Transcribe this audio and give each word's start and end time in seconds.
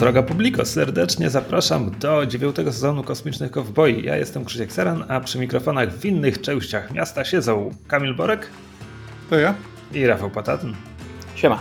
Droga 0.00 0.22
publiko, 0.22 0.64
serdecznie 0.64 1.30
zapraszam 1.30 1.90
do 1.98 2.26
dziewiątego 2.26 2.72
sezonu 2.72 3.02
Kosmicznych 3.02 3.50
Kowboi. 3.50 4.04
Ja 4.04 4.16
jestem 4.16 4.44
Krzysiek 4.44 4.72
Seran, 4.72 5.04
a 5.08 5.20
przy 5.20 5.38
mikrofonach 5.38 5.92
w 5.92 6.04
innych 6.04 6.40
częściach 6.40 6.92
miasta 6.92 7.24
siedzą 7.24 7.74
Kamil 7.88 8.14
Borek. 8.14 8.50
To 9.30 9.38
ja. 9.38 9.54
I 9.92 10.06
Rafał 10.06 10.30
Patatyn. 10.30 10.74
Siema. 11.34 11.60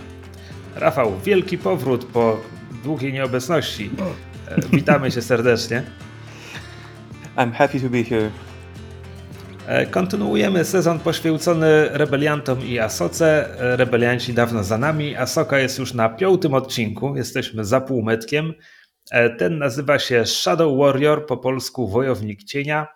Rafał, 0.75 1.19
wielki 1.25 1.57
powrót 1.57 2.05
po 2.05 2.39
długiej 2.83 3.13
nieobecności. 3.13 3.89
E, 4.47 4.61
witamy 4.71 5.11
cię 5.11 5.21
serdecznie. 5.21 5.83
I'm 7.37 7.51
happy 7.53 7.79
to 7.79 7.89
be 7.89 8.03
here. 8.03 8.29
E, 9.69 9.85
kontynuujemy 9.85 10.65
sezon 10.65 10.99
poświęcony 10.99 11.89
rebeliantom 11.91 12.65
i 12.65 12.79
Asoce. 12.79 13.59
E, 13.59 13.75
rebelianci 13.77 14.33
dawno 14.33 14.63
za 14.63 14.77
nami. 14.77 15.15
Asoka 15.15 15.59
jest 15.59 15.79
już 15.79 15.93
na 15.93 16.09
piątym 16.09 16.53
odcinku. 16.53 17.15
Jesteśmy 17.15 17.65
za 17.65 17.81
półmetkiem. 17.81 18.53
E, 19.11 19.29
ten 19.29 19.57
nazywa 19.57 19.99
się 19.99 20.25
Shadow 20.25 20.77
Warrior, 20.77 21.25
po 21.25 21.37
polsku 21.37 21.87
Wojownik 21.87 22.43
Cienia. 22.43 22.87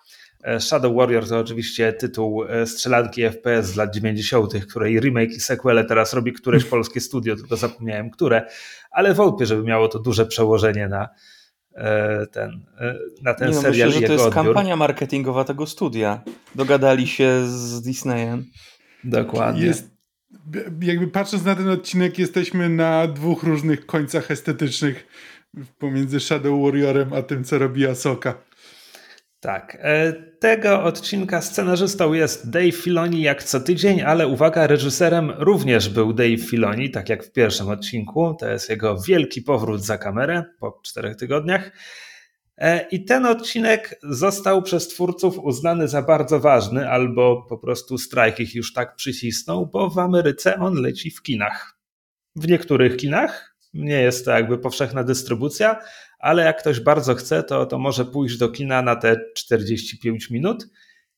Shadow 0.60 0.96
Warrior 0.96 1.28
to 1.28 1.40
oczywiście 1.40 1.94
tytuł 1.94 2.44
strzelanki 2.66 3.24
FPS 3.24 3.66
z 3.66 3.76
lat 3.76 3.94
90., 3.94 4.66
której 4.70 5.00
remake 5.00 5.32
i 5.32 5.40
sequele 5.40 5.86
teraz 5.86 6.14
robi 6.14 6.34
któreś 6.34 6.66
polskie 6.76 7.00
studio, 7.00 7.36
tylko 7.36 7.58
zapomniałem 7.58 8.10
które, 8.10 8.48
ale 8.92 9.14
wątpię, 9.14 9.46
żeby 9.46 9.64
miało 9.64 9.88
to 9.88 10.00
duże 10.00 10.26
przełożenie 10.26 10.88
na, 10.88 11.10
ten, 12.32 12.66
e, 12.80 12.96
na 13.22 13.34
ten 13.34 13.50
Nie, 13.50 13.56
no, 13.56 13.62
serial. 13.62 13.88
Myślę, 13.88 14.02
że 14.02 14.08
to 14.08 14.14
jest 14.14 14.26
odbiór. 14.26 14.44
kampania 14.46 14.76
marketingowa 14.76 15.44
tego 15.44 15.66
studia. 15.66 16.22
Dogadali 16.56 17.08
się 17.08 17.48
z 17.48 17.82
Disneyem. 17.82 18.46
Dokładnie. 19.04 19.66
Jest, 19.66 19.92
jakby 20.82 21.08
patrząc 21.08 21.46
na 21.46 21.56
ten 21.56 21.70
odcinek, 21.70 22.20
jesteśmy 22.20 22.70
na 22.70 23.08
dwóch 23.08 23.44
różnych 23.44 23.86
końcach 23.86 24.32
estetycznych 24.32 25.08
pomiędzy 25.80 26.20
Shadow 26.20 26.64
Warriorem 26.64 27.14
a 27.14 27.22
tym, 27.22 27.44
co 27.44 27.58
robi 27.58 27.88
Asoka. 27.88 28.36
Tak. 29.44 29.78
E, 29.82 30.14
tego 30.40 30.84
odcinka 30.84 31.42
scenarzystą 31.42 32.14
jest 32.14 32.50
Dave 32.50 32.72
Filoni 32.72 33.22
jak 33.22 33.44
co 33.44 33.60
tydzień, 33.60 34.02
ale 34.02 34.28
uwaga, 34.28 34.68
reżyserem 34.68 35.32
również 35.38 35.90
był 35.90 36.14
Dave 36.14 36.50
Filoni, 36.50 36.92
tak 36.92 37.10
jak 37.10 37.24
w 37.24 37.32
pierwszym 37.32 37.70
odcinku. 37.70 38.36
To 38.40 38.50
jest 38.50 38.70
jego 38.70 39.02
wielki 39.02 39.42
powrót 39.42 39.82
za 39.82 39.98
kamerę 39.98 40.44
po 40.60 40.80
czterech 40.84 41.16
tygodniach. 41.16 41.72
E, 42.58 42.88
I 42.92 43.06
ten 43.06 43.26
odcinek 43.26 44.00
został 44.04 44.62
przez 44.62 44.88
twórców 44.88 45.40
uznany 45.40 45.88
za 45.88 46.02
bardzo 46.02 46.40
ważny, 46.40 46.90
albo 46.90 47.46
po 47.50 47.58
prostu 47.58 47.98
strajk 47.98 48.40
ich 48.40 48.56
już 48.56 48.74
tak 48.74 48.96
przycisnął, 48.96 49.68
bo 49.68 49.90
w 49.90 50.00
Ameryce 50.00 50.60
on 50.60 50.74
leci 50.74 51.12
w 51.12 51.22
kinach. 51.22 51.78
W 52.36 52.48
niektórych 52.48 52.98
kinach, 52.98 53.56
nie 53.74 54.02
jest 54.02 54.26
to 54.26 54.32
jakby 54.32 54.58
powszechna 54.58 55.04
dystrybucja, 55.04 55.80
ale 56.24 56.44
jak 56.44 56.60
ktoś 56.60 56.80
bardzo 56.80 57.16
chce, 57.16 57.44
to, 57.44 57.66
to 57.66 57.80
może 57.80 58.06
pójść 58.06 58.38
do 58.38 58.50
kina 58.50 58.82
na 58.82 58.96
te 58.96 59.16
45 59.36 60.30
minut 60.30 60.68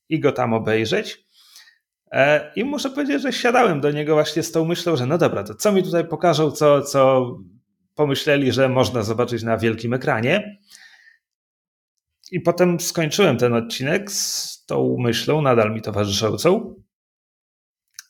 i 0.09 0.19
go 0.19 0.31
tam 0.31 0.53
obejrzeć. 0.53 1.25
E, 2.11 2.51
I 2.55 2.63
muszę 2.63 2.89
powiedzieć, 2.89 3.21
że 3.21 3.33
siadałem 3.33 3.81
do 3.81 3.91
niego 3.91 4.13
właśnie 4.13 4.43
z 4.43 4.51
tą 4.51 4.65
myślą, 4.65 4.95
że 4.95 5.05
no 5.05 5.17
dobra, 5.17 5.43
to 5.43 5.55
co 5.55 5.71
mi 5.71 5.83
tutaj 5.83 6.07
pokażą, 6.07 6.51
co, 6.51 6.81
co 6.81 7.27
pomyśleli, 7.95 8.51
że 8.51 8.69
można 8.69 9.03
zobaczyć 9.03 9.43
na 9.43 9.57
wielkim 9.57 9.93
ekranie. 9.93 10.59
I 12.31 12.39
potem 12.39 12.79
skończyłem 12.79 13.37
ten 13.37 13.53
odcinek 13.53 14.11
z 14.11 14.65
tą 14.65 14.97
myślą, 14.99 15.41
nadal 15.41 15.73
mi 15.73 15.81
towarzyszącą. 15.81 16.75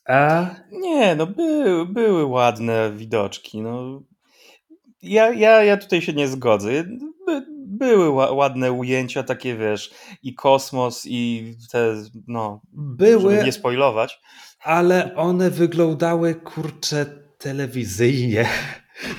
A... 0.05 0.49
Nie, 0.71 1.15
no 1.15 1.27
były, 1.27 1.85
były 1.85 2.25
ładne 2.25 2.91
widoczki. 2.95 3.61
No, 3.61 4.01
ja, 5.05 5.33
ja, 5.33 5.63
ja 5.63 5.77
tutaj 5.77 6.01
się 6.01 6.13
nie 6.13 6.27
zgodzę. 6.27 6.69
By, 7.25 7.45
były 7.67 8.09
ładne 8.09 8.71
ujęcia, 8.71 9.23
takie 9.23 9.55
wiesz, 9.55 9.93
i 10.23 10.35
kosmos, 10.35 11.05
i 11.05 11.53
te, 11.71 11.95
no, 12.27 12.61
były, 12.73 13.43
nie 13.43 13.51
spoilować. 13.51 14.21
Ale 14.63 15.15
one 15.15 15.49
wyglądały, 15.49 16.35
kurczę, 16.35 17.05
telewizyjnie. 17.37 18.45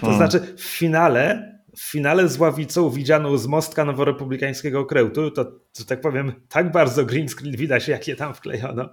To 0.01 0.07
hmm. 0.07 0.17
znaczy, 0.17 0.57
w 0.57 0.65
finale, 0.65 1.53
w 1.77 1.91
finale 1.91 2.29
z 2.29 2.39
ławicą 2.39 2.91
widzianą 2.91 3.39
z 3.39 3.47
mostka 3.47 3.85
noworepublikańskiego 3.85 4.85
Kreutu, 4.85 5.31
to, 5.31 5.53
że 5.79 5.85
tak 5.85 6.01
powiem, 6.01 6.33
tak 6.49 6.73
bardzo 6.73 7.05
green 7.05 7.29
screen 7.29 7.57
widać, 7.57 7.89
jak 7.89 8.09
je 8.09 8.17
tam 8.17 8.35
wklejono. 8.35 8.89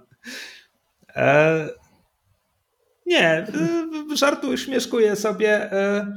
E, 1.16 1.68
nie, 3.06 3.46
żartuję, 4.14 4.58
śmieszkuję 4.58 5.16
sobie. 5.16 5.72
E, 5.72 6.16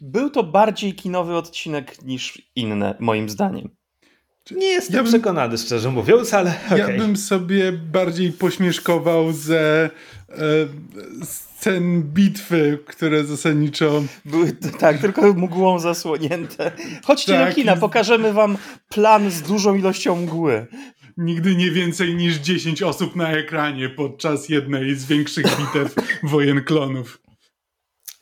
był 0.00 0.30
to 0.30 0.42
bardziej 0.42 0.94
kinowy 0.94 1.36
odcinek 1.36 2.02
niż 2.02 2.42
inne, 2.56 2.94
moim 3.00 3.28
zdaniem. 3.28 3.70
Nie 4.50 4.66
jestem 4.66 4.96
ja 4.96 5.02
bym, 5.02 5.12
przekonany, 5.12 5.58
szczerze 5.58 5.90
mówiąc, 5.90 6.34
ale. 6.34 6.54
Okay. 6.66 6.78
Ja 6.78 6.88
bym 6.88 7.16
sobie 7.16 7.72
bardziej 7.72 8.32
pośmieszkował 8.32 9.32
ze 9.32 9.90
e, 10.28 10.34
scen 11.24 12.02
bitwy, 12.02 12.78
które 12.86 13.24
zasadniczo. 13.24 14.02
Były 14.24 14.52
tak, 14.80 14.98
tylko 14.98 15.32
mgłą 15.32 15.78
zasłonięte. 15.78 16.72
Chodźcie 17.04 17.32
tak, 17.32 17.48
do 17.48 17.54
kina, 17.54 17.76
pokażemy 17.76 18.32
wam 18.32 18.58
plan 18.88 19.30
z 19.30 19.42
dużą 19.42 19.74
ilością 19.74 20.16
mgły. 20.16 20.66
Nigdy 21.16 21.56
nie 21.56 21.70
więcej 21.70 22.14
niż 22.14 22.36
10 22.36 22.82
osób 22.82 23.16
na 23.16 23.32
ekranie 23.32 23.88
podczas 23.88 24.48
jednej 24.48 24.94
z 24.94 25.04
większych 25.04 25.46
bitew 25.46 25.94
wojen 26.22 26.64
klonów. 26.64 27.21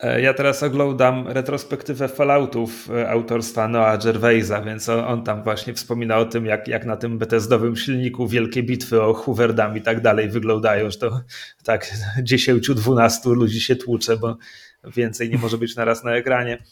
E, 0.01 0.21
ja 0.21 0.33
teraz 0.33 0.63
oglądam 0.63 1.27
retrospektywę 1.27 2.07
Falloutów 2.07 2.89
e, 2.89 3.09
autorstwa 3.09 3.67
Noah 3.67 4.03
Gervaisa, 4.03 4.61
więc 4.61 4.89
on, 4.89 4.99
on, 4.99 5.23
tam 5.23 5.43
właśnie 5.43 5.73
wspomina 5.73 6.17
o 6.17 6.25
tym, 6.25 6.45
jak, 6.45 6.67
jak 6.67 6.85
na 6.85 6.97
tym 6.97 7.17
betezdowym 7.17 7.75
silniku 7.75 8.27
wielkie 8.27 8.63
bitwy 8.63 9.01
o 9.01 9.13
Hooverdam 9.13 9.77
i 9.77 9.81
tak 9.81 10.01
dalej 10.01 10.29
wyglądają, 10.29 10.91
że 10.91 10.97
to 10.97 11.21
tak 11.63 11.91
10-12 12.31 13.35
ludzi 13.35 13.61
się 13.61 13.75
tłucze, 13.75 14.17
bo 14.17 14.37
więcej 14.83 15.29
nie 15.29 15.37
może 15.37 15.57
być 15.57 15.75
naraz 15.75 16.03
na 16.03 16.11
ekranie. 16.15 16.63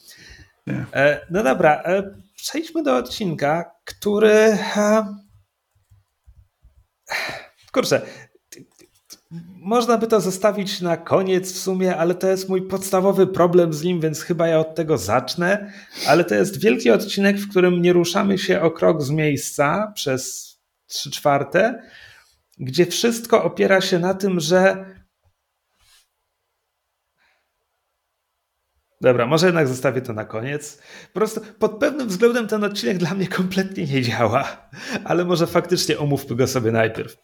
E, 0.93 1.25
no 1.29 1.43
dobra, 1.43 1.83
przejdźmy 2.35 2.83
do 2.83 2.95
odcinka, 2.95 3.71
który... 3.85 4.57
Kurczę, 7.71 8.01
można 9.61 9.97
by 9.97 10.07
to 10.07 10.21
zostawić 10.21 10.81
na 10.81 10.97
koniec 10.97 11.53
w 11.53 11.57
sumie, 11.57 11.97
ale 11.97 12.15
to 12.15 12.27
jest 12.27 12.49
mój 12.49 12.61
podstawowy 12.61 13.27
problem 13.27 13.73
z 13.73 13.83
nim, 13.83 14.01
więc 14.01 14.21
chyba 14.21 14.47
ja 14.47 14.59
od 14.59 14.75
tego 14.75 14.97
zacznę. 14.97 15.73
Ale 16.07 16.23
to 16.23 16.35
jest 16.35 16.61
wielki 16.61 16.91
odcinek, 16.91 17.37
w 17.37 17.49
którym 17.49 17.81
nie 17.81 17.93
ruszamy 17.93 18.37
się 18.37 18.61
o 18.61 18.71
krok 18.71 19.01
z 19.01 19.09
miejsca 19.09 19.91
przez 19.95 20.49
trzy 20.87 21.11
czwarte, 21.11 21.83
gdzie 22.59 22.85
wszystko 22.85 23.43
opiera 23.43 23.81
się 23.81 23.99
na 23.99 24.13
tym, 24.13 24.39
że. 24.39 24.85
Dobra, 29.01 29.25
może 29.25 29.45
jednak 29.45 29.67
zostawię 29.67 30.01
to 30.01 30.13
na 30.13 30.25
koniec. 30.25 30.81
Po 31.13 31.19
prostu 31.19 31.41
pod 31.59 31.79
pewnym 31.79 32.07
względem 32.07 32.47
ten 32.47 32.63
odcinek 32.63 32.97
dla 32.97 33.13
mnie 33.13 33.27
kompletnie 33.27 33.85
nie 33.85 34.01
działa, 34.01 34.69
ale 35.03 35.25
może 35.25 35.47
faktycznie 35.47 35.99
omówmy 35.99 36.35
go 36.35 36.47
sobie 36.47 36.71
najpierw. 36.71 37.17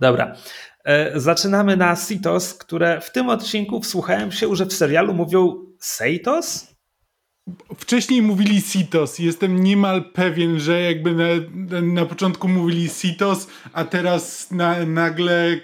Dobra. 0.00 0.36
E, 0.86 1.20
zaczynamy 1.20 1.76
na 1.76 1.96
Sitos, 1.96 2.54
które 2.54 3.00
w 3.00 3.10
tym 3.10 3.28
odcinku 3.28 3.80
wsłuchałem 3.80 4.32
się, 4.32 4.56
że 4.56 4.66
w 4.66 4.72
serialu 4.72 5.14
mówią 5.14 5.64
Seitos? 5.78 6.76
Wcześniej 7.76 8.22
mówili 8.22 8.60
Sitos. 8.60 9.18
Jestem 9.18 9.64
niemal 9.64 10.12
pewien, 10.12 10.60
że 10.60 10.80
jakby 10.80 11.14
na, 11.14 11.80
na 11.80 12.06
początku 12.06 12.48
mówili 12.48 12.88
Sitos, 12.88 13.46
a 13.72 13.84
teraz 13.84 14.50
na, 14.50 14.86
nagle 14.86 15.60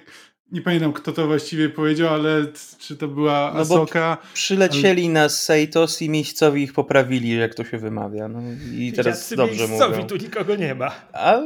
nie 0.52 0.62
pamiętam, 0.62 0.92
kto 0.92 1.12
to 1.12 1.26
właściwie 1.26 1.68
powiedział, 1.68 2.14
ale 2.14 2.46
czy 2.78 2.96
to 2.96 3.08
była 3.08 3.52
Asoka. 3.52 4.18
No 4.22 4.28
przylecieli 4.34 5.04
ale... 5.04 5.12
na 5.12 5.28
Seitos 5.28 6.02
i 6.02 6.10
miejscowi 6.10 6.62
ich 6.62 6.72
poprawili, 6.72 7.36
jak 7.36 7.54
to 7.54 7.64
się 7.64 7.78
wymawia. 7.78 8.28
No 8.28 8.40
I 8.74 8.92
teraz 8.92 9.20
Jacy 9.20 9.36
dobrze 9.36 9.68
miejscowi, 9.68 9.94
mówią. 9.94 10.06
tu 10.06 10.16
nikogo 10.16 10.56
nie 10.56 10.74
ma. 10.74 10.90
A 11.12 11.40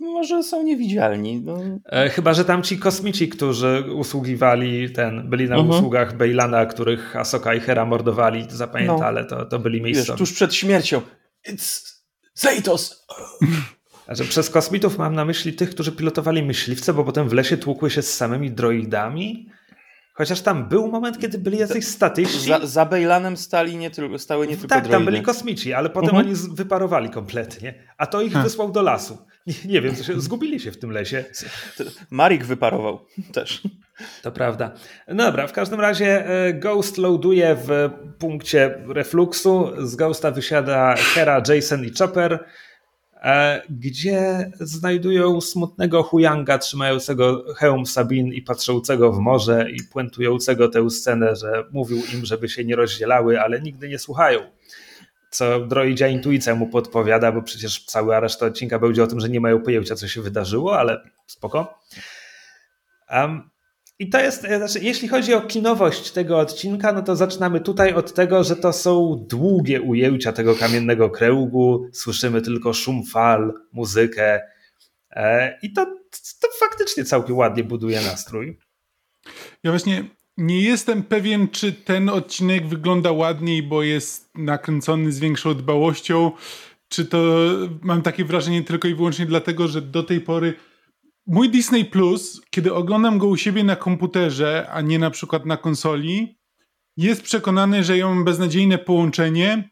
może 0.00 0.42
są 0.42 0.62
niewidzialni. 0.62 1.40
No. 1.40 1.58
E, 1.86 2.08
chyba, 2.08 2.34
że 2.34 2.44
tam 2.44 2.62
ci 2.62 2.78
kosmici, 2.78 3.28
którzy 3.28 3.84
usługiwali 3.94 4.90
ten, 4.90 5.30
byli 5.30 5.48
na 5.48 5.56
mhm. 5.56 5.70
usługach 5.70 6.16
Bejlana, 6.16 6.66
których 6.66 7.16
Asoka 7.16 7.54
i 7.54 7.60
Hera 7.60 7.84
mordowali, 7.84 8.46
zapamiętale, 8.48 9.22
no. 9.22 9.28
to, 9.28 9.46
to 9.46 9.58
byli 9.58 9.82
miejscowi. 9.82 10.08
Wiesz, 10.08 10.18
tuż 10.18 10.32
przed 10.32 10.54
śmiercią. 10.54 11.02
It's 11.48 11.92
Seitos! 12.34 13.06
Znaczy, 14.04 14.24
przez 14.24 14.50
kosmitów 14.50 14.98
mam 14.98 15.14
na 15.14 15.24
myśli 15.24 15.52
tych, 15.52 15.70
którzy 15.70 15.92
pilotowali 15.92 16.42
myśliwce, 16.42 16.92
bo 16.92 17.04
potem 17.04 17.28
w 17.28 17.32
lesie 17.32 17.56
tłukły 17.56 17.90
się 17.90 18.02
z 18.02 18.14
samymi 18.14 18.50
droidami. 18.50 19.48
Chociaż 20.14 20.40
tam 20.40 20.68
był 20.68 20.88
moment, 20.88 21.18
kiedy 21.18 21.38
byli 21.38 21.58
jacyś 21.58 21.86
statyści. 21.86 22.48
Za, 22.48 22.66
za 22.66 22.86
Bejlanem 22.86 23.36
stali 23.36 23.76
nie 23.76 23.90
tylko, 23.90 24.18
stały 24.18 24.46
nie 24.46 24.56
tylko 24.56 24.68
Tak, 24.68 24.84
droidy. 24.84 24.96
tam 24.96 25.04
byli 25.04 25.22
kosmici, 25.22 25.72
ale 25.72 25.90
potem 25.90 26.10
mhm. 26.10 26.26
oni 26.26 26.36
wyparowali 26.54 27.10
kompletnie. 27.10 27.74
A 27.98 28.06
to 28.06 28.22
ich 28.22 28.38
wysłał 28.38 28.72
do 28.72 28.82
lasu. 28.82 29.18
Nie, 29.46 29.54
nie 29.64 29.80
wiem, 29.80 29.96
się, 29.96 30.20
zgubili 30.20 30.60
się 30.60 30.72
w 30.72 30.78
tym 30.78 30.90
lesie. 30.90 31.24
Marik 32.10 32.44
wyparował 32.44 33.06
też. 33.32 33.62
To 34.22 34.32
prawda. 34.32 34.72
No 35.08 35.24
dobra, 35.24 35.46
w 35.46 35.52
każdym 35.52 35.80
razie 35.80 36.26
e, 36.26 36.54
Ghost 36.54 36.98
loaduje 36.98 37.56
w 37.66 37.90
punkcie 38.18 38.78
refluksu. 38.88 39.72
Z 39.78 39.96
Ghosta 39.96 40.30
wysiada 40.30 40.94
Hera, 40.96 41.42
Jason 41.48 41.84
i 41.84 41.92
Chopper. 41.98 42.44
E, 43.22 43.62
gdzie 43.70 44.50
znajdują 44.60 45.40
smutnego 45.40 46.02
Huyanga 46.02 46.58
trzymającego 46.58 47.54
hełm 47.54 47.86
Sabin 47.86 48.32
i 48.32 48.42
patrzącego 48.42 49.12
w 49.12 49.18
morze 49.18 49.70
i 49.70 49.82
puentującego 49.82 50.68
tę 50.68 50.90
scenę, 50.90 51.36
że 51.36 51.64
mówił 51.70 51.98
im, 52.14 52.24
żeby 52.24 52.48
się 52.48 52.64
nie 52.64 52.76
rozdzielały, 52.76 53.40
ale 53.40 53.60
nigdy 53.60 53.88
nie 53.88 53.98
słuchają. 53.98 54.40
Co 55.30 55.60
droidzia 55.60 56.08
intuicja 56.08 56.54
mu 56.54 56.66
podpowiada, 56.66 57.32
bo 57.32 57.42
przecież 57.42 57.84
cały 57.84 58.20
reszta 58.20 58.46
odcinka 58.46 58.78
będzie 58.78 59.02
o 59.02 59.06
tym, 59.06 59.20
że 59.20 59.28
nie 59.28 59.40
mają 59.40 59.60
pojęcia, 59.60 59.94
co 59.94 60.08
się 60.08 60.22
wydarzyło, 60.22 60.78
ale 60.78 61.00
spoko. 61.26 61.78
Um, 63.10 63.50
i 63.98 64.08
to 64.10 64.20
jest, 64.20 64.44
e, 64.44 64.58
znaczy, 64.58 64.84
jeśli 64.84 65.08
chodzi 65.08 65.34
o 65.34 65.40
kinowość 65.40 66.10
tego 66.10 66.38
odcinka, 66.38 66.92
no 66.92 67.02
to 67.02 67.16
zaczynamy 67.16 67.60
tutaj 67.60 67.94
od 67.94 68.14
tego, 68.14 68.44
że 68.44 68.56
to 68.56 68.72
są 68.72 69.26
długie 69.30 69.80
ujęcia 69.80 70.32
tego 70.32 70.54
kamiennego 70.54 71.10
kręgu, 71.10 71.88
słyszymy 71.92 72.42
tylko 72.42 72.72
szum 72.72 73.04
fal, 73.06 73.54
muzykę 73.72 74.40
e, 75.10 75.58
i 75.62 75.72
to, 75.72 75.84
to 76.40 76.48
faktycznie 76.60 77.04
całkiem 77.04 77.36
ładnie 77.36 77.64
buduje 77.64 78.00
nastrój. 78.00 78.58
Ja 79.62 79.70
właśnie 79.70 80.04
nie 80.36 80.60
jestem 80.60 81.02
pewien, 81.02 81.48
czy 81.48 81.72
ten 81.72 82.08
odcinek 82.08 82.66
wygląda 82.66 83.12
ładniej, 83.12 83.62
bo 83.62 83.82
jest 83.82 84.30
nakręcony 84.34 85.12
z 85.12 85.18
większą 85.18 85.54
dbałością, 85.54 86.32
czy 86.88 87.04
to 87.04 87.18
mam 87.82 88.02
takie 88.02 88.24
wrażenie 88.24 88.62
tylko 88.62 88.88
i 88.88 88.94
wyłącznie 88.94 89.26
dlatego, 89.26 89.68
że 89.68 89.82
do 89.82 90.02
tej 90.02 90.20
pory 90.20 90.54
Mój 91.26 91.50
Disney 91.50 91.84
Plus, 91.84 92.42
kiedy 92.50 92.74
oglądam 92.74 93.18
go 93.18 93.26
u 93.26 93.36
siebie 93.36 93.64
na 93.64 93.76
komputerze, 93.76 94.68
a 94.70 94.80
nie 94.80 94.98
na 94.98 95.10
przykład 95.10 95.46
na 95.46 95.56
konsoli, 95.56 96.38
jest 96.96 97.22
przekonany, 97.22 97.84
że 97.84 97.98
ja 97.98 98.08
mam 98.08 98.24
beznadziejne 98.24 98.78
połączenie 98.78 99.70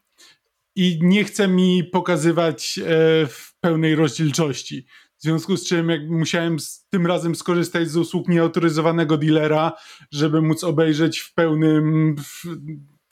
i 0.77 0.99
nie 1.03 1.25
chce 1.25 1.49
mi 1.49 1.85
pokazywać 1.85 2.79
e, 2.79 2.83
w 3.27 3.55
pełnej 3.61 3.95
rozdzielczości. 3.95 4.87
W 5.19 5.23
związku 5.23 5.57
z 5.57 5.67
czym 5.67 5.89
jak 5.89 6.01
musiałem 6.09 6.61
z, 6.61 6.87
tym 6.91 7.07
razem 7.07 7.35
skorzystać 7.35 7.89
z 7.89 7.97
usług 7.97 8.29
nieautoryzowanego 8.29 9.17
dealera, 9.17 9.73
żeby 10.13 10.43
móc 10.43 10.65
obejrzeć 10.65 11.19
w 11.19 11.35
pełnym 11.35 12.17
w 12.19 12.45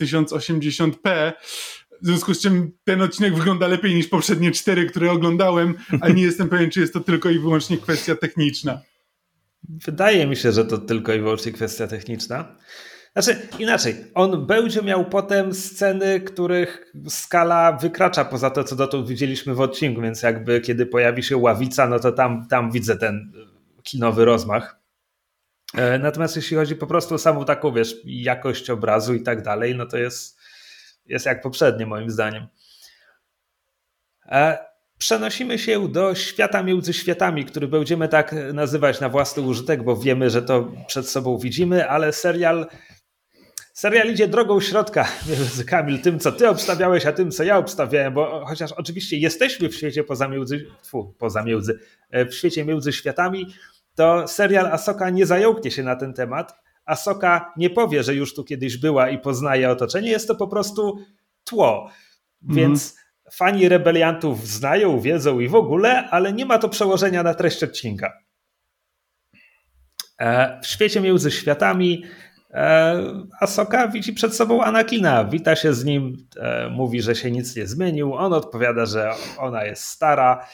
1080p, 0.02 1.32
w 2.02 2.06
związku 2.06 2.34
z 2.34 2.40
czym 2.40 2.72
ten 2.84 3.02
odcinek 3.02 3.34
wygląda 3.34 3.66
lepiej 3.66 3.94
niż 3.94 4.08
poprzednie 4.08 4.52
cztery, 4.52 4.86
które 4.86 5.10
oglądałem, 5.10 5.74
a 6.00 6.08
nie 6.08 6.22
jestem 6.22 6.48
pewien, 6.48 6.70
czy 6.70 6.80
jest 6.80 6.92
to 6.92 7.00
tylko 7.00 7.30
i 7.30 7.38
wyłącznie 7.38 7.78
kwestia 7.78 8.14
techniczna. 8.14 8.80
Wydaje 9.68 10.26
mi 10.26 10.36
się, 10.36 10.52
że 10.52 10.64
to 10.64 10.78
tylko 10.78 11.14
i 11.14 11.20
wyłącznie 11.20 11.52
kwestia 11.52 11.86
techniczna. 11.86 12.56
Znaczy, 13.12 13.48
inaczej, 13.58 13.96
on 14.14 14.46
będzie 14.46 14.82
miał 14.82 15.04
potem 15.04 15.54
sceny, 15.54 16.20
których 16.20 16.92
skala 17.08 17.72
wykracza 17.72 18.24
poza 18.24 18.50
to, 18.50 18.64
co 18.64 18.76
dotąd 18.76 19.08
widzieliśmy 19.08 19.54
w 19.54 19.60
odcinku, 19.60 20.02
więc 20.02 20.22
jakby 20.22 20.60
kiedy 20.60 20.86
pojawi 20.86 21.22
się 21.22 21.36
ławica, 21.36 21.86
no 21.88 21.98
to 21.98 22.12
tam, 22.12 22.46
tam 22.48 22.70
widzę 22.70 22.96
ten 22.96 23.32
kinowy 23.82 24.24
rozmach. 24.24 24.80
E, 25.74 25.98
natomiast 25.98 26.36
jeśli 26.36 26.56
chodzi 26.56 26.76
po 26.76 26.86
prostu 26.86 27.14
o 27.14 27.18
samą 27.18 27.44
taką, 27.44 27.72
wiesz, 27.72 27.96
jakość 28.04 28.70
obrazu 28.70 29.14
i 29.14 29.22
tak 29.22 29.42
dalej, 29.42 29.76
no 29.76 29.86
to 29.86 29.98
jest 29.98 30.37
jest 31.08 31.26
jak 31.26 31.42
poprzednie, 31.42 31.86
moim 31.86 32.10
zdaniem. 32.10 32.46
E, 34.26 34.58
przenosimy 34.98 35.58
się 35.58 35.88
do 35.88 36.14
świata 36.14 36.62
między 36.62 36.92
światami, 36.92 37.44
który 37.44 37.68
będziemy 37.68 38.08
tak 38.08 38.34
nazywać 38.52 39.00
na 39.00 39.08
własny 39.08 39.42
użytek, 39.42 39.82
bo 39.82 39.96
wiemy, 39.96 40.30
że 40.30 40.42
to 40.42 40.72
przed 40.86 41.08
sobą 41.08 41.38
widzimy, 41.38 41.88
ale 41.88 42.12
serial. 42.12 42.66
Serial 43.72 44.10
idzie 44.10 44.28
drogą 44.28 44.60
środka 44.60 45.08
między 45.30 45.64
Kamil, 45.64 46.02
tym 46.02 46.18
co 46.18 46.32
ty 46.32 46.48
obstawiałeś, 46.48 47.06
a 47.06 47.12
tym 47.12 47.30
co 47.30 47.44
ja 47.44 47.58
obstawiałem, 47.58 48.14
bo 48.14 48.46
chociaż 48.46 48.72
oczywiście 48.72 49.16
jesteśmy 49.16 49.68
w 49.68 49.74
świecie 49.74 50.04
poza 50.04 50.28
między, 50.28 50.66
poza 51.18 51.42
między, 51.42 51.78
e, 52.10 52.26
w 52.26 52.34
świecie 52.34 52.64
między 52.64 52.92
światami, 52.92 53.54
to 53.94 54.28
serial 54.28 54.66
Asoka 54.66 55.10
nie 55.10 55.26
zająknie 55.26 55.70
się 55.70 55.82
na 55.82 55.96
ten 55.96 56.14
temat, 56.14 56.67
Asoka 56.88 57.52
nie 57.56 57.70
powie, 57.70 58.02
że 58.02 58.14
już 58.14 58.34
tu 58.34 58.44
kiedyś 58.44 58.76
była 58.76 59.10
i 59.10 59.18
poznaje 59.18 59.70
otoczenie, 59.70 60.10
jest 60.10 60.28
to 60.28 60.34
po 60.34 60.48
prostu 60.48 60.98
tło. 61.44 61.90
Więc 62.42 62.92
mm. 62.92 63.04
fani 63.32 63.68
rebeliantów 63.68 64.46
znają, 64.46 65.00
wiedzą 65.00 65.40
i 65.40 65.48
w 65.48 65.54
ogóle, 65.54 66.10
ale 66.10 66.32
nie 66.32 66.46
ma 66.46 66.58
to 66.58 66.68
przełożenia 66.68 67.22
na 67.22 67.34
treść 67.34 67.64
odcinka. 67.64 68.12
E, 70.20 70.60
w 70.62 70.66
świecie 70.66 71.00
między 71.00 71.30
światami 71.30 72.04
e, 72.50 73.02
Asoka 73.40 73.88
widzi 73.88 74.12
przed 74.12 74.36
sobą 74.36 74.62
Anakina, 74.62 75.24
wita 75.24 75.56
się 75.56 75.74
z 75.74 75.84
nim, 75.84 76.16
e, 76.36 76.68
mówi, 76.68 77.02
że 77.02 77.14
się 77.14 77.30
nic 77.30 77.56
nie 77.56 77.66
zmienił. 77.66 78.14
On 78.14 78.32
odpowiada, 78.32 78.86
że 78.86 79.10
ona 79.38 79.64
jest 79.64 79.84
stara. 79.84 80.46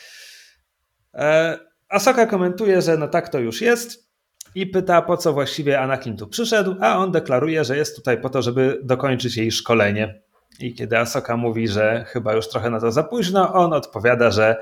Asoka 1.88 2.26
komentuje, 2.26 2.82
że 2.82 2.96
no 2.96 3.08
tak 3.08 3.28
to 3.28 3.38
już 3.38 3.60
jest 3.60 4.13
i 4.54 4.66
pyta, 4.66 5.02
po 5.02 5.16
co 5.16 5.32
właściwie 5.32 5.80
Anakin 5.80 6.16
tu 6.16 6.26
przyszedł, 6.26 6.76
a 6.80 6.98
on 6.98 7.12
deklaruje, 7.12 7.64
że 7.64 7.76
jest 7.76 7.96
tutaj 7.96 8.20
po 8.20 8.30
to, 8.30 8.42
żeby 8.42 8.80
dokończyć 8.82 9.36
jej 9.36 9.52
szkolenie. 9.52 10.22
I 10.60 10.74
kiedy 10.74 10.98
Asoka 10.98 11.36
mówi, 11.36 11.68
że 11.68 12.04
chyba 12.08 12.32
już 12.32 12.48
trochę 12.48 12.70
na 12.70 12.80
to 12.80 12.92
za 12.92 13.02
późno, 13.02 13.54
on 13.54 13.72
odpowiada, 13.72 14.30
że 14.30 14.56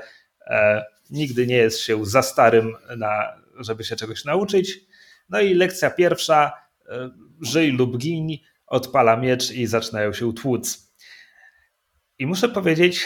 e, 0.47 0.85
nigdy 1.09 1.47
nie 1.47 1.57
jest 1.57 1.79
się 1.79 2.05
za 2.05 2.21
starym, 2.21 2.75
na, 2.97 3.33
żeby 3.59 3.83
się 3.83 3.95
czegoś 3.95 4.25
nauczyć. 4.25 4.79
No 5.29 5.39
i 5.39 5.53
lekcja 5.53 5.89
pierwsza, 5.89 6.51
e, 6.89 7.09
żyj 7.41 7.71
lub 7.71 7.97
gin, 7.97 8.27
odpala 8.67 9.17
miecz 9.17 9.51
i 9.51 9.67
zaczynają 9.67 10.13
się 10.13 10.33
tłuc. 10.33 10.93
I 12.19 12.25
muszę 12.25 12.49
powiedzieć, 12.49 13.05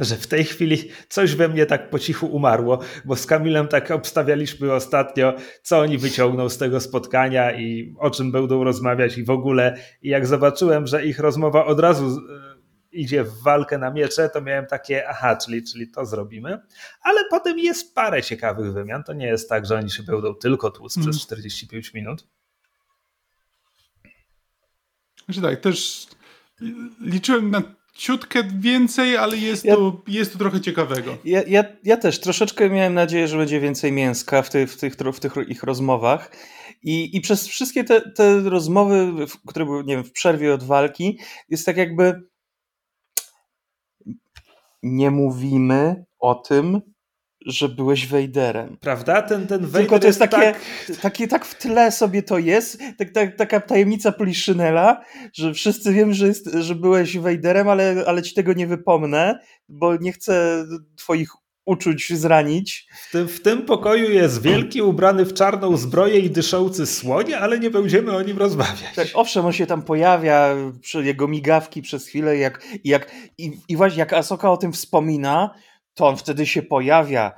że 0.00 0.16
w 0.16 0.26
tej 0.26 0.44
chwili 0.44 0.90
coś 1.08 1.34
we 1.34 1.48
mnie 1.48 1.66
tak 1.66 1.90
po 1.90 1.98
cichu 1.98 2.26
umarło, 2.26 2.78
bo 3.04 3.16
z 3.16 3.26
Kamilem 3.26 3.68
tak 3.68 3.90
obstawialiśmy 3.90 4.72
ostatnio, 4.72 5.34
co 5.62 5.78
oni 5.78 5.98
wyciągną 5.98 6.48
z 6.48 6.58
tego 6.58 6.80
spotkania 6.80 7.52
i 7.52 7.94
o 7.98 8.10
czym 8.10 8.32
będą 8.32 8.64
rozmawiać 8.64 9.18
i 9.18 9.24
w 9.24 9.30
ogóle. 9.30 9.76
I 10.02 10.08
jak 10.08 10.26
zobaczyłem, 10.26 10.86
że 10.86 11.06
ich 11.06 11.18
rozmowa 11.18 11.66
od 11.66 11.80
razu 11.80 12.06
e, 12.06 12.60
idzie 12.92 13.24
w 13.24 13.42
walkę 13.42 13.78
na 13.78 13.90
miecze, 13.90 14.28
to 14.28 14.40
miałem 14.40 14.66
takie, 14.66 15.08
aha, 15.08 15.36
czyli, 15.36 15.62
czyli 15.62 15.90
to 15.90 16.06
zrobimy. 16.06 16.58
Ale 17.02 17.20
potem 17.30 17.58
jest 17.58 17.94
parę 17.94 18.22
ciekawych 18.22 18.72
wymian. 18.72 19.04
To 19.04 19.12
nie 19.12 19.26
jest 19.26 19.48
tak, 19.48 19.66
że 19.66 19.76
oni 19.76 19.90
się 19.90 20.02
będą 20.02 20.34
tylko 20.34 20.70
tłuc 20.70 20.96
mm. 20.96 21.10
przez 21.10 21.22
45 21.22 21.94
minut. 21.94 22.26
Znaczy 25.24 25.42
tak, 25.42 25.60
też 25.60 26.06
liczyłem 27.00 27.50
na 27.50 27.62
ciutkę 28.00 28.44
więcej, 28.58 29.16
ale 29.16 29.36
jest, 29.36 29.64
ja, 29.64 29.76
to, 29.76 30.02
jest 30.08 30.32
to 30.32 30.38
trochę 30.38 30.60
ciekawego. 30.60 31.18
Ja, 31.24 31.42
ja, 31.46 31.64
ja 31.84 31.96
też 31.96 32.20
troszeczkę 32.20 32.70
miałem 32.70 32.94
nadzieję, 32.94 33.28
że 33.28 33.36
będzie 33.36 33.60
więcej 33.60 33.92
mięska 33.92 34.42
w, 34.42 34.50
ty, 34.50 34.66
w, 34.66 34.76
tych, 34.76 34.94
w 34.94 35.20
tych 35.20 35.32
ich 35.48 35.62
rozmowach. 35.62 36.30
I, 36.82 37.16
i 37.16 37.20
przez 37.20 37.48
wszystkie 37.48 37.84
te, 37.84 38.10
te 38.10 38.40
rozmowy, 38.40 39.14
które 39.46 39.64
były 39.64 39.84
nie 39.84 39.94
wiem, 39.94 40.04
w 40.04 40.12
przerwie 40.12 40.54
od 40.54 40.62
walki, 40.62 41.18
jest 41.48 41.66
tak 41.66 41.76
jakby 41.76 42.22
nie 44.82 45.10
mówimy 45.10 46.04
o 46.18 46.34
tym, 46.34 46.80
że 47.46 47.68
byłeś 47.68 48.06
Wejderem. 48.06 48.76
Prawda? 48.80 49.22
Ten, 49.22 49.46
ten 49.46 49.60
Vader 49.60 49.80
Tylko 49.80 49.98
to 49.98 50.06
jest 50.06 50.18
takie, 50.18 50.36
tak... 50.36 50.96
takie, 51.02 51.28
tak 51.28 51.44
w 51.44 51.54
tle 51.54 51.92
sobie 51.92 52.22
to 52.22 52.38
jest, 52.38 52.82
tak, 52.98 53.10
tak, 53.10 53.36
taka 53.36 53.60
tajemnica 53.60 54.12
Poliszynela, 54.12 55.04
że 55.32 55.54
wszyscy 55.54 55.92
wiemy, 55.92 56.14
że, 56.14 56.26
jest, 56.26 56.50
że 56.60 56.74
byłeś 56.74 57.18
Wejderem, 57.18 57.68
ale, 57.68 58.04
ale 58.06 58.22
ci 58.22 58.34
tego 58.34 58.52
nie 58.52 58.66
wypomnę, 58.66 59.38
bo 59.68 59.96
nie 59.96 60.12
chcę 60.12 60.64
twoich 60.96 61.30
uczuć 61.64 62.12
zranić. 62.12 62.86
W 63.08 63.12
tym, 63.12 63.28
w 63.28 63.42
tym 63.42 63.62
pokoju 63.62 64.10
jest 64.10 64.42
wielki, 64.42 64.82
ubrany 64.82 65.24
w 65.24 65.34
czarną 65.34 65.76
zbroję 65.76 66.18
i 66.18 66.30
dyszący 66.30 66.86
słonie, 66.86 67.38
ale 67.38 67.58
nie 67.58 67.70
będziemy 67.70 68.16
o 68.16 68.22
nim 68.22 68.38
rozmawiać. 68.38 68.94
Tak, 68.94 69.08
owszem, 69.14 69.46
on 69.46 69.52
się 69.52 69.66
tam 69.66 69.82
pojawia, 69.82 70.56
jego 70.94 71.28
migawki 71.28 71.82
przez 71.82 72.06
chwilę 72.06 72.36
jak, 72.36 72.66
jak, 72.84 73.10
i, 73.38 73.52
i 73.68 73.76
właśnie 73.76 73.98
jak 73.98 74.12
Asoka 74.12 74.50
o 74.50 74.56
tym 74.56 74.72
wspomina, 74.72 75.54
to 76.00 76.06
on 76.06 76.16
wtedy 76.16 76.46
się 76.46 76.62
pojawia 76.62 77.32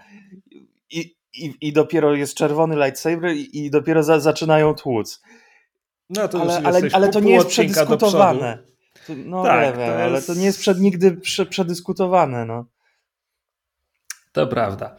i, 0.90 1.16
i, 1.34 1.54
i 1.60 1.72
dopiero 1.72 2.14
jest 2.14 2.34
czerwony 2.34 2.76
lightsaber 2.76 3.32
i, 3.32 3.58
i 3.58 3.70
dopiero 3.70 4.02
za, 4.02 4.20
zaczynają 4.20 4.74
tłuc. 4.74 5.22
No 6.10 6.28
to 6.28 6.40
ale, 6.40 6.60
ale, 6.64 6.80
ale 6.92 7.08
to 7.08 7.20
nie 7.20 7.32
jest 7.32 7.48
przedyskutowane. 7.48 8.58
No 9.08 9.42
tak, 9.42 9.76
wiem, 9.76 9.88
jest... 9.88 10.00
ale 10.00 10.22
to 10.22 10.34
nie 10.34 10.44
jest 10.44 10.58
przed, 10.60 10.80
nigdy 10.80 11.12
prze, 11.12 11.46
przedyskutowane. 11.46 12.44
No. 12.44 12.66
To 14.32 14.46
prawda. 14.46 14.96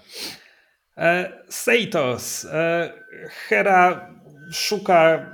E, 0.97 1.33
Seitos. 1.49 2.45
E, 2.45 2.93
Hera 3.29 4.13
szuka 4.51 5.31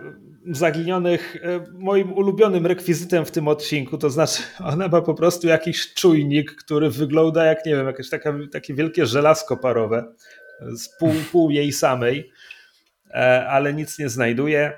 zaginionych 0.55 1.37
moim 1.71 2.13
ulubionym 2.13 2.65
rekwizytem 2.65 3.25
w 3.25 3.31
tym 3.31 3.47
odcinku, 3.47 3.97
to 3.97 4.09
znaczy 4.09 4.43
ona 4.63 4.87
ma 4.87 5.01
po 5.01 5.13
prostu 5.13 5.47
jakiś 5.47 5.93
czujnik, 5.93 6.55
który 6.55 6.89
wygląda 6.89 7.45
jak, 7.45 7.65
nie 7.65 7.75
wiem, 7.75 7.87
jakieś 7.87 8.09
takie, 8.09 8.33
takie 8.51 8.73
wielkie 8.73 9.05
żelazko 9.05 9.57
parowe 9.57 10.13
z 10.61 10.97
pół, 10.97 11.13
pół 11.31 11.49
jej 11.49 11.71
samej, 11.71 12.31
ale 13.47 13.73
nic 13.73 13.99
nie 13.99 14.09
znajduje. 14.09 14.73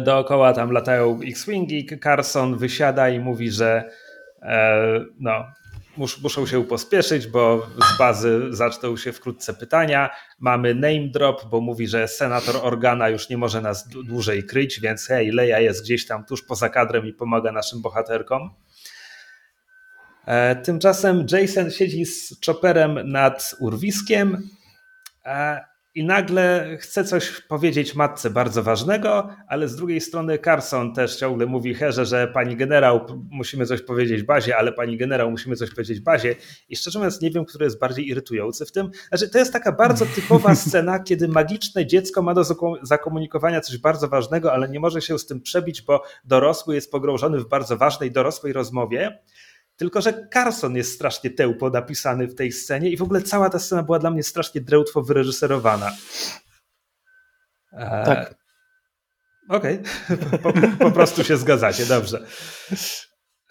Dookoła 0.00 0.52
tam 0.52 0.70
latają 0.70 1.20
X-Wingi, 1.26 1.86
Carson 2.02 2.58
wysiada 2.58 3.08
i 3.08 3.18
mówi, 3.18 3.50
że 3.50 3.90
no, 5.20 5.44
mus, 5.96 6.22
muszą 6.22 6.46
się 6.46 6.64
pospieszyć, 6.64 7.26
bo 7.26 7.66
z 7.94 7.98
bazy 7.98 8.40
zaczną 8.50 8.96
się 8.96 9.12
wkrótce 9.12 9.54
pytania. 9.54 10.10
Mamy 10.38 10.74
name 10.74 11.08
drop, 11.08 11.46
bo 11.50 11.60
mówi, 11.60 11.88
że 11.88 12.08
senator 12.08 12.56
Organa 12.62 13.08
już 13.08 13.28
nie 13.28 13.38
może 13.38 13.60
nas 13.60 13.88
dłużej 13.88 14.44
kryć, 14.44 14.80
więc 14.80 15.06
hej, 15.06 15.30
Leia 15.30 15.60
jest 15.60 15.82
gdzieś 15.82 16.06
tam 16.06 16.24
tuż 16.24 16.42
poza 16.42 16.68
kadrem 16.68 17.06
i 17.06 17.12
pomaga 17.12 17.52
naszym 17.52 17.82
bohaterkom. 17.82 18.50
E, 20.26 20.56
tymczasem 20.56 21.26
Jason 21.32 21.70
siedzi 21.70 22.04
z 22.04 22.36
Chopperem 22.46 23.10
nad 23.10 23.54
urwiskiem 23.58 24.48
e, 25.24 25.73
i 25.94 26.04
nagle 26.04 26.76
chce 26.80 27.04
coś 27.04 27.40
powiedzieć 27.40 27.94
matce 27.94 28.30
bardzo 28.30 28.62
ważnego, 28.62 29.28
ale 29.48 29.68
z 29.68 29.76
drugiej 29.76 30.00
strony 30.00 30.38
Carson 30.38 30.94
też 30.94 31.16
ciągle 31.16 31.46
mówi 31.46 31.74
Herze, 31.74 32.06
że 32.06 32.28
pani 32.28 32.56
generał, 32.56 33.06
musimy 33.30 33.66
coś 33.66 33.82
powiedzieć 33.82 34.22
bazie, 34.22 34.56
ale 34.56 34.72
pani 34.72 34.96
generał, 34.96 35.30
musimy 35.30 35.56
coś 35.56 35.70
powiedzieć 35.70 36.00
bazie. 36.00 36.34
I 36.68 36.76
szczerze 36.76 36.98
mówiąc, 36.98 37.20
nie 37.20 37.30
wiem, 37.30 37.44
który 37.44 37.64
jest 37.64 37.78
bardziej 37.78 38.08
irytujący 38.08 38.66
w 38.66 38.72
tym. 38.72 38.90
Znaczy, 39.08 39.28
to 39.28 39.38
jest 39.38 39.52
taka 39.52 39.72
bardzo 39.72 40.06
typowa 40.06 40.54
scena, 40.64 40.98
kiedy 40.98 41.28
magiczne 41.28 41.86
dziecko 41.86 42.22
ma 42.22 42.34
do 42.34 42.44
zakomunikowania 42.82 43.60
coś 43.60 43.78
bardzo 43.78 44.08
ważnego, 44.08 44.52
ale 44.52 44.68
nie 44.68 44.80
może 44.80 45.02
się 45.02 45.18
z 45.18 45.26
tym 45.26 45.40
przebić, 45.40 45.82
bo 45.82 46.02
dorosły 46.24 46.74
jest 46.74 46.90
pogrążony 46.90 47.38
w 47.38 47.48
bardzo 47.48 47.76
ważnej 47.76 48.10
dorosłej 48.10 48.52
rozmowie. 48.52 49.18
Tylko, 49.76 50.00
że 50.00 50.28
Carson 50.32 50.76
jest 50.76 50.94
strasznie 50.94 51.30
tełpo 51.30 51.70
napisany 51.70 52.26
w 52.26 52.34
tej 52.34 52.52
scenie 52.52 52.90
i 52.90 52.96
w 52.96 53.02
ogóle 53.02 53.22
cała 53.22 53.50
ta 53.50 53.58
scena 53.58 53.82
była 53.82 53.98
dla 53.98 54.10
mnie 54.10 54.22
strasznie 54.22 54.60
drełtwo 54.60 55.02
wyreżyserowana. 55.02 55.92
E, 57.72 58.04
tak. 58.04 58.34
Okej, 59.48 59.78
okay. 60.08 60.38
po, 60.42 60.52
po, 60.78 60.90
prostu 60.90 61.24
się 61.24 61.36
zgadzacie, 61.36 61.86
dobrze. 61.86 62.26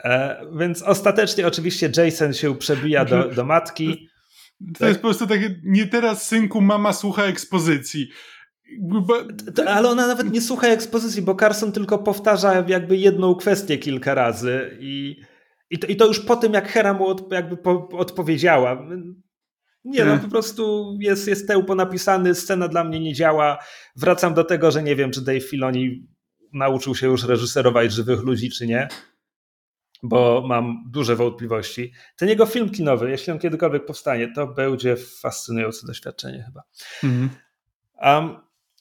E, 0.03 0.41
więc 0.57 0.81
ostatecznie 0.81 1.47
oczywiście 1.47 1.91
Jason 1.97 2.33
się 2.33 2.55
przebija 2.55 3.05
do, 3.05 3.29
do 3.29 3.45
matki. 3.45 4.09
To 4.73 4.79
tak? 4.79 4.87
jest 4.87 4.99
po 5.01 5.07
prostu 5.07 5.27
takie, 5.27 5.55
nie 5.63 5.87
teraz 5.87 6.27
synku, 6.27 6.61
mama 6.61 6.93
słucha 6.93 7.23
ekspozycji. 7.23 8.09
Ale 9.67 9.89
ona 9.89 10.07
nawet 10.07 10.31
nie 10.31 10.41
słucha 10.41 10.67
ekspozycji, 10.67 11.21
bo 11.21 11.35
Carson 11.35 11.71
tylko 11.71 11.97
powtarza 11.97 12.63
jakby 12.67 12.97
jedną 12.97 13.35
kwestię 13.35 13.77
kilka 13.77 14.13
razy 14.13 14.77
i 14.79 15.21
i 15.73 15.79
to, 15.79 15.87
I 15.87 15.95
to 15.95 16.07
już 16.07 16.19
po 16.19 16.35
tym, 16.35 16.53
jak 16.53 16.67
Hera 16.67 16.93
mu 16.93 17.07
od, 17.07 17.31
jakby 17.31 17.57
po, 17.57 17.89
odpowiedziała. 17.89 18.87
Nie, 19.85 19.99
no 19.99 20.05
hmm. 20.05 20.19
po 20.19 20.27
prostu 20.29 20.93
jest, 20.99 21.27
jest 21.27 21.47
tełpo 21.47 21.75
napisany, 21.75 22.35
scena 22.35 22.67
dla 22.67 22.83
mnie 22.83 22.99
nie 22.99 23.13
działa. 23.13 23.57
Wracam 23.95 24.33
do 24.33 24.43
tego, 24.43 24.71
że 24.71 24.83
nie 24.83 24.95
wiem, 24.95 25.11
czy 25.11 25.21
Dave 25.21 25.49
Filoni 25.49 26.07
nauczył 26.53 26.95
się 26.95 27.07
już 27.07 27.23
reżyserować 27.23 27.91
żywych 27.91 28.21
ludzi, 28.21 28.49
czy 28.49 28.67
nie, 28.67 28.87
bo 30.03 30.43
mam 30.47 30.83
duże 30.91 31.15
wątpliwości. 31.15 31.93
Ten 32.17 32.29
jego 32.29 32.45
film 32.45 32.69
kinowy, 32.69 33.09
jeśli 33.09 33.33
on 33.33 33.39
kiedykolwiek 33.39 33.85
powstanie, 33.85 34.33
to 34.35 34.47
będzie 34.47 34.95
fascynujące 34.95 35.87
doświadczenie 35.87 36.43
chyba. 36.43 36.63
Hmm. 37.01 37.29
Um, 38.01 38.37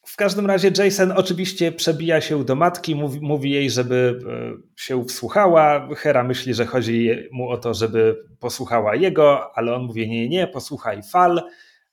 w 0.06 0.16
każdym 0.16 0.46
razie 0.46 0.70
Jason 0.78 1.12
oczywiście 1.12 1.72
przebija 1.72 2.20
się 2.20 2.44
do 2.44 2.54
matki, 2.54 2.94
mówi, 2.94 3.20
mówi, 3.20 3.50
jej, 3.50 3.70
żeby 3.70 4.18
e, 4.28 4.80
się 4.80 5.04
wsłuchała. 5.04 5.88
Hera 5.96 6.24
myśli, 6.24 6.54
że 6.54 6.66
chodzi 6.66 7.10
mu 7.32 7.48
o 7.48 7.56
to, 7.56 7.74
żeby 7.74 8.16
posłuchała 8.40 8.94
jego, 8.94 9.56
ale 9.56 9.74
on 9.74 9.82
mówi: 9.82 10.08
Nie, 10.08 10.28
nie, 10.28 10.46
posłuchaj 10.46 11.02
fal. 11.02 11.42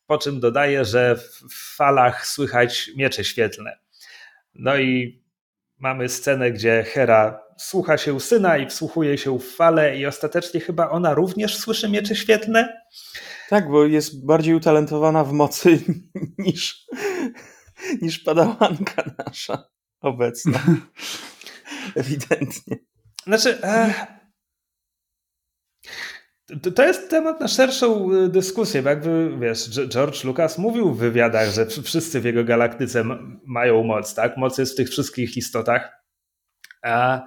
Po 0.08 0.18
czym 0.18 0.40
dodaje, 0.40 0.86
że 0.86 1.16
w 1.50 1.76
falach 1.76 2.28
słychać 2.28 2.92
miecze 2.98 3.24
świetlne. 3.24 3.78
No 4.54 4.78
i 4.78 5.22
mamy 5.78 6.10
scenę, 6.10 6.52
gdzie 6.52 6.84
Hera 6.84 7.40
słucha 7.58 7.98
się 7.98 8.20
syna 8.20 8.58
i 8.58 8.68
wsłuchuje 8.68 9.18
się 9.18 9.40
w 9.40 9.56
fale, 9.56 9.98
i 9.98 10.06
ostatecznie 10.06 10.60
chyba 10.60 10.90
ona 10.90 11.14
również 11.14 11.58
słyszy 11.58 11.90
miecze 11.90 12.16
świetlne. 12.16 12.82
Tak, 13.50 13.70
bo 13.70 13.86
jest 13.86 14.26
bardziej 14.26 14.54
utalentowana 14.56 15.24
w 15.24 15.32
mocy 15.32 15.80
niż 16.38 16.86
niż 18.02 18.20
padałanka 18.20 19.04
nasza 19.18 19.70
obecna. 20.02 20.60
Ewidentnie. 21.96 22.78
Znaczy, 23.24 23.64
e, 23.64 23.94
to, 26.62 26.72
to 26.72 26.84
jest 26.84 27.10
temat 27.10 27.42
na 27.42 27.48
szerszą 27.48 28.14
e, 28.14 28.30
dyskusję, 28.30 28.82
bo 28.82 28.90
jakby, 28.90 29.38
wiesz, 29.40 29.70
George 29.70 30.24
Lucas 30.24 30.58
mówił 30.58 30.94
w 30.94 30.98
wywiadach, 30.98 31.50
że 31.50 31.66
wszyscy 31.66 32.22
w 32.22 32.26
jego 32.26 32.44
galaktyce 32.44 33.04
mają 33.46 33.84
moc, 33.84 34.16
tak? 34.16 34.38
Moc 34.38 34.58
jest 34.58 34.74
w 34.74 34.78
tych 34.78 34.90
wszystkich 34.90 35.38
istotach. 35.38 36.04
A 36.84 37.22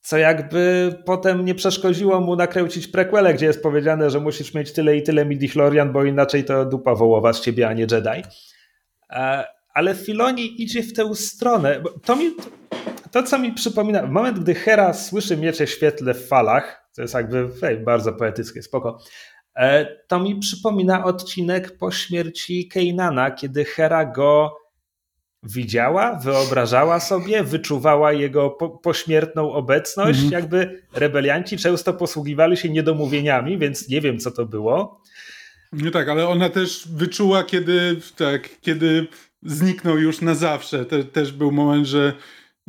co 0.00 0.18
jakby 0.18 0.94
potem 1.06 1.44
nie 1.44 1.54
przeszkodziło 1.54 2.20
mu 2.20 2.36
nakręcić 2.36 2.88
prequelę, 2.88 3.34
gdzie 3.34 3.46
jest 3.46 3.62
powiedziane, 3.62 4.10
że 4.10 4.20
musisz 4.20 4.54
mieć 4.54 4.72
tyle 4.72 4.96
i 4.96 5.02
tyle 5.02 5.26
midi-chlorian, 5.26 5.92
bo 5.92 6.04
inaczej 6.04 6.44
to 6.44 6.64
dupa 6.64 6.94
wołowa 6.94 7.32
z 7.32 7.40
ciebie, 7.40 7.68
a 7.68 7.72
nie 7.72 7.86
Jedi. 7.90 8.22
E, 9.10 9.44
ale 9.74 9.94
Filoni 9.94 10.62
idzie 10.62 10.82
w 10.82 10.92
tę 10.92 11.14
stronę. 11.14 11.82
To, 12.04 12.16
mi, 12.16 12.30
to, 13.10 13.22
co 13.22 13.38
mi 13.38 13.52
przypomina, 13.52 14.02
w 14.02 14.10
moment, 14.10 14.38
gdy 14.38 14.54
Hera 14.54 14.92
słyszy 14.92 15.36
miecze 15.36 15.66
świetle 15.66 16.14
w 16.14 16.28
falach, 16.28 16.90
to 16.96 17.02
jest 17.02 17.14
jakby 17.14 17.50
hej, 17.60 17.78
bardzo 17.78 18.12
poetyckie, 18.12 18.62
spoko, 18.62 18.98
e, 19.56 19.86
to 20.06 20.20
mi 20.20 20.38
przypomina 20.38 21.04
odcinek 21.04 21.78
po 21.78 21.90
śmierci 21.90 22.68
Keinana, 22.68 23.30
kiedy 23.30 23.64
Hera 23.64 24.04
go 24.04 24.56
widziała, 25.42 26.18
wyobrażała 26.18 27.00
sobie, 27.00 27.44
wyczuwała 27.44 28.12
jego 28.12 28.50
po, 28.50 28.68
pośmiertną 28.70 29.52
obecność. 29.52 30.22
Mhm. 30.22 30.42
Jakby 30.42 30.82
rebelianci 30.94 31.56
często 31.56 31.94
posługiwali 31.94 32.56
się 32.56 32.68
niedomówieniami, 32.68 33.58
więc 33.58 33.88
nie 33.88 34.00
wiem, 34.00 34.18
co 34.18 34.30
to 34.30 34.46
było. 34.46 35.00
No 35.72 35.90
tak, 35.90 36.08
ale 36.08 36.28
ona 36.28 36.48
też 36.48 36.88
wyczuła, 36.88 37.44
kiedy, 37.44 37.96
tak, 38.16 38.48
kiedy 38.60 39.06
zniknął 39.42 39.98
już 39.98 40.20
na 40.20 40.34
zawsze. 40.34 40.84
Te, 40.84 41.04
też 41.04 41.32
był 41.32 41.52
moment, 41.52 41.86
że 41.86 42.12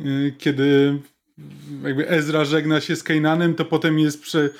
y, 0.00 0.34
kiedy 0.38 0.98
jakby 1.84 2.08
Ezra 2.08 2.44
żegna 2.44 2.80
się 2.80 2.96
z 2.96 3.02
Kainanem, 3.02 3.54
to 3.54 3.64
potem 3.64 3.98
jest 3.98 4.22
prze, 4.22 4.50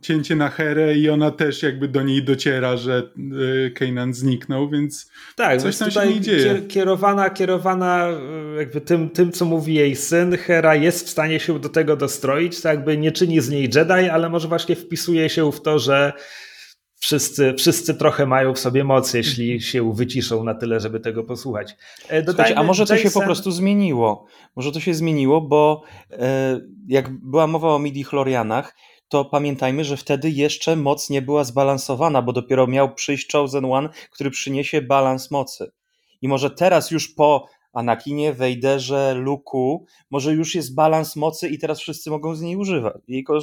cięcie 0.00 0.36
na 0.36 0.48
Herę 0.48 0.94
i 0.94 1.10
ona 1.10 1.30
też 1.30 1.62
jakby 1.62 1.88
do 1.88 2.02
niej 2.02 2.22
dociera, 2.22 2.76
że 2.76 3.10
y, 3.66 3.70
Kainan 3.70 4.14
zniknął, 4.14 4.70
więc 4.70 5.10
tak, 5.36 5.62
coś 5.62 5.78
tam 5.78 5.90
się 5.90 6.06
nie 6.06 6.20
dzieje. 6.20 6.62
Kierowana, 6.68 7.30
kierowana 7.30 8.08
y, 8.54 8.58
jakby 8.58 8.80
tym, 8.80 9.10
tym, 9.10 9.32
co 9.32 9.44
mówi 9.44 9.74
jej 9.74 9.96
syn, 9.96 10.36
Hera 10.36 10.74
jest 10.74 11.06
w 11.06 11.10
stanie 11.10 11.40
się 11.40 11.60
do 11.60 11.68
tego 11.68 11.96
dostroić, 11.96 12.60
to 12.60 12.68
jakby 12.68 12.98
nie 12.98 13.12
czyni 13.12 13.40
z 13.40 13.50
niej 13.50 13.62
Jedi, 13.62 14.08
ale 14.12 14.28
może 14.28 14.48
właśnie 14.48 14.76
wpisuje 14.76 15.28
się 15.28 15.52
w 15.52 15.62
to, 15.62 15.78
że 15.78 16.12
wszyscy, 17.02 17.54
wszyscy 17.54 17.94
trochę 17.94 18.26
mają 18.26 18.54
w 18.54 18.58
sobie 18.58 18.84
moc, 18.84 19.14
jeśli 19.14 19.44
mhm. 19.44 19.60
się 19.60 19.92
wyciszą 19.92 20.44
na 20.44 20.54
tyle, 20.54 20.80
żeby 20.80 21.00
tego 21.00 21.24
posłuchać. 21.24 21.76
E, 22.08 22.24
Słuchajcie, 22.24 22.58
a 22.58 22.62
może 22.62 22.86
to 22.86 22.94
Jason... 22.94 23.10
się 23.10 23.20
po 23.20 23.26
prostu 23.26 23.50
zmieniło? 23.50 24.26
Może 24.56 24.72
to 24.72 24.80
się 24.80 24.94
zmieniło, 24.94 25.40
bo 25.40 25.82
e, 26.10 26.60
jak 26.88 27.10
była 27.10 27.46
mowa 27.46 27.74
o 27.74 27.78
midi-chlorianach, 27.78 28.74
to 29.08 29.24
pamiętajmy, 29.24 29.84
że 29.84 29.96
wtedy 29.96 30.30
jeszcze 30.30 30.76
moc 30.76 31.10
nie 31.10 31.22
była 31.22 31.44
zbalansowana, 31.44 32.22
bo 32.22 32.32
dopiero 32.32 32.66
miał 32.66 32.94
przyjść 32.94 33.32
Chosen 33.32 33.64
One, 33.64 33.88
który 34.10 34.30
przyniesie 34.30 34.82
balans 34.82 35.30
mocy. 35.30 35.72
I 36.22 36.28
może 36.28 36.50
teraz 36.50 36.90
już 36.90 37.08
po 37.08 37.46
Anakinie, 37.72 38.32
Wejderze, 38.32 39.14
Luku, 39.14 39.86
może 40.10 40.32
już 40.32 40.54
jest 40.54 40.74
balans 40.74 41.16
mocy 41.16 41.48
i 41.48 41.58
teraz 41.58 41.80
wszyscy 41.80 42.10
mogą 42.10 42.34
z 42.34 42.40
niej 42.40 42.56
używać, 42.56 42.94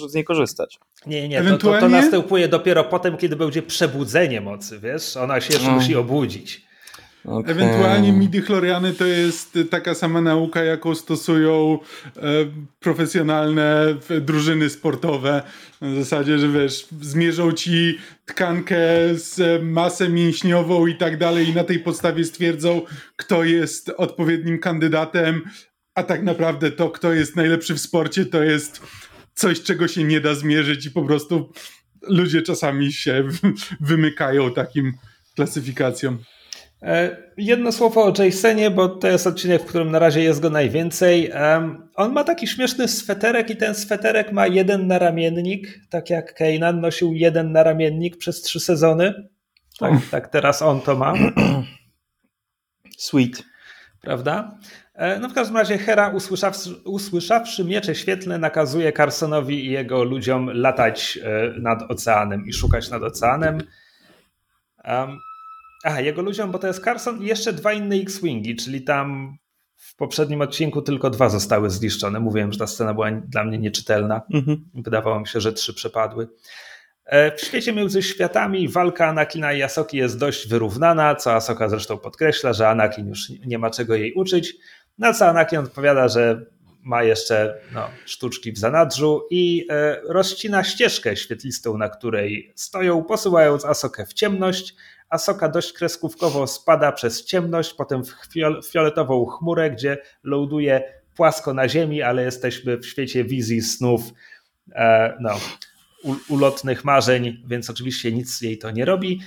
z 0.07 0.13
niej 0.13 0.23
korzystać. 0.23 0.79
Nie, 1.05 1.29
nie, 1.29 1.39
Ewentualnie... 1.39 1.79
to, 1.79 1.85
to, 1.85 1.91
to 1.91 2.01
następuje 2.01 2.47
dopiero 2.47 2.83
potem, 2.83 3.17
kiedy 3.17 3.35
będzie 3.35 3.61
przebudzenie 3.61 4.41
mocy, 4.41 4.79
wiesz? 4.79 5.17
Ona 5.17 5.41
się 5.41 5.53
jeszcze 5.53 5.69
no. 5.69 5.75
musi 5.75 5.95
obudzić. 5.95 6.68
Okay. 7.25 7.51
Ewentualnie 7.51 8.13
midi-chloriany 8.13 8.93
to 8.93 9.05
jest 9.05 9.59
taka 9.69 9.95
sama 9.95 10.21
nauka, 10.21 10.63
jaką 10.63 10.95
stosują 10.95 11.79
e, 12.17 12.21
profesjonalne 12.79 13.95
drużyny 14.21 14.69
sportowe. 14.69 15.43
Na 15.81 15.95
zasadzie, 15.95 16.39
że 16.39 16.47
wiesz, 16.49 16.87
zmierzą 17.01 17.51
ci 17.51 17.97
tkankę 18.25 18.77
z 19.13 19.63
masę 19.63 20.09
mięśniową 20.09 20.87
i 20.87 20.95
tak 20.95 21.17
dalej 21.17 21.49
i 21.49 21.53
na 21.53 21.63
tej 21.63 21.79
podstawie 21.79 22.23
stwierdzą, 22.23 22.81
kto 23.15 23.43
jest 23.43 23.91
odpowiednim 23.97 24.59
kandydatem, 24.59 25.41
a 25.95 26.03
tak 26.03 26.23
naprawdę 26.23 26.71
to, 26.71 26.89
kto 26.89 27.13
jest 27.13 27.35
najlepszy 27.35 27.73
w 27.75 27.79
sporcie, 27.79 28.25
to 28.25 28.43
jest 28.43 28.81
coś, 29.33 29.61
czego 29.61 29.87
się 29.87 30.03
nie 30.03 30.21
da 30.21 30.35
zmierzyć 30.35 30.85
i 30.85 30.91
po 30.91 31.03
prostu 31.03 31.51
ludzie 32.01 32.41
czasami 32.41 32.93
się 32.93 33.27
wymykają 33.79 34.53
takim 34.53 34.93
klasyfikacjom. 35.35 36.19
E, 36.81 37.17
jedno 37.37 37.71
słowo 37.71 38.05
o 38.05 38.23
Jasonie, 38.23 38.71
bo 38.71 38.89
to 38.89 39.07
jest 39.07 39.27
odcinek, 39.27 39.61
w 39.61 39.65
którym 39.65 39.91
na 39.91 39.99
razie 39.99 40.21
jest 40.21 40.39
go 40.39 40.49
najwięcej. 40.49 41.31
On 41.95 42.13
ma 42.13 42.23
taki 42.23 42.47
śmieszny 42.47 42.87
sweterek 42.87 43.49
i 43.49 43.57
ten 43.57 43.75
sweterek 43.75 44.31
ma 44.31 44.47
jeden 44.47 44.87
naramiennik, 44.87 45.79
tak 45.89 46.09
jak 46.09 46.33
Kanan 46.33 46.81
nosił 46.81 47.13
jeden 47.13 47.51
naramiennik 47.51 48.17
przez 48.17 48.41
trzy 48.41 48.59
sezony. 48.59 49.29
Tak, 49.79 49.93
tak 50.11 50.27
teraz 50.27 50.61
on 50.61 50.81
to 50.81 50.95
ma. 50.95 51.13
Sweet. 52.97 53.43
Prawda? 54.01 54.57
E, 54.95 55.19
no 55.19 55.29
w 55.29 55.33
każdym 55.33 55.57
razie 55.57 55.77
Hera 55.77 56.09
usłyszawszy, 56.09 56.69
usłyszawszy 56.85 57.65
miecze 57.65 57.95
świetlne 57.95 58.37
nakazuje 58.37 58.93
Carsonowi 58.93 59.65
i 59.65 59.71
jego 59.71 60.03
ludziom 60.03 60.49
latać 60.53 61.19
e, 61.23 61.59
nad 61.59 61.91
oceanem 61.91 62.45
i 62.47 62.53
szukać 62.53 62.89
nad 62.89 63.03
oceanem. 63.03 63.61
Um, 64.85 65.19
Aha, 65.83 66.01
jego 66.01 66.21
ludziom, 66.21 66.51
bo 66.51 66.59
to 66.59 66.67
jest 66.67 66.83
Carson 66.83 67.23
i 67.23 67.25
jeszcze 67.25 67.53
dwa 67.53 67.73
inne 67.73 67.95
X-Wingi, 67.95 68.55
czyli 68.55 68.81
tam 68.81 69.37
w 69.75 69.95
poprzednim 69.95 70.41
odcinku 70.41 70.81
tylko 70.81 71.09
dwa 71.09 71.29
zostały 71.29 71.69
zniszczone. 71.69 72.19
Mówiłem, 72.19 72.51
że 72.51 72.59
ta 72.59 72.67
scena 72.67 72.93
była 72.93 73.11
dla 73.11 73.43
mnie 73.43 73.57
nieczytelna. 73.57 74.21
Mhm. 74.33 74.69
Wydawało 74.73 75.19
mi 75.19 75.27
się, 75.27 75.41
że 75.41 75.53
trzy 75.53 75.73
przepadły. 75.73 76.27
E, 77.05 77.35
w 77.35 77.41
świecie 77.41 77.73
między 77.73 78.03
światami 78.03 78.69
walka 78.69 79.07
Anakina 79.07 79.53
i 79.53 79.63
Asoki 79.63 79.97
jest 79.97 80.19
dość 80.19 80.47
wyrównana, 80.47 81.15
co 81.15 81.33
Asoka 81.33 81.69
zresztą 81.69 81.97
podkreśla, 81.97 82.53
że 82.53 82.69
Anakin 82.69 83.07
już 83.07 83.29
nie 83.29 83.59
ma 83.59 83.69
czego 83.69 83.95
jej 83.95 84.13
uczyć. 84.13 84.53
Na 84.97 85.13
co 85.13 85.27
Anakin 85.27 85.59
odpowiada, 85.59 86.07
że 86.07 86.45
ma 86.89 87.03
jeszcze 87.03 87.55
no, 87.73 87.89
sztuczki 88.05 88.51
w 88.51 88.57
zanadrzu 88.57 89.27
i 89.29 89.67
e, 89.69 90.01
rozcina 90.07 90.63
ścieżkę 90.63 91.15
świetlistą, 91.15 91.77
na 91.77 91.89
której 91.89 92.53
stoją, 92.55 93.03
posyłając 93.03 93.65
Asokę 93.65 94.05
w 94.05 94.13
ciemność, 94.13 94.75
Asoka 95.09 95.49
dość 95.49 95.73
kreskówkowo 95.73 96.47
spada 96.47 96.91
przez 96.91 97.25
ciemność, 97.25 97.73
potem 97.73 98.03
w 98.03 98.15
fioletową 98.71 99.25
chmurę, 99.25 99.71
gdzie 99.71 99.97
ląduje 100.23 100.83
płasko 101.15 101.53
na 101.53 101.69
ziemi, 101.69 102.01
ale 102.01 102.23
jesteśmy 102.23 102.77
w 102.77 102.85
świecie 102.85 103.23
wizji, 103.23 103.61
snów, 103.61 104.01
e, 104.75 105.17
no, 105.19 105.39
ulotnych 106.29 106.85
marzeń, 106.85 107.43
więc 107.47 107.69
oczywiście 107.69 108.11
nic 108.11 108.41
jej 108.41 108.57
to 108.57 108.71
nie 108.71 108.85
robi. 108.85 109.21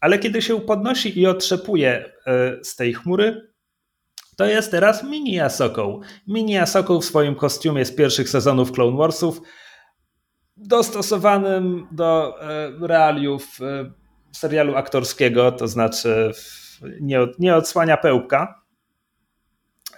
Ale 0.00 0.18
kiedy 0.18 0.42
się 0.42 0.60
podnosi 0.60 1.20
i 1.20 1.26
otrzepuje 1.26 2.12
e, 2.26 2.64
z 2.64 2.76
tej 2.76 2.94
chmury, 2.94 3.51
to 4.42 4.46
jest 4.46 4.70
teraz 4.70 5.04
mini 5.04 5.40
Asoką. 5.40 6.00
Mini 6.26 6.58
Asoką 6.58 7.00
w 7.00 7.04
swoim 7.04 7.34
kostiumie 7.34 7.84
z 7.84 7.94
pierwszych 7.94 8.28
sezonów 8.28 8.72
Clone 8.72 8.96
Warsów, 8.96 9.40
dostosowanym 10.56 11.86
do 11.92 12.34
e, 12.42 12.72
realiów 12.86 13.58
serialu 14.32 14.76
aktorskiego, 14.76 15.52
to 15.52 15.68
znaczy 15.68 16.32
nie, 17.00 17.18
nie 17.38 17.56
odsłania 17.56 17.96
pełka. 17.96 18.62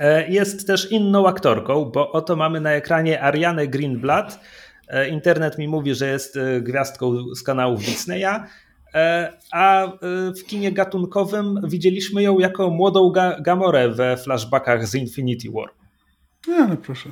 E, 0.00 0.28
jest 0.28 0.66
też 0.66 0.92
inną 0.92 1.28
aktorką, 1.28 1.84
bo 1.84 2.12
oto 2.12 2.36
mamy 2.36 2.60
na 2.60 2.72
ekranie 2.72 3.22
Arianę 3.22 3.68
Greenblatt. 3.68 4.40
E, 4.88 5.08
internet 5.08 5.58
mi 5.58 5.68
mówi, 5.68 5.94
że 5.94 6.08
jest 6.08 6.36
e, 6.36 6.60
gwiazdką 6.60 7.34
z 7.34 7.42
kanałów 7.42 7.80
Disneya, 7.80 8.40
a 9.52 9.92
w 10.36 10.44
kinie 10.46 10.72
gatunkowym 10.72 11.60
widzieliśmy 11.68 12.22
ją 12.22 12.38
jako 12.38 12.70
młodą 12.70 13.12
Gamorę 13.40 13.88
we 13.88 14.16
flashbackach 14.16 14.86
z 14.86 14.94
Infinity 14.94 15.50
War. 15.50 15.68
Nie, 16.48 16.66
no 16.66 16.76
proszę. 16.76 17.10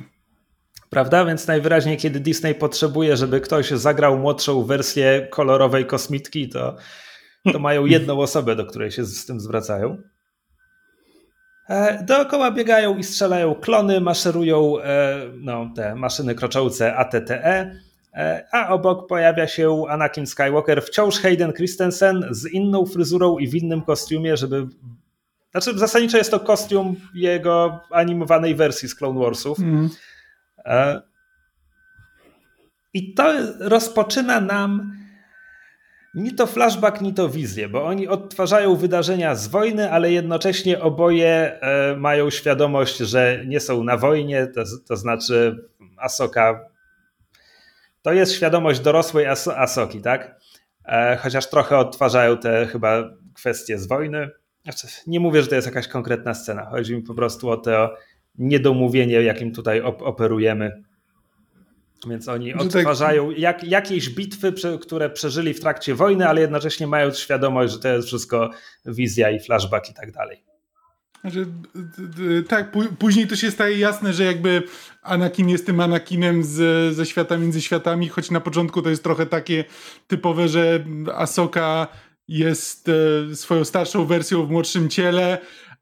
Prawda? 0.89 1.25
Więc 1.25 1.47
najwyraźniej, 1.47 1.97
kiedy 1.97 2.19
Disney 2.19 2.55
potrzebuje, 2.55 3.17
żeby 3.17 3.41
ktoś 3.41 3.69
zagrał 3.69 4.19
młodszą 4.19 4.63
wersję 4.63 5.27
kolorowej 5.31 5.85
kosmitki, 5.85 6.49
to 6.49 6.75
to 7.51 7.59
mają 7.59 7.85
jedną 7.85 8.19
osobę, 8.19 8.55
do 8.55 8.65
której 8.65 8.91
się 8.91 9.05
z 9.05 9.25
tym 9.25 9.39
zwracają. 9.39 9.97
E, 11.69 12.03
dookoła 12.03 12.51
biegają 12.51 12.97
i 12.97 13.03
strzelają 13.03 13.55
klony, 13.55 14.01
maszerują 14.01 14.79
e, 14.79 15.15
no, 15.37 15.71
te 15.75 15.95
maszyny 15.95 16.35
kroczące 16.35 16.95
ATTE, 16.95 17.45
e, 17.45 17.79
a 18.51 18.69
obok 18.69 19.07
pojawia 19.07 19.47
się 19.47 19.83
Anakin 19.89 20.25
Skywalker, 20.25 20.83
wciąż 20.83 21.19
Hayden 21.19 21.53
Christensen 21.53 22.25
z 22.31 22.45
inną 22.45 22.85
fryzurą 22.85 23.37
i 23.37 23.47
w 23.47 23.55
innym 23.55 23.81
kostiumie, 23.81 24.37
żeby. 24.37 24.67
Znaczy, 25.51 25.79
zasadniczo 25.79 26.17
jest 26.17 26.31
to 26.31 26.39
kostium 26.39 26.95
jego 27.15 27.79
animowanej 27.91 28.55
wersji 28.55 28.89
z 28.89 28.95
Clone 28.95 29.19
Warsów. 29.19 29.59
Mm. 29.59 29.89
I 32.93 33.13
to 33.13 33.33
rozpoczyna 33.59 34.41
nam 34.41 34.93
ni 36.13 36.35
to 36.35 36.47
flashback, 36.47 37.01
ni 37.01 37.13
to 37.13 37.29
wizję, 37.29 37.69
bo 37.69 37.85
oni 37.85 38.07
odtwarzają 38.07 38.75
wydarzenia 38.75 39.35
z 39.35 39.47
wojny, 39.47 39.91
ale 39.91 40.11
jednocześnie 40.11 40.81
oboje 40.81 41.59
e, 41.61 41.95
mają 41.97 42.29
świadomość, 42.29 42.97
że 42.97 43.43
nie 43.47 43.59
są 43.59 43.83
na 43.83 43.97
wojnie, 43.97 44.47
to, 44.47 44.63
to 44.87 44.95
znaczy 44.95 45.67
Asoka. 45.97 46.72
To 48.03 48.13
jest 48.13 48.33
świadomość 48.33 48.79
dorosłej 48.79 49.25
As 49.25 49.47
Asoki, 49.47 50.01
tak? 50.01 50.39
E, 50.85 51.17
chociaż 51.17 51.49
trochę 51.49 51.77
odtwarzają 51.77 52.37
te 52.37 52.67
chyba 52.67 53.03
kwestie 53.33 53.77
z 53.77 53.87
wojny. 53.87 54.29
Znaczy, 54.63 54.87
nie 55.07 55.19
mówię, 55.19 55.41
że 55.41 55.47
to 55.47 55.55
jest 55.55 55.67
jakaś 55.67 55.87
konkretna 55.87 56.33
scena. 56.33 56.65
Chodzi 56.65 56.95
mi 56.95 57.01
po 57.01 57.13
prostu 57.13 57.49
o 57.49 57.57
to 57.57 57.95
niedomówienie, 58.37 59.21
jakim 59.21 59.51
tutaj 59.51 59.81
op 59.81 60.01
operujemy 60.01 60.83
więc 62.09 62.27
oni 62.27 62.53
tak- 62.53 62.61
odtwarzają 62.61 63.31
jak, 63.31 63.63
jakieś 63.63 64.09
bitwy, 64.09 64.53
które 64.81 65.09
przeżyli 65.09 65.53
w 65.53 65.59
trakcie 65.59 65.95
wojny, 65.95 66.27
ale 66.27 66.41
jednocześnie 66.41 66.87
mają 66.87 67.11
świadomość, 67.11 67.73
że 67.73 67.79
to 67.79 67.87
jest 67.87 68.07
wszystko 68.07 68.49
wizja 68.85 69.31
i 69.31 69.39
flashback 69.39 69.89
i 69.89 69.93
tak 69.93 70.11
dalej. 70.11 70.43
Znaczy, 71.23 71.45
tak, 72.47 72.71
później 72.99 73.27
to 73.27 73.35
się 73.35 73.51
staje 73.51 73.77
jasne, 73.77 74.13
że 74.13 74.23
jakby 74.23 74.63
Anakin 75.01 75.49
jest 75.49 75.65
tym 75.65 75.79
Anakinem 75.79 76.43
z, 76.43 76.95
ze 76.95 77.05
świata 77.05 77.37
między 77.37 77.61
światami, 77.61 78.09
choć 78.09 78.31
na 78.31 78.39
początku 78.39 78.81
to 78.81 78.89
jest 78.89 79.03
trochę 79.03 79.25
takie 79.25 79.65
typowe, 80.07 80.47
że 80.47 80.85
Asoka 81.15 81.87
jest 82.27 82.89
e, 82.89 83.35
swoją 83.35 83.65
starszą 83.65 84.05
wersją 84.05 84.45
w 84.45 84.51
młodszym 84.51 84.89
ciele, 84.89 85.37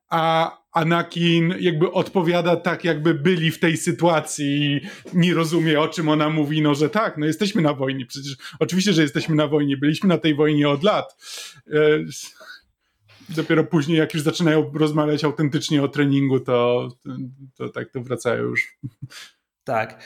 a 0.10 0.58
Anakin 0.72 1.56
jakby 1.60 1.92
odpowiada 1.92 2.56
tak, 2.56 2.84
jakby 2.84 3.14
byli 3.14 3.52
w 3.52 3.60
tej 3.60 3.78
sytuacji 3.78 4.46
i 4.62 4.82
nie 5.14 5.34
rozumie, 5.34 5.80
o 5.82 5.88
czym 5.88 6.10
ona 6.10 6.30
mówi, 6.30 6.62
no 6.62 6.76
że 6.76 6.90
tak, 6.90 7.18
no 7.18 7.26
jesteśmy 7.26 7.62
na 7.62 7.74
wojnie, 7.74 8.06
przecież 8.06 8.36
oczywiście, 8.60 8.94
że 8.94 9.02
jesteśmy 9.02 9.36
na 9.36 9.48
wojnie, 9.48 9.78
byliśmy 9.78 10.10
na 10.10 10.18
tej 10.18 10.36
wojnie 10.36 10.70
od 10.70 10.84
lat. 10.84 11.16
Dopiero 13.36 13.64
później, 13.64 13.98
jak 13.98 14.14
już 14.14 14.24
zaczynają 14.24 14.72
rozmawiać 14.74 15.24
autentycznie 15.24 15.84
o 15.84 15.88
treningu, 15.88 16.40
to, 16.40 16.90
to 17.58 17.70
tak 17.70 17.92
to 17.92 18.02
wracają 18.02 18.44
już. 18.44 18.78
Tak. 19.64 20.04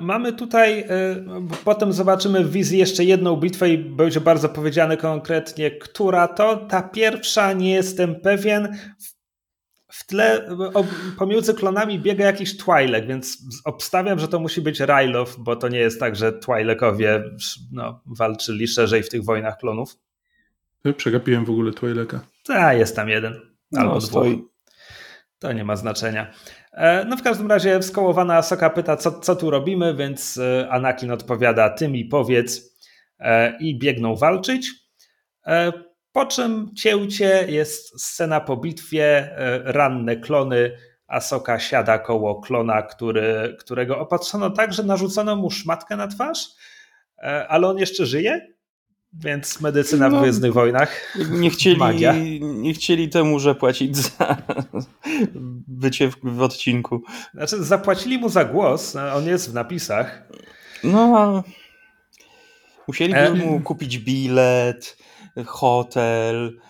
Mamy 0.00 0.32
tutaj, 0.32 0.80
e, 0.80 1.24
potem 1.64 1.92
zobaczymy 1.92 2.44
w 2.44 2.52
wizji 2.52 2.78
jeszcze 2.78 3.04
jedną 3.04 3.36
bitwę 3.36 3.70
i 3.70 3.78
będzie 3.78 4.20
bardzo 4.20 4.48
powiedziane 4.48 4.96
konkretnie, 4.96 5.70
która 5.70 6.28
to. 6.28 6.56
Ta 6.56 6.82
pierwsza 6.82 7.52
nie 7.52 7.74
jestem 7.74 8.20
pewien 8.20 8.76
w 9.92 10.06
tle 10.06 10.56
pomiędzy 11.18 11.54
klonami 11.54 12.00
biega 12.00 12.24
jakiś 12.24 12.58
Twi'lek, 12.58 13.06
więc 13.06 13.38
obstawiam, 13.64 14.18
że 14.18 14.28
to 14.28 14.40
musi 14.40 14.60
być 14.60 14.80
Rylow, 14.80 15.36
bo 15.38 15.56
to 15.56 15.68
nie 15.68 15.78
jest 15.78 16.00
tak, 16.00 16.16
że 16.16 16.32
Twi'lekowie 16.32 17.22
no, 17.72 18.00
walczyli 18.06 18.68
szerzej 18.68 19.02
w 19.02 19.08
tych 19.08 19.24
wojnach 19.24 19.58
klonów. 19.58 19.96
Przegapiłem 20.92 21.44
w 21.44 21.50
ogóle 21.50 21.70
Twi'leka. 21.70 22.18
Tak, 22.46 22.78
jest 22.78 22.96
tam 22.96 23.08
jeden 23.08 23.40
albo 23.76 23.94
no, 23.94 24.00
dwóch. 24.00 24.26
To 25.38 25.52
nie 25.52 25.64
ma 25.64 25.76
znaczenia. 25.76 26.30
E, 26.72 27.04
no 27.04 27.16
w 27.16 27.22
każdym 27.22 27.46
razie 27.46 27.82
skołowana 27.82 28.42
Soka 28.42 28.70
pyta, 28.70 28.96
co, 28.96 29.20
co 29.20 29.36
tu 29.36 29.50
robimy, 29.50 29.94
więc 29.94 30.38
e, 30.38 30.68
Anakin 30.70 31.10
odpowiada, 31.10 31.70
ty 31.70 31.88
mi 31.88 32.04
powiedz 32.04 32.76
e, 33.18 33.58
i 33.60 33.78
biegną 33.78 34.16
walczyć. 34.16 34.70
Po 36.12 36.26
czym 36.26 36.74
cięcie 36.76 37.46
jest 37.48 38.02
scena 38.02 38.40
po 38.40 38.56
bitwie, 38.56 39.30
ranne 39.64 40.16
klony, 40.16 40.78
Asoka 41.06 41.58
siada 41.58 41.98
koło 41.98 42.40
klona, 42.40 42.82
który, 42.82 43.56
którego 43.60 43.98
opatrzono 43.98 44.50
tak, 44.50 44.72
że 44.72 44.82
narzucono 44.82 45.36
mu 45.36 45.50
szmatkę 45.50 45.96
na 45.96 46.08
twarz, 46.08 46.46
ale 47.48 47.68
on 47.68 47.78
jeszcze 47.78 48.06
żyje, 48.06 48.53
więc 49.20 49.60
medycyna 49.60 50.08
no, 50.08 50.18
w 50.18 50.22
Gwiezdnych 50.22 50.52
Wojnach. 50.52 51.16
Nie 51.30 51.50
chcieli, 51.50 51.76
magia. 51.76 52.14
nie 52.40 52.74
chcieli 52.74 53.08
temu, 53.08 53.40
że 53.40 53.54
płacić 53.54 53.96
za 53.96 54.36
bycie 55.68 56.10
w, 56.10 56.16
w, 56.22 56.42
odcinku. 56.42 57.02
Znaczy, 57.34 57.64
zapłacili 57.64 58.18
mu 58.18 58.28
za 58.28 58.44
głos, 58.44 58.96
on 58.96 59.26
jest 59.26 59.50
w 59.50 59.54
napisach. 59.54 60.22
No, 60.84 61.44
musieliby 62.88 63.20
e... 63.20 63.34
mu 63.34 63.60
kupić 63.60 63.98
bilet 63.98 64.96
hotel, 65.46 66.60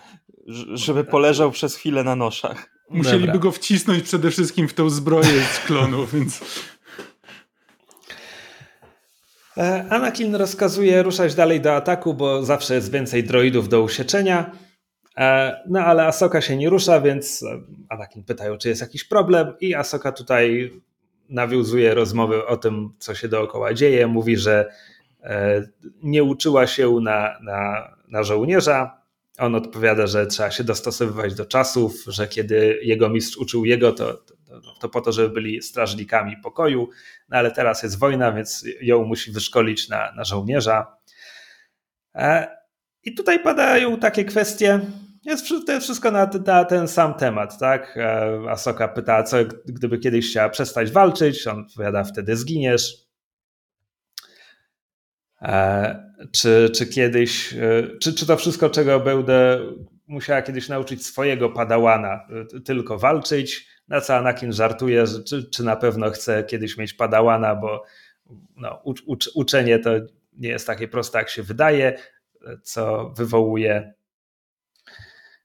żeby 0.73 1.03
poleżał 1.03 1.51
przez 1.51 1.75
chwilę 1.75 2.03
na 2.03 2.15
noszach. 2.15 2.75
Musieliby 2.89 3.27
Dobra. 3.27 3.41
go 3.41 3.51
wcisnąć 3.51 4.03
przede 4.03 4.31
wszystkim 4.31 4.67
w 4.67 4.73
tą 4.73 4.89
zbroję 4.89 5.43
z 5.53 5.59
klonu, 5.59 6.05
więc... 6.13 6.41
E, 9.57 9.85
Anakin 9.89 10.35
rozkazuje 10.35 11.03
ruszać 11.03 11.35
dalej 11.35 11.61
do 11.61 11.75
ataku, 11.75 12.13
bo 12.13 12.43
zawsze 12.43 12.75
jest 12.75 12.91
więcej 12.91 13.23
droidów 13.23 13.69
do 13.69 13.81
usieczenia. 13.81 14.51
E, 15.17 15.55
no 15.69 15.79
ale 15.79 16.05
Asoka 16.05 16.41
się 16.41 16.57
nie 16.57 16.69
rusza, 16.69 17.01
więc 17.01 17.45
Anakin 17.89 18.23
pytają, 18.23 18.57
czy 18.57 18.69
jest 18.69 18.81
jakiś 18.81 19.03
problem 19.03 19.53
i 19.59 19.75
Asoka 19.75 20.11
tutaj 20.11 20.71
nawiązuje 21.29 21.93
rozmowy 21.93 22.45
o 22.45 22.57
tym, 22.57 22.89
co 22.99 23.15
się 23.15 23.27
dookoła 23.27 23.73
dzieje. 23.73 24.07
Mówi, 24.07 24.37
że 24.37 24.71
e, 25.23 25.63
nie 26.03 26.23
uczyła 26.23 26.67
się 26.67 26.91
na, 26.91 27.37
na, 27.41 27.91
na 28.07 28.23
żołnierza. 28.23 29.01
On 29.39 29.55
odpowiada, 29.55 30.07
że 30.07 30.27
trzeba 30.27 30.51
się 30.51 30.63
dostosowywać 30.63 31.35
do 31.35 31.45
czasów, 31.45 32.03
że 32.07 32.27
kiedy 32.27 32.79
jego 32.83 33.09
mistrz 33.09 33.37
uczył 33.37 33.65
jego, 33.65 33.91
to, 33.91 34.13
to, 34.13 34.34
to 34.79 34.89
po 34.89 35.01
to, 35.01 35.11
żeby 35.11 35.29
byli 35.29 35.61
strażnikami 35.61 36.37
pokoju, 36.43 36.89
no 37.29 37.37
ale 37.37 37.51
teraz 37.51 37.83
jest 37.83 37.99
wojna, 37.99 38.31
więc 38.31 38.65
ją 38.81 39.03
musi 39.03 39.31
wyszkolić 39.31 39.89
na, 39.89 40.11
na 40.11 40.23
żołnierza. 40.23 40.97
E, 42.15 42.57
I 43.03 43.13
tutaj 43.13 43.43
padają 43.43 43.99
takie 43.99 44.25
kwestie, 44.25 44.79
jest, 45.25 45.47
to 45.67 45.79
wszystko 45.79 46.11
na, 46.11 46.29
na, 46.45 46.65
ten 46.65 46.87
sam 46.87 47.13
temat, 47.13 47.59
tak? 47.59 47.97
E, 47.97 48.39
Asoka 48.49 48.87
pyta, 48.87 49.23
co 49.23 49.37
gdyby 49.65 49.97
kiedyś 49.97 50.29
chciała 50.29 50.49
przestać 50.49 50.91
walczyć, 50.91 51.47
on 51.47 51.65
powiada, 51.75 52.03
wtedy 52.03 52.35
zginiesz. 52.35 52.93
E, 55.41 56.15
czy, 56.31 56.69
czy 56.75 56.87
kiedyś, 56.87 57.55
czy, 58.01 58.13
czy 58.13 58.25
to 58.25 58.37
wszystko, 58.37 58.69
czego 58.69 58.99
będę 58.99 59.59
musiała 60.07 60.41
kiedyś 60.41 60.69
nauczyć 60.69 61.05
swojego 61.05 61.49
padałana, 61.49 62.27
tylko 62.65 62.97
walczyć? 62.97 63.74
Na 63.87 64.01
co 64.01 64.15
Anakin 64.15 64.53
żartuje, 64.53 65.05
czy, 65.27 65.49
czy 65.49 65.63
na 65.63 65.75
pewno 65.75 66.09
chce 66.09 66.43
kiedyś 66.43 66.77
mieć 66.77 66.93
padałana, 66.93 67.55
bo 67.55 67.83
no, 68.55 68.81
ucz, 68.83 69.29
uczenie 69.35 69.79
to 69.79 69.89
nie 70.33 70.49
jest 70.49 70.67
takie 70.67 70.87
proste, 70.87 71.17
jak 71.17 71.29
się 71.29 71.43
wydaje, 71.43 71.97
co 72.63 73.09
wywołuje 73.09 73.93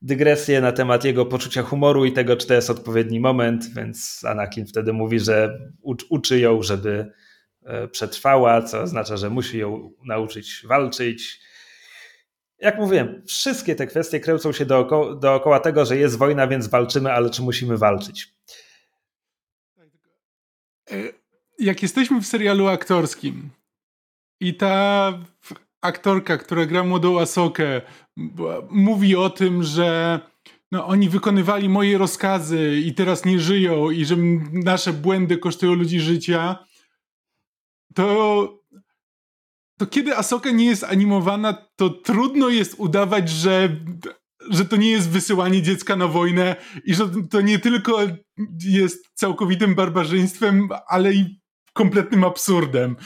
dygresję 0.02 0.60
na 0.60 0.72
temat 0.72 1.04
jego 1.04 1.26
poczucia 1.26 1.62
humoru 1.62 2.04
i 2.04 2.12
tego, 2.12 2.36
czy 2.36 2.46
to 2.46 2.54
jest 2.54 2.70
odpowiedni 2.70 3.20
moment, 3.20 3.74
więc 3.74 4.24
Anakin 4.24 4.66
wtedy 4.66 4.92
mówi, 4.92 5.20
że 5.20 5.58
uczy 6.08 6.40
ją, 6.40 6.62
żeby 6.62 7.12
e, 7.64 7.88
przetrwała, 7.88 8.62
co 8.62 8.80
oznacza, 8.80 9.16
że 9.16 9.30
musi 9.30 9.58
ją 9.58 9.92
nauczyć 10.04 10.62
walczyć. 10.66 11.40
Jak 12.60 12.78
mówiłem, 12.78 13.22
wszystkie 13.26 13.74
te 13.74 13.86
kwestie 13.86 14.20
kręcą 14.20 14.52
się 14.52 14.66
dookoła, 14.66 15.14
dookoła 15.14 15.60
tego, 15.60 15.84
że 15.84 15.96
jest 15.96 16.18
wojna, 16.18 16.46
więc 16.46 16.66
walczymy, 16.66 17.12
ale 17.12 17.30
czy 17.30 17.42
musimy 17.42 17.78
walczyć? 17.78 18.34
E, 20.90 20.94
jak 21.58 21.82
jesteśmy 21.82 22.20
w 22.20 22.26
serialu 22.26 22.68
aktorskim 22.68 23.50
i 24.40 24.54
ta 24.54 25.12
aktorka, 25.80 26.38
która 26.38 26.66
gra 26.66 26.84
młodą 26.84 27.20
Asokę, 27.20 27.80
mówi 28.70 29.16
o 29.16 29.30
tym, 29.30 29.62
że 29.62 30.20
no, 30.72 30.86
oni 30.86 31.08
wykonywali 31.08 31.68
moje 31.68 31.98
rozkazy 31.98 32.76
i 32.84 32.94
teraz 32.94 33.24
nie 33.24 33.40
żyją 33.40 33.90
i 33.90 34.04
że 34.04 34.16
nasze 34.52 34.92
błędy 34.92 35.38
kosztują 35.38 35.74
ludzi 35.74 36.00
życia, 36.00 36.64
to, 37.94 38.59
to 39.80 39.86
kiedy 39.86 40.16
Asoka 40.16 40.50
nie 40.50 40.64
jest 40.64 40.84
animowana, 40.84 41.66
to 41.76 41.90
trudno 41.90 42.48
jest 42.48 42.74
udawać, 42.78 43.28
że, 43.28 43.76
że 44.50 44.64
to 44.64 44.76
nie 44.76 44.90
jest 44.90 45.10
wysyłanie 45.10 45.62
dziecka 45.62 45.96
na 45.96 46.06
wojnę 46.06 46.56
i 46.84 46.94
że 46.94 47.10
to 47.30 47.40
nie 47.40 47.58
tylko 47.58 47.98
jest 48.64 49.04
całkowitym 49.14 49.74
barbarzyństwem, 49.74 50.68
ale 50.88 51.12
i 51.12 51.40
kompletnym 51.72 52.24
absurdem. 52.24 52.96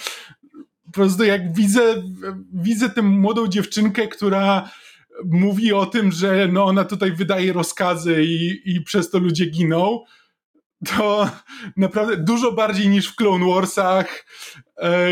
Po 0.85 0.93
prostu 0.93 1.25
jak 1.25 1.55
widzę, 1.55 2.03
widzę 2.53 2.91
tę 2.91 3.03
młodą 3.03 3.49
dziewczynkę, 3.49 4.09
która 4.09 4.71
mówi 5.25 5.73
o 5.73 5.87
tym, 5.87 6.13
że 6.13 6.49
no 6.53 6.65
ona 6.65 6.85
tutaj 6.85 7.13
wydaje 7.13 7.53
rozkazy 7.53 8.25
i, 8.25 8.61
i 8.65 8.81
przez 8.81 9.11
to 9.11 9.19
ludzie 9.19 9.47
giną, 9.47 10.01
to 10.85 11.31
naprawdę 11.77 12.17
dużo 12.17 12.53
bardziej 12.53 12.89
niż 12.89 13.09
w 13.09 13.15
Clone 13.15 13.55
Warsach 13.55 14.27
e, 14.79 15.11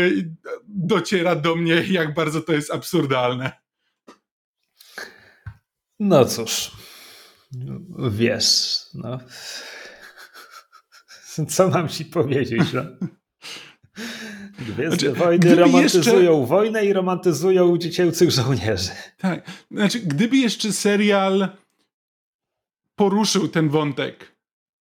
dociera 0.67 1.35
do 1.35 1.55
mnie, 1.55 1.83
jak 1.89 2.13
bardzo 2.13 2.41
to 2.41 2.53
jest 2.53 2.71
absurdalne. 2.71 3.51
No 5.99 6.25
cóż, 6.25 6.71
wiesz, 8.09 8.79
no. 8.93 9.19
Co 11.49 11.69
mam 11.69 11.89
ci 11.89 12.05
powiedzieć? 12.05 12.73
No? 12.73 12.83
Gwiezdne 14.59 14.89
znaczy, 14.89 15.13
wojny 15.13 15.55
romantyzują 15.55 16.39
jeszcze... 16.39 16.47
wojnę 16.47 16.85
i 16.85 16.93
romantyzują 16.93 17.77
dziecięcych 17.77 18.31
żołnierzy. 18.31 18.91
Tak. 19.17 19.51
Znaczy, 19.71 19.99
gdyby 19.99 20.37
jeszcze 20.37 20.73
serial 20.73 21.47
poruszył 22.95 23.47
ten 23.47 23.69
wątek 23.69 24.32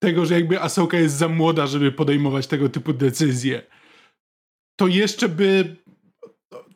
tego, 0.02 0.26
że 0.26 0.34
jakby 0.34 0.60
Asoka 0.60 0.98
jest 0.98 1.16
za 1.16 1.28
młoda, 1.28 1.66
żeby 1.66 1.92
podejmować 1.92 2.46
tego 2.46 2.68
typu 2.68 2.92
decyzje, 2.92 3.62
to 4.76 4.86
jeszcze 4.86 5.28
by 5.28 5.76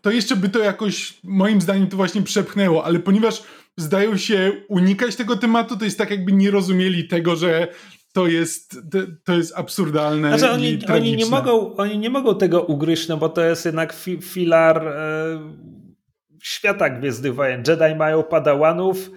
to 0.00 0.10
jeszcze 0.10 0.36
by 0.36 0.48
to 0.48 0.58
jakoś 0.58 1.18
moim 1.24 1.60
zdaniem 1.60 1.86
to 1.86 1.96
właśnie 1.96 2.22
przepchnęło, 2.22 2.84
ale 2.84 2.98
ponieważ 2.98 3.42
zdają 3.76 4.16
się 4.16 4.52
unikać 4.68 5.16
tego 5.16 5.36
tematu, 5.36 5.76
to 5.76 5.84
jest 5.84 5.98
tak 5.98 6.10
jakby 6.10 6.32
nie 6.32 6.50
rozumieli 6.50 7.08
tego, 7.08 7.36
że 7.36 7.68
to 8.12 8.26
jest, 8.26 8.78
to 9.24 9.32
jest 9.36 9.52
absurdalne. 9.56 10.38
Znaczy 10.38 10.54
oni, 10.54 10.78
oni, 10.88 11.16
nie 11.16 11.26
mogą, 11.26 11.76
oni 11.76 11.98
nie 11.98 12.10
mogą 12.10 12.34
tego 12.34 12.62
ugryźć, 12.62 13.08
no 13.08 13.16
bo 13.16 13.28
to 13.28 13.44
jest 13.44 13.64
jednak 13.64 13.92
fi, 13.92 14.18
filar 14.22 14.88
e, 14.88 15.40
świata 16.46 16.90
Gwiezdnych 16.90 17.34
Wojen. 17.34 17.62
Jedi 17.68 17.94
mają 17.96 18.22
padałanów, 18.22 19.10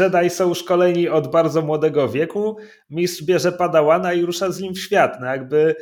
Jedi 0.00 0.30
są 0.30 0.54
szkoleni 0.54 1.08
od 1.08 1.30
bardzo 1.30 1.62
młodego 1.62 2.08
wieku, 2.08 2.56
mistrz 2.90 3.22
bierze 3.22 3.52
padałana 3.52 4.12
i 4.12 4.22
rusza 4.22 4.52
z 4.52 4.60
nim 4.60 4.74
w 4.74 4.78
świat. 4.78 5.16
No 5.20 5.26
jakby 5.26 5.76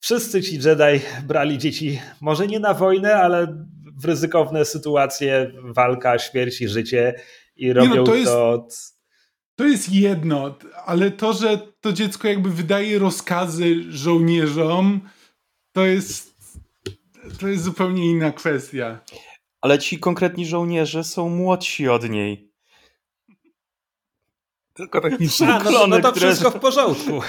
wszyscy 0.00 0.42
ci 0.42 0.54
Jedi 0.54 1.04
brali 1.26 1.58
dzieci, 1.58 2.00
może 2.20 2.46
nie 2.46 2.60
na 2.60 2.74
wojnę, 2.74 3.16
ale 3.16 3.64
w 4.02 4.04
ryzykowne 4.04 4.64
sytuacje, 4.64 5.52
walka, 5.64 6.18
śmierć 6.18 6.60
i 6.60 6.68
życie 6.68 7.14
i 7.56 7.72
robią 7.72 7.90
nie 7.90 7.96
no, 7.96 8.04
to, 8.04 8.14
jest... 8.14 8.30
to 8.30 8.50
od 8.50 8.98
to 9.54 9.64
jest 9.64 9.92
jedno, 9.92 10.58
ale 10.86 11.10
to, 11.10 11.32
że 11.32 11.58
to 11.80 11.92
dziecko 11.92 12.28
jakby 12.28 12.50
wydaje 12.50 12.98
rozkazy 12.98 13.92
żołnierzom, 13.92 15.00
to 15.72 15.86
jest, 15.86 16.34
to 17.40 17.48
jest 17.48 17.64
zupełnie 17.64 18.10
inna 18.10 18.32
kwestia. 18.32 19.00
Ale 19.60 19.78
ci 19.78 19.98
konkretni 19.98 20.46
żołnierze 20.46 21.04
są 21.04 21.28
młodsi 21.28 21.88
od 21.88 22.10
niej. 22.10 22.52
Tylko 24.74 25.00
tak 25.00 25.20
nie 25.20 25.28
A, 25.48 25.62
no, 25.70 25.86
no 25.86 26.00
to 26.00 26.12
wszystko 26.12 26.50
w 26.50 26.60
porządku. 26.60 27.20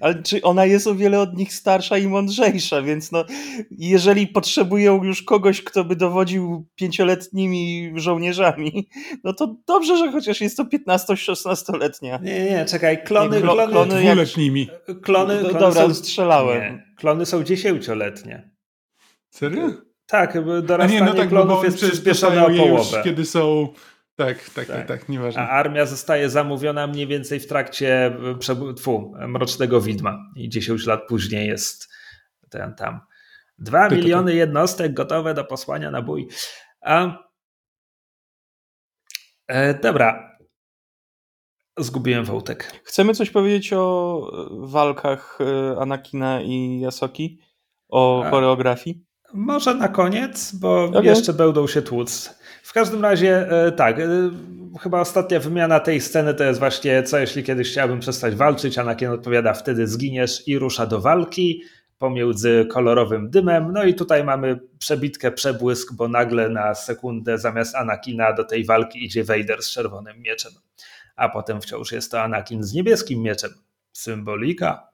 ale 0.00 0.22
czy 0.22 0.42
ona 0.42 0.64
jest 0.66 0.86
o 0.86 0.94
wiele 0.94 1.20
od 1.20 1.36
nich 1.36 1.54
starsza 1.54 1.98
i 1.98 2.06
mądrzejsza, 2.06 2.82
więc 2.82 3.12
no, 3.12 3.24
jeżeli 3.70 4.26
potrzebują 4.26 5.04
już 5.04 5.22
kogoś, 5.22 5.62
kto 5.62 5.84
by 5.84 5.96
dowodził 5.96 6.66
pięcioletnimi 6.74 7.92
żołnierzami, 7.94 8.88
no 9.24 9.32
to 9.32 9.56
dobrze, 9.66 9.96
że 9.96 10.12
chociaż 10.12 10.40
jest 10.40 10.56
to 10.56 10.64
15-16-letnia. 10.64 12.20
Nie, 12.22 12.44
nie, 12.44 12.64
czekaj, 12.64 13.04
klony... 13.04 13.36
Nie, 13.36 13.42
klony, 13.42 13.72
klony 13.72 14.02
dwuletnimi. 14.02 14.68
Jak, 14.88 15.00
klony, 15.00 15.38
klony 15.38 15.58
dobra, 15.58 15.82
są, 15.82 15.94
strzelałem. 15.94 16.60
Nie, 16.60 16.94
klony 16.96 17.26
są 17.26 17.44
dziesięcioletnie. 17.44 18.50
Serio? 19.32 19.70
Tak, 20.06 20.38
dorastanie 20.62 21.00
nie, 21.00 21.06
no 21.06 21.14
tak, 21.14 21.28
klonów 21.28 21.64
jest 21.64 21.76
przyspieszone 21.76 22.44
o 22.44 22.50
połowę. 22.50 22.96
Już, 22.96 23.04
kiedy 23.04 23.24
są 23.24 23.68
tak, 24.16 24.50
tak, 24.50 24.66
tak, 24.66 24.88
tak, 24.88 25.08
nieważne. 25.08 25.42
A 25.42 25.48
armia 25.48 25.86
zostaje 25.86 26.30
zamówiona 26.30 26.86
mniej 26.86 27.06
więcej 27.06 27.40
w 27.40 27.46
trakcie 27.46 28.06
e, 28.06 28.74
tfu, 28.74 29.12
Mrocznego 29.28 29.80
Widma 29.80 30.18
i 30.36 30.48
10 30.48 30.86
lat 30.86 31.00
później 31.08 31.48
jest 31.48 31.88
ten 32.50 32.74
tam. 32.74 33.00
Dwa 33.58 33.88
miliony 33.88 34.34
jednostek 34.34 34.94
gotowe 34.94 35.34
do 35.34 35.44
posłania 35.44 35.90
na 35.90 36.02
bój. 36.02 36.28
A, 36.80 37.18
e, 39.48 39.74
dobra. 39.74 40.38
Zgubiłem 41.78 42.24
wątek. 42.24 42.80
Chcemy 42.84 43.14
coś 43.14 43.30
powiedzieć 43.30 43.72
o 43.72 44.30
e, 44.32 44.66
walkach 44.68 45.38
e, 45.40 45.80
Anakina 45.80 46.42
i 46.42 46.80
Jasoki? 46.80 47.40
O 47.88 48.24
A, 48.24 48.30
choreografii? 48.30 49.11
Może 49.34 49.74
na 49.74 49.88
koniec, 49.88 50.54
bo 50.54 50.84
okay. 50.84 51.04
jeszcze 51.04 51.32
będą 51.32 51.66
się 51.66 51.82
tłuc. 51.82 52.34
W 52.62 52.72
każdym 52.72 53.02
razie 53.02 53.50
e, 53.50 53.72
tak, 53.72 53.98
e, 54.00 54.06
chyba 54.80 55.00
ostatnia 55.00 55.40
wymiana 55.40 55.80
tej 55.80 56.00
sceny 56.00 56.34
to 56.34 56.44
jest 56.44 56.58
właśnie 56.60 57.02
co 57.02 57.18
jeśli 57.18 57.42
kiedyś 57.42 57.70
chciałbym 57.70 58.00
przestać 58.00 58.34
walczyć, 58.34 58.78
Anakin 58.78 59.08
odpowiada 59.08 59.54
wtedy 59.54 59.86
zginiesz 59.86 60.48
i 60.48 60.58
rusza 60.58 60.86
do 60.86 61.00
walki 61.00 61.62
pomiędzy 61.98 62.66
kolorowym 62.70 63.30
dymem. 63.30 63.72
No 63.72 63.84
i 63.84 63.94
tutaj 63.94 64.24
mamy 64.24 64.60
przebitkę, 64.78 65.32
przebłysk, 65.32 65.92
bo 65.92 66.08
nagle 66.08 66.48
na 66.48 66.74
sekundę 66.74 67.38
zamiast 67.38 67.74
Anakina 67.74 68.32
do 68.32 68.44
tej 68.44 68.64
walki 68.64 69.04
idzie 69.04 69.24
Vader 69.24 69.62
z 69.62 69.70
czerwonym 69.70 70.20
mieczem. 70.20 70.52
A 71.16 71.28
potem 71.28 71.60
wciąż 71.60 71.92
jest 71.92 72.10
to 72.10 72.22
Anakin 72.22 72.62
z 72.62 72.72
niebieskim 72.72 73.22
mieczem. 73.22 73.50
Symbolika. 73.92 74.88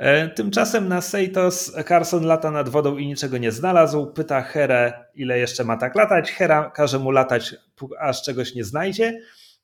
E, 0.00 0.28
tymczasem 0.28 0.88
na 0.88 1.00
Seitos 1.00 1.72
Carson 1.88 2.24
lata 2.26 2.50
nad 2.50 2.68
wodą 2.68 2.96
i 2.96 3.06
niczego 3.06 3.38
nie 3.38 3.52
znalazł. 3.52 4.06
Pyta 4.06 4.42
Herę, 4.42 5.04
ile 5.14 5.38
jeszcze 5.38 5.64
ma 5.64 5.76
tak 5.76 5.96
latać. 5.96 6.32
Hera 6.32 6.70
każe 6.70 6.98
mu 6.98 7.10
latać, 7.10 7.54
aż 7.98 8.22
czegoś 8.22 8.54
nie 8.54 8.64
znajdzie. 8.64 9.20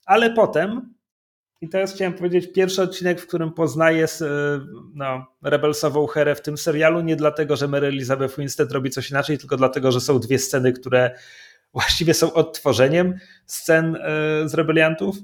Ale 0.07 0.31
potem, 0.31 0.95
i 1.61 1.69
teraz 1.69 1.95
chciałem 1.95 2.15
powiedzieć, 2.15 2.53
pierwszy 2.53 2.83
odcinek, 2.83 3.21
w 3.21 3.27
którym 3.27 3.53
poznaje 3.53 4.05
e, 4.05 4.09
no, 4.95 5.27
rebelsową 5.43 6.07
Herę 6.07 6.35
w 6.35 6.43
tym 6.43 6.59
serialu, 6.59 7.01
nie 7.01 7.17
dlatego, 7.17 7.57
że 7.57 7.69
Mary 7.69 7.87
Elizabeth 7.87 8.37
Winstead 8.39 8.73
robi 8.73 8.91
coś 8.91 9.11
inaczej, 9.11 9.39
tylko 9.39 9.57
dlatego, 9.57 9.93
że 9.93 10.01
są 10.01 10.19
dwie 10.19 10.39
sceny, 10.39 10.73
które 10.73 11.19
właściwie 11.73 12.15
są 12.15 12.33
odtworzeniem 12.33 13.15
scen 13.47 13.97
e, 13.97 13.99
z 14.49 14.55
rebeliantów. 14.55 15.17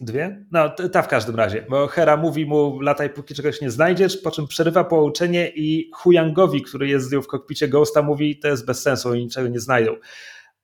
Dwie? 0.00 0.44
No, 0.50 0.68
ta 0.68 1.02
w 1.02 1.08
każdym 1.08 1.36
razie, 1.36 1.66
bo 1.70 1.86
Hera 1.86 2.16
mówi 2.16 2.46
mu 2.46 2.80
lataj 2.80 3.10
póki 3.10 3.34
czegoś 3.34 3.60
nie 3.60 3.70
znajdziesz, 3.70 4.16
po 4.16 4.30
czym 4.30 4.46
przerywa 4.46 4.84
połączenie 4.84 5.52
i 5.54 5.90
Huyangowi, 5.94 6.62
który 6.62 6.88
jest 6.88 7.08
z 7.08 7.12
nią 7.12 7.22
w 7.22 7.26
kokpicie 7.26 7.68
Ghosta 7.68 8.02
mówi 8.02 8.38
to 8.38 8.48
jest 8.48 8.66
bez 8.66 8.82
sensu, 8.82 9.08
oni 9.08 9.24
niczego 9.24 9.48
nie 9.48 9.60
znajdą. 9.60 9.96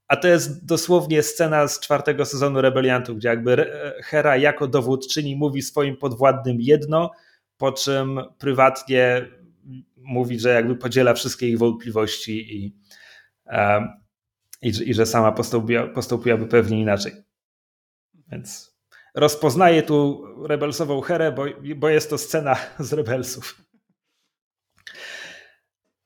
A 0.09 0.17
to 0.17 0.29
jest 0.29 0.67
dosłownie 0.67 1.23
scena 1.23 1.69
z 1.69 1.81
czwartego 1.81 2.25
sezonu 2.25 2.61
Rebeliantów, 2.61 3.17
gdzie 3.17 3.29
jakby 3.29 3.71
Hera 4.05 4.37
jako 4.37 4.67
dowódczyni 4.67 5.37
mówi 5.37 5.63
swoim 5.63 5.97
podwładnym 5.97 6.61
jedno, 6.61 7.11
po 7.57 7.73
czym 7.73 8.21
prywatnie 8.39 9.29
mówi, 9.97 10.41
że 10.41 10.49
jakby 10.49 10.77
podziela 10.77 11.15
wszystkie 11.15 11.49
ich 11.49 11.59
wątpliwości 11.59 12.57
i, 12.57 12.77
i, 14.63 14.69
i, 14.91 14.95
że 14.95 15.07
sama 15.07 15.33
postąpiła, 15.33 15.87
postąpiłaby 15.87 16.47
pewnie 16.47 16.81
inaczej. 16.81 17.13
Więc 18.33 18.76
rozpoznaje 19.17 19.83
tu 19.83 20.25
rebelsową 20.47 21.01
herę, 21.01 21.33
bo, 21.33 21.45
bo 21.77 21.89
jest 21.89 22.11
to 22.11 22.19
scena 22.19 22.57
z 22.79 22.93
rebelsów. 22.93 23.67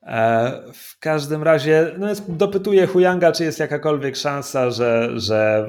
E, 0.02 0.62
w 0.74 0.98
każdym 0.98 1.42
razie 1.42 1.94
no 1.98 2.08
jest, 2.08 2.32
dopytuje 2.32 2.86
Huyanga, 2.86 3.32
czy 3.32 3.44
jest 3.44 3.58
jakakolwiek 3.58 4.16
szansa, 4.16 4.70
że, 4.70 5.10
że 5.14 5.66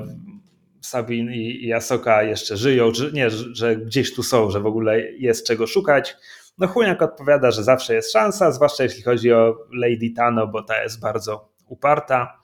Sabin 0.81 1.31
i, 1.31 1.65
i 1.65 1.73
Asoka 1.73 2.23
jeszcze 2.23 2.57
żyją, 2.57 2.91
czy 2.91 3.11
nie, 3.13 3.29
że 3.29 3.75
gdzieś 3.75 4.15
tu 4.15 4.23
są, 4.23 4.51
że 4.51 4.59
w 4.59 4.65
ogóle 4.65 5.01
jest 5.01 5.47
czego 5.47 5.67
szukać. 5.67 6.17
No 6.57 6.67
Huyang 6.67 7.01
odpowiada, 7.01 7.51
że 7.51 7.63
zawsze 7.63 7.93
jest 7.93 8.11
szansa, 8.11 8.51
zwłaszcza 8.51 8.83
jeśli 8.83 9.03
chodzi 9.03 9.33
o 9.33 9.57
Lady 9.71 10.09
Tano, 10.15 10.47
bo 10.47 10.63
ta 10.63 10.83
jest 10.83 10.99
bardzo 10.99 11.49
uparta. 11.67 12.41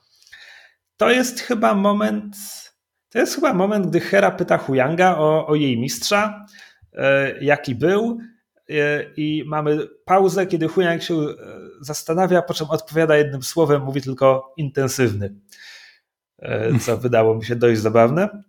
To 0.96 1.10
jest 1.10 1.40
chyba 1.40 1.74
moment 1.74 2.36
to 3.10 3.18
jest 3.18 3.34
chyba 3.34 3.54
moment, 3.54 3.86
gdy 3.86 4.00
Hera 4.00 4.30
pyta 4.30 4.58
Huyanga 4.58 5.18
o, 5.18 5.46
o 5.46 5.54
jej 5.54 5.78
mistrza, 5.78 6.46
e, 6.92 7.38
jaki 7.44 7.74
był. 7.74 8.18
E, 8.70 9.04
I 9.16 9.44
mamy 9.46 9.88
pauzę, 10.04 10.46
kiedy 10.46 10.68
Huyang 10.68 11.02
się 11.02 11.14
e, 11.14 11.34
zastanawia, 11.80 12.42
po 12.42 12.54
czym 12.54 12.70
odpowiada 12.70 13.16
jednym 13.16 13.42
słowem, 13.42 13.82
mówi 13.82 14.02
tylko 14.02 14.54
intensywny. 14.56 15.34
Co 16.80 16.96
wydało 17.06 17.34
mi 17.34 17.44
się 17.44 17.56
dość 17.56 17.80
zabawne. 17.80 18.42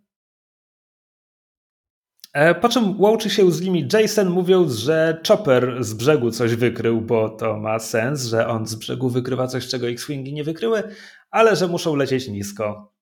Po 2.61 2.69
czym 2.69 3.01
łączy 3.01 3.29
się 3.29 3.51
z 3.51 3.61
nimi 3.61 3.87
Jason, 3.93 4.29
mówiąc, 4.29 4.73
że 4.73 5.21
Chopper 5.27 5.83
z 5.83 5.93
brzegu 5.93 6.31
coś 6.31 6.55
wykrył, 6.55 7.01
bo 7.01 7.29
to 7.29 7.57
ma 7.57 7.79
sens, 7.79 8.25
że 8.25 8.47
on 8.47 8.67
z 8.67 8.75
brzegu 8.75 9.09
wykrywa 9.09 9.47
coś, 9.47 9.67
czego 9.67 9.89
X-Wingi 9.89 10.33
nie 10.33 10.43
wykryły, 10.43 10.83
ale 11.31 11.55
że 11.55 11.67
muszą 11.67 11.95
lecieć 11.95 12.27
nisko. 12.27 12.93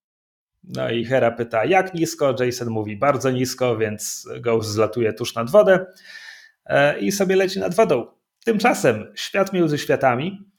No 0.64 0.90
i 0.90 1.06
Hera 1.06 1.32
pyta, 1.32 1.66
jak 1.66 1.94
nisko? 1.94 2.36
Jason 2.40 2.70
mówi, 2.70 2.98
bardzo 2.98 3.32
nisko, 3.32 3.78
więc 3.78 4.30
Ghost 4.40 4.70
zlatuje 4.70 5.14
tuż 5.14 5.36
nad 5.36 5.50
wodę 5.50 5.86
e, 6.66 7.00
i 7.00 7.12
sobie 7.12 7.36
leci 7.36 7.60
nad 7.60 7.76
wodą. 7.76 8.06
Tymczasem 8.46 9.12
świat 9.16 9.54
między 9.54 9.78
światami. 9.78 10.52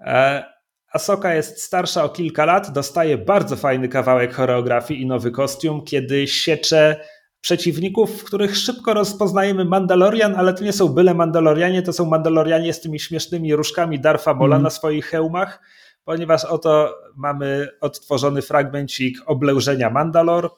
E, 0.00 0.44
Asoka 0.92 1.34
jest 1.34 1.62
starsza 1.62 2.04
o 2.04 2.08
kilka 2.08 2.44
lat, 2.44 2.72
dostaje 2.72 3.18
bardzo 3.18 3.56
fajny 3.56 3.88
kawałek 3.88 4.34
choreografii 4.34 5.02
i 5.02 5.06
nowy 5.06 5.30
kostium, 5.30 5.84
kiedy 5.84 6.28
siecze 6.28 7.00
przeciwników, 7.40 8.20
w 8.20 8.24
których 8.24 8.56
szybko 8.56 8.94
rozpoznajemy 8.94 9.64
Mandalorian, 9.64 10.34
ale 10.34 10.54
to 10.54 10.64
nie 10.64 10.72
są 10.72 10.88
byle 10.88 11.14
Mandalorianie, 11.14 11.82
to 11.82 11.92
są 11.92 12.06
Mandalorianie 12.06 12.72
z 12.72 12.80
tymi 12.80 13.00
śmiesznymi 13.00 13.56
różkami 13.56 14.00
Darfa 14.00 14.34
Mola 14.34 14.56
mm. 14.56 14.62
na 14.62 14.70
swoich 14.70 15.06
hełmach 15.06 15.60
ponieważ 16.06 16.44
oto 16.44 16.98
mamy 17.16 17.68
odtworzony 17.80 18.42
fragmencik 18.42 19.18
oblężenia 19.26 19.90
Mandalor. 19.90 20.50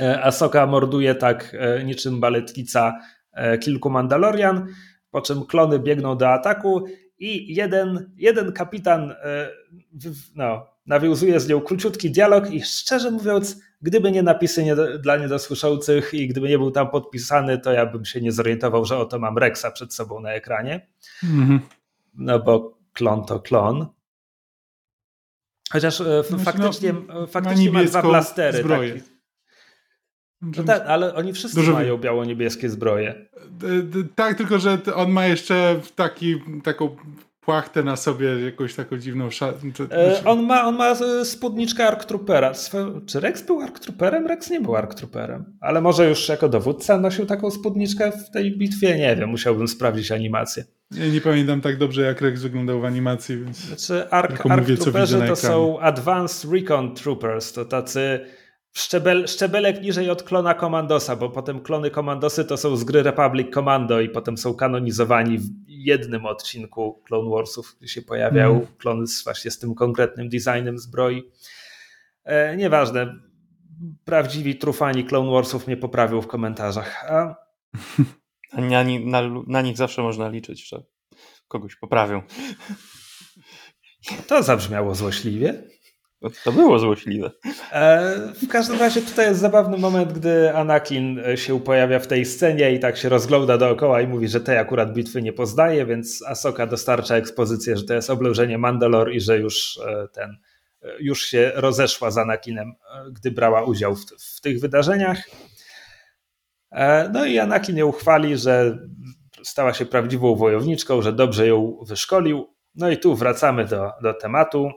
E, 0.00 0.22
Asoka 0.22 0.66
morduje 0.66 1.14
tak 1.14 1.56
e, 1.58 1.84
niczym 1.84 2.20
baletnica 2.20 2.98
e, 3.32 3.58
kilku 3.58 3.90
Mandalorian, 3.90 4.66
po 5.10 5.20
czym 5.20 5.46
klony 5.46 5.78
biegną 5.78 6.16
do 6.16 6.28
ataku 6.28 6.84
i 7.18 7.54
jeden, 7.54 8.14
jeden 8.16 8.52
kapitan 8.52 9.14
no, 10.34 10.66
nawiązuje 10.86 11.40
z 11.40 11.48
nią 11.48 11.60
króciutki 11.60 12.10
dialog 12.10 12.50
i 12.50 12.62
szczerze 12.62 13.10
mówiąc, 13.10 13.60
gdyby 13.82 14.12
nie 14.12 14.22
napisy 14.22 14.64
nie, 14.64 14.76
dla 14.76 15.16
niedosłyszących 15.16 16.14
i 16.14 16.28
gdyby 16.28 16.48
nie 16.48 16.58
był 16.58 16.70
tam 16.70 16.90
podpisany, 16.90 17.58
to 17.58 17.72
ja 17.72 17.86
bym 17.86 18.04
się 18.04 18.20
nie 18.20 18.32
zorientował, 18.32 18.84
że 18.84 18.98
oto 18.98 19.18
mam 19.18 19.38
Rexa 19.38 19.66
przed 19.74 19.94
sobą 19.94 20.20
na 20.20 20.32
ekranie. 20.32 20.88
Mm 21.24 21.48
-hmm. 21.48 21.60
No 22.14 22.38
bo 22.38 22.78
klon 22.92 23.24
to 23.24 23.40
klon. 23.40 23.97
Chociaż 25.72 26.00
e, 26.00 26.22
no, 26.30 26.38
faktycznie, 26.38 26.94
no, 27.08 27.26
faktycznie 27.26 27.72
ma 27.72 27.84
dwa 27.84 28.02
blastery. 28.02 28.58
Zbroję. 28.58 29.00
No 30.42 30.64
tak, 30.64 30.82
ale 30.86 31.14
oni 31.14 31.32
wszyscy 31.32 31.56
Dużo... 31.56 31.72
mają 31.72 31.98
biało-niebieskie 31.98 32.68
zbroje. 32.68 33.28
Tak, 34.14 34.36
tylko 34.38 34.58
że 34.58 34.78
on 34.94 35.10
ma 35.10 35.26
jeszcze 35.26 35.80
taki, 35.96 36.42
taką 36.64 36.96
płachtę 37.40 37.82
na 37.82 37.96
sobie, 37.96 38.40
jakąś 38.40 38.74
taką 38.74 38.98
dziwną 38.98 39.30
szatę. 39.30 39.58
E, 39.90 40.24
on, 40.24 40.42
ma, 40.42 40.64
on 40.64 40.76
ma 40.76 40.94
spódniczkę 41.24 41.86
Ark 41.86 42.04
Troopera. 42.04 42.52
Czy 43.06 43.20
Rex 43.20 43.42
był 43.42 43.60
Ark 43.60 43.78
Trooperem? 43.78 44.26
Rex 44.26 44.50
nie 44.50 44.60
był 44.60 44.76
Ark 44.76 44.94
Trooperem. 44.94 45.58
Ale 45.60 45.80
może 45.80 46.08
już 46.08 46.28
jako 46.28 46.48
dowódca 46.48 46.98
nosił 46.98 47.26
taką 47.26 47.50
spódniczkę 47.50 48.12
w 48.12 48.30
tej 48.30 48.58
bitwie? 48.58 48.98
Nie 48.98 49.16
wiem, 49.16 49.28
musiałbym 49.28 49.68
sprawdzić 49.68 50.12
animację. 50.12 50.64
Ja 50.90 51.06
nie 51.06 51.20
pamiętam 51.20 51.60
tak 51.60 51.76
dobrze, 51.76 52.02
jak 52.02 52.20
Rex 52.20 52.42
wyglądał 52.42 52.80
w 52.80 52.84
animacji, 52.84 53.38
więc. 53.44 53.56
Znaczy, 53.58 54.10
Ark 54.10 54.44
mówię, 54.44 54.76
Trooperzy 54.76 55.22
to 55.28 55.36
są 55.36 55.80
Advanced 55.80 56.52
Recon 56.52 56.94
Troopers, 56.94 57.52
to 57.52 57.64
tacy 57.64 58.20
szczebel, 58.72 59.26
szczebelek 59.26 59.82
niżej 59.82 60.10
od 60.10 60.22
klona 60.22 60.54
Commandosa, 60.54 61.16
bo 61.16 61.30
potem 61.30 61.60
klony 61.60 61.90
Commandosy 61.90 62.44
to 62.44 62.56
są 62.56 62.76
z 62.76 62.84
gry 62.84 63.02
Republic 63.02 63.54
Commando 63.54 64.00
i 64.00 64.08
potem 64.08 64.38
są 64.38 64.54
kanonizowani 64.54 65.38
w 65.38 65.48
jednym 65.66 66.26
odcinku 66.26 67.02
Clone 67.06 67.30
Warsów, 67.30 67.76
gdzie 67.80 67.88
się 67.88 68.02
pojawiał 68.02 68.54
mm. 68.54 68.66
klon 68.78 69.06
z, 69.06 69.24
właśnie 69.24 69.50
z 69.50 69.58
tym 69.58 69.74
konkretnym 69.74 70.28
designem 70.28 70.78
zbroi. 70.78 71.30
E, 72.24 72.56
nieważne. 72.56 73.14
Prawdziwi 74.04 74.56
trufani 74.56 75.04
Clone 75.04 75.30
Warsów 75.30 75.66
mnie 75.66 75.76
poprawią 75.76 76.20
w 76.20 76.26
komentarzach. 76.26 77.04
A... 77.10 77.34
Na, 78.52 78.84
na, 78.84 79.22
na 79.46 79.62
nich 79.62 79.76
zawsze 79.76 80.02
można 80.02 80.28
liczyć, 80.28 80.68
że 80.68 80.82
kogoś 81.48 81.76
poprawią. 81.76 82.22
To 84.26 84.42
zabrzmiało 84.42 84.94
złośliwie. 84.94 85.62
To 86.44 86.52
było 86.52 86.78
złośliwe. 86.78 87.30
E, 87.72 88.32
w 88.42 88.48
każdym 88.48 88.78
razie 88.78 89.02
tutaj 89.02 89.26
jest 89.26 89.40
zabawny 89.40 89.78
moment, 89.78 90.12
gdy 90.12 90.54
Anakin 90.54 91.20
się 91.36 91.60
pojawia 91.60 91.98
w 91.98 92.06
tej 92.06 92.24
scenie 92.24 92.72
i 92.72 92.78
tak 92.78 92.96
się 92.96 93.08
rozgląda 93.08 93.58
dookoła 93.58 94.00
i 94.00 94.06
mówi, 94.06 94.28
że 94.28 94.40
tej 94.40 94.58
akurat 94.58 94.92
bitwy 94.92 95.22
nie 95.22 95.32
poznaje, 95.32 95.86
więc 95.86 96.22
Asoka 96.26 96.66
dostarcza 96.66 97.16
ekspozycję, 97.16 97.76
że 97.76 97.84
to 97.84 97.94
jest 97.94 98.10
oblężenie 98.10 98.58
Mandalor 98.58 99.12
i 99.12 99.20
że 99.20 99.38
już 99.38 99.80
e, 99.86 100.08
ten 100.12 100.36
e, 100.82 100.88
już 101.00 101.22
się 101.22 101.52
rozeszła 101.54 102.10
z 102.10 102.18
Anakinem, 102.18 102.72
gdy 103.12 103.30
brała 103.30 103.64
udział 103.64 103.96
w, 103.96 104.04
w 104.36 104.40
tych 104.40 104.60
wydarzeniach. 104.60 105.18
No 107.12 107.24
i 107.24 107.38
Anakin 107.38 107.76
ją 107.76 107.86
uchwali, 107.86 108.36
że 108.36 108.78
stała 109.42 109.74
się 109.74 109.86
prawdziwą 109.86 110.36
wojowniczką, 110.36 111.02
że 111.02 111.12
dobrze 111.12 111.46
ją 111.46 111.78
wyszkolił. 111.82 112.54
No 112.74 112.90
i 112.90 112.98
tu 112.98 113.16
wracamy 113.16 113.64
do, 113.64 113.90
do 114.02 114.14
tematu. 114.14 114.70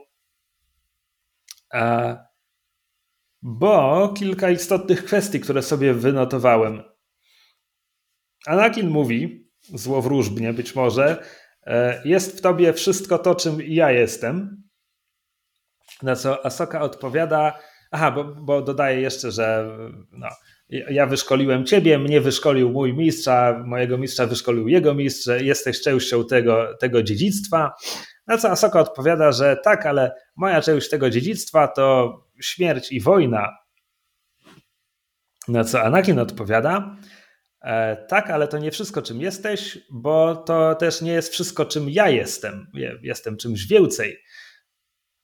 Bo 3.42 4.08
kilka 4.16 4.50
istotnych 4.50 5.04
kwestii, 5.04 5.40
które 5.40 5.62
sobie 5.62 5.94
wynotowałem. 5.94 6.82
Anakin 8.46 8.90
mówi, 8.90 9.50
złowróżbnie 9.60 10.52
być 10.52 10.74
może, 10.74 11.24
e, 11.66 12.02
jest 12.04 12.38
w 12.38 12.40
tobie 12.40 12.72
wszystko 12.72 13.18
to, 13.18 13.34
czym 13.34 13.58
ja 13.60 13.90
jestem. 13.90 14.62
Na 16.02 16.16
co 16.16 16.46
Asoka 16.46 16.80
odpowiada, 16.80 17.58
aha, 17.90 18.10
bo, 18.10 18.24
bo 18.24 18.62
dodaje 18.62 19.00
jeszcze, 19.00 19.30
że 19.32 19.76
no, 20.10 20.28
ja 20.90 21.06
wyszkoliłem 21.06 21.66
ciebie, 21.66 21.98
mnie 21.98 22.20
wyszkolił 22.20 22.70
mój 22.70 22.94
mistrz, 22.94 23.28
a 23.28 23.62
mojego 23.66 23.98
mistrza 23.98 24.26
wyszkolił 24.26 24.68
jego 24.68 24.94
mistrz, 24.94 25.26
jesteś 25.40 25.80
częścią 25.80 26.26
tego, 26.26 26.76
tego 26.80 27.02
dziedzictwa. 27.02 27.74
Na 28.26 28.38
co 28.38 28.50
Asoka 28.50 28.80
odpowiada, 28.80 29.32
że 29.32 29.56
tak, 29.64 29.86
ale 29.86 30.14
moja 30.36 30.60
część 30.60 30.88
tego 30.88 31.10
dziedzictwa 31.10 31.68
to 31.68 32.16
śmierć 32.40 32.92
i 32.92 33.00
wojna. 33.00 33.56
Na 35.48 35.64
co 35.64 35.82
Anakin 35.82 36.18
odpowiada, 36.18 36.96
E, 37.62 37.96
tak, 37.96 38.30
ale 38.30 38.48
to 38.48 38.58
nie 38.58 38.70
wszystko, 38.70 39.02
czym 39.02 39.20
jesteś, 39.20 39.78
bo 39.90 40.36
to 40.36 40.74
też 40.74 41.02
nie 41.02 41.12
jest 41.12 41.32
wszystko, 41.32 41.64
czym 41.64 41.90
ja 41.90 42.08
jestem. 42.08 42.66
Jestem 43.02 43.36
czymś 43.36 43.66
więcej. 43.66 44.18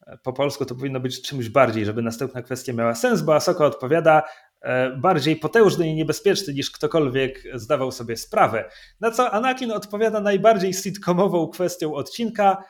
E, 0.07 0.19
po 0.25 0.33
polsku 0.33 0.65
to 0.65 0.75
powinno 0.75 1.01
być 1.01 1.23
czymś 1.23 1.49
bardziej, 1.49 1.85
żeby 1.85 2.03
następna 2.03 2.43
kwestia 2.43 2.73
miała 2.73 2.95
sens, 2.95 3.23
bo 3.23 3.35
Asoko 3.35 3.67
odpowiada 3.67 4.23
bardziej 4.97 5.37
potężny 5.37 5.89
i 5.89 5.95
niebezpieczny 5.95 6.55
niż 6.55 6.71
ktokolwiek 6.71 7.43
zdawał 7.55 7.93
sobie 7.93 8.17
sprawę. 8.17 8.71
Na 9.01 9.11
co 9.11 9.31
Anakin 9.31 9.73
odpowiada 9.73 10.21
najbardziej 10.21 10.75
sitcomową 10.75 11.49
kwestią 11.49 11.95
odcinka 11.95 12.65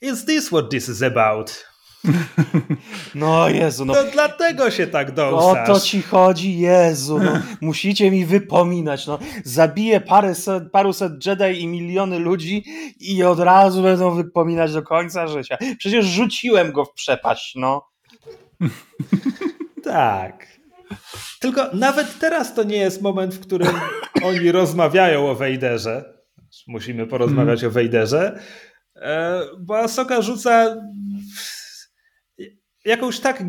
Is 0.00 0.24
this 0.24 0.48
what 0.48 0.70
this 0.70 0.88
is 0.88 1.02
about? 1.02 1.64
No 3.14 3.48
Jezu, 3.48 3.84
no. 3.84 3.94
To 3.94 4.04
dlatego 4.04 4.70
się 4.70 4.86
tak 4.86 5.12
dąsasz. 5.12 5.68
O 5.68 5.74
to 5.74 5.80
ci 5.80 6.02
chodzi, 6.02 6.58
Jezu, 6.58 7.18
no. 7.18 7.40
Musicie 7.60 8.10
mi 8.10 8.24
wypominać, 8.24 9.06
no. 9.06 9.18
Zabiję 9.44 10.00
paręset, 10.00 10.70
paruset 10.72 11.26
Jedi 11.26 11.62
i 11.62 11.66
miliony 11.66 12.18
ludzi 12.18 12.64
i 13.00 13.22
od 13.22 13.40
razu 13.40 13.82
będą 13.82 14.10
wypominać 14.10 14.72
do 14.72 14.82
końca 14.82 15.26
życia. 15.26 15.58
Przecież 15.78 16.06
rzuciłem 16.06 16.72
go 16.72 16.84
w 16.84 16.92
przepaść, 16.92 17.54
no. 17.56 17.88
tak. 19.84 20.46
Tylko 21.40 21.70
nawet 21.72 22.18
teraz 22.18 22.54
to 22.54 22.62
nie 22.62 22.76
jest 22.76 23.02
moment, 23.02 23.34
w 23.34 23.40
którym 23.40 23.72
oni 24.22 24.52
rozmawiają 24.52 25.30
o 25.30 25.34
Wejderze. 25.34 26.14
Musimy 26.66 27.06
porozmawiać 27.06 27.64
o 27.64 27.70
Wejderze. 27.70 28.40
E, 28.96 29.40
bo 29.60 29.78
Asoka 29.78 30.22
rzuca 30.22 30.76
jakąś 32.84 33.20
tak 33.20 33.42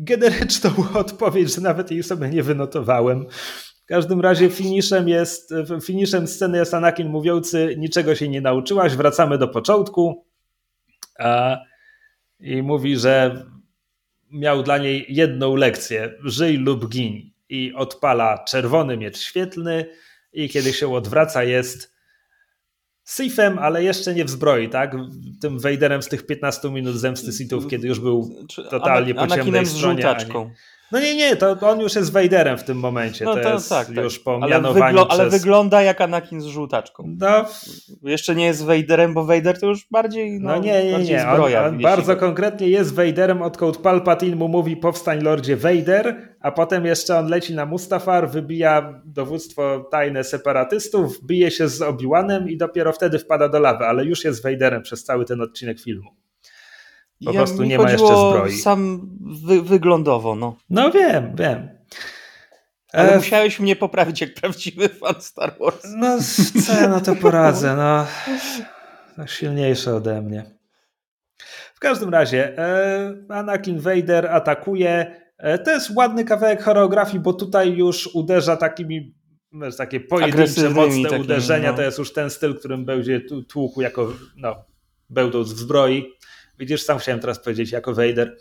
generyczną 0.00 0.70
odpowiedź, 0.94 1.54
że 1.54 1.60
nawet 1.60 1.90
jej 1.90 2.02
sobie 2.02 2.28
nie 2.28 2.42
wynotowałem. 2.42 3.26
W 3.82 3.86
każdym 3.88 4.20
razie 4.20 4.50
finiszem 4.50 5.08
jest, 5.08 5.54
finiszem 5.84 6.26
sceny 6.26 6.58
jest 6.58 6.74
Anakin 6.74 7.08
mówiący 7.08 7.74
niczego 7.78 8.14
się 8.14 8.28
nie 8.28 8.40
nauczyłaś, 8.40 8.96
wracamy 8.96 9.38
do 9.38 9.48
początku 9.48 10.26
a, 11.18 11.58
i 12.40 12.62
mówi, 12.62 12.96
że 12.96 13.44
miał 14.30 14.62
dla 14.62 14.78
niej 14.78 15.06
jedną 15.08 15.56
lekcję, 15.56 16.12
żyj 16.24 16.56
lub 16.56 16.88
gin 16.88 17.30
i 17.48 17.72
odpala 17.74 18.44
czerwony 18.44 18.96
miecz 18.96 19.18
świetlny 19.18 19.86
i 20.32 20.48
kiedy 20.48 20.72
się 20.72 20.94
odwraca 20.94 21.44
jest 21.44 21.96
Sifem, 23.08 23.58
ale 23.58 23.84
jeszcze 23.84 24.14
nie 24.14 24.24
w 24.24 24.30
zbroi, 24.30 24.68
tak? 24.68 24.96
Tym 25.40 25.58
Wejderem 25.58 26.02
z 26.02 26.08
tych 26.08 26.26
15 26.26 26.70
minut 26.70 26.96
zemsty 26.96 27.32
Sithów, 27.32 27.68
kiedy 27.68 27.88
już 27.88 28.00
był 28.00 28.46
totalnie 28.70 29.14
po 29.14 29.26
ciemnej 29.26 29.66
stronie. 29.66 30.02
No 30.92 31.00
nie, 31.00 31.16
nie, 31.16 31.36
to 31.36 31.56
on 31.60 31.80
już 31.80 31.94
jest 31.94 32.12
Wejderem 32.12 32.58
w 32.58 32.64
tym 32.64 32.78
momencie. 32.78 33.24
No 33.24 33.34
to, 33.34 33.42
to 33.42 33.52
jest 33.52 33.68
tak, 33.68 33.86
tak. 33.86 33.96
już 33.96 34.18
po 34.18 34.38
ale, 34.42 34.60
wygl 34.60 34.80
przez... 34.80 35.06
ale 35.08 35.30
wygląda 35.30 35.82
jak 35.82 36.00
Anakin 36.00 36.40
z 36.40 36.44
żółtaczką. 36.44 37.14
No. 37.18 37.44
Jeszcze 38.02 38.34
nie 38.34 38.46
jest 38.46 38.64
Wejderem, 38.64 39.14
bo 39.14 39.24
Wejder 39.24 39.60
to 39.60 39.66
już 39.66 39.86
bardziej 39.90 40.40
no, 40.40 40.50
no 40.50 40.58
nie, 40.58 40.84
nie, 40.84 40.98
nie. 40.98 41.20
Zbroja, 41.20 41.60
on, 41.60 41.74
on 41.74 41.80
bardzo 41.80 42.16
konkretnie 42.16 42.68
jest 42.68 42.94
Wejderem, 42.94 43.42
odkąd 43.42 43.76
Palpatine 43.76 44.36
mu 44.36 44.48
mówi 44.48 44.76
powstań 44.76 45.22
Lordzie 45.22 45.56
Wejder, 45.56 46.36
a 46.40 46.52
potem 46.52 46.86
jeszcze 46.86 47.18
on 47.18 47.28
leci 47.28 47.54
na 47.54 47.66
Mustafar, 47.66 48.30
wybija 48.30 49.02
dowództwo 49.04 49.88
tajne 49.90 50.24
separatystów, 50.24 51.26
bije 51.26 51.50
się 51.50 51.68
z 51.68 51.82
Obi-Wanem 51.82 52.48
i 52.48 52.56
dopiero 52.56 52.92
wtedy 52.92 53.18
wpada 53.18 53.48
do 53.48 53.60
lawy, 53.60 53.84
ale 53.84 54.04
już 54.04 54.24
jest 54.24 54.42
Wejderem 54.42 54.82
przez 54.82 55.04
cały 55.04 55.24
ten 55.24 55.40
odcinek 55.40 55.80
filmu. 55.80 56.25
Po 57.24 57.32
ja, 57.32 57.38
prostu 57.38 57.62
nie 57.62 57.78
ma 57.78 57.90
jeszcze 57.90 58.06
zbroi. 58.06 58.52
Sam 58.52 59.10
wy, 59.46 59.62
wyglądowo, 59.62 60.34
no. 60.34 60.56
No 60.70 60.90
wiem, 60.90 61.36
wiem. 61.36 61.68
Ale 62.92 63.12
e... 63.12 63.16
musiałeś 63.16 63.60
mnie 63.60 63.76
poprawić 63.76 64.20
jak 64.20 64.34
prawdziwy 64.34 64.88
fan 64.88 65.14
Star 65.20 65.54
Wars. 65.60 65.84
No 65.96 66.18
co 66.66 66.80
ja 66.80 66.88
na 66.88 67.00
to 67.00 67.16
poradzę, 67.16 67.76
no. 67.76 68.06
no 69.18 69.26
silniejsze 69.26 69.94
ode 69.94 70.22
mnie. 70.22 70.56
W 71.74 71.78
każdym 71.78 72.08
razie 72.10 72.58
e, 72.58 73.14
Anakin 73.28 73.78
Vader 73.78 74.26
atakuje. 74.26 75.20
E, 75.38 75.58
to 75.58 75.70
jest 75.70 75.90
ładny 75.96 76.24
kawałek 76.24 76.62
choreografii, 76.62 77.20
bo 77.20 77.32
tutaj 77.32 77.72
już 77.72 78.06
uderza 78.14 78.56
takimi 78.56 79.14
wiesz, 79.52 79.76
takie 79.76 80.00
pojedyncze, 80.00 80.70
mocne 80.70 81.02
takimi, 81.02 81.20
uderzenia. 81.20 81.70
No. 81.70 81.76
To 81.76 81.82
jest 81.82 81.98
już 81.98 82.12
ten 82.12 82.30
styl, 82.30 82.58
którym 82.58 82.84
będzie 82.84 83.20
tłukł 83.48 83.80
jako 83.80 84.12
no, 84.36 84.64
bełdąc 85.10 85.52
w 85.52 85.58
zbroi. 85.58 86.12
Widzisz, 86.58 86.82
sam 86.82 86.98
chciałem 86.98 87.20
teraz 87.20 87.38
powiedzieć 87.38 87.72
jako 87.72 87.94
Vader. 87.94 88.36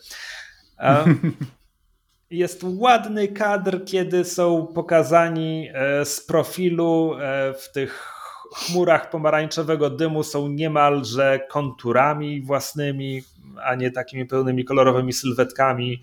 Jest 2.30 2.62
ładny 2.64 3.28
kadr, 3.28 3.86
kiedy 3.86 4.26
są 4.26 4.68
pokazani 4.68 5.70
e, 5.74 6.06
z 6.06 6.22
profilu 6.22 7.14
e, 7.20 7.54
w 7.54 7.72
tych 7.72 8.12
chmurach 8.54 9.10
pomarańczowego 9.10 9.90
dymu 9.90 10.24
są 10.24 10.48
niemalże 10.48 11.40
konturami 11.50 12.42
własnymi, 12.42 13.22
a 13.64 13.76
nie 13.76 13.92
takimi 13.92 14.26
pełnymi 14.26 14.66
kolorowymi 14.66 15.14
sylwetkami. 15.14 16.02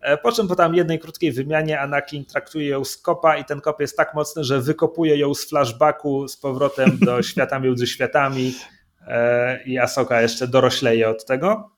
E, 0.00 0.16
po 0.16 0.32
czym 0.32 0.48
po 0.48 0.56
tam 0.56 0.74
jednej 0.74 0.98
krótkiej 0.98 1.32
wymianie 1.32 1.80
Anakin 1.80 2.24
traktuje 2.24 2.68
ją 2.68 2.84
z 2.84 2.96
kopa 2.96 3.36
i 3.36 3.44
ten 3.44 3.60
kop 3.60 3.80
jest 3.80 3.96
tak 3.96 4.14
mocny, 4.14 4.44
że 4.44 4.60
wykopuje 4.60 5.16
ją 5.16 5.34
z 5.34 5.48
flashbacku 5.48 6.28
z 6.28 6.36
powrotem 6.36 6.98
do 6.98 7.22
świata 7.28 7.58
między 7.58 7.86
światami 7.86 8.54
i 9.66 9.78
Asoka 9.78 10.22
jeszcze 10.22 10.48
dorośleje 10.48 11.08
od 11.08 11.26
tego. 11.26 11.76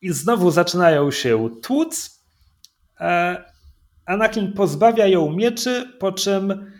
I 0.00 0.12
znowu 0.12 0.50
zaczynają 0.50 1.10
się 1.10 1.50
tłuc. 1.62 2.20
E, 3.00 3.44
Anakin 4.06 4.52
pozbawia 4.52 5.06
ją 5.06 5.32
mieczy, 5.32 5.92
po 5.98 6.12
czym 6.12 6.72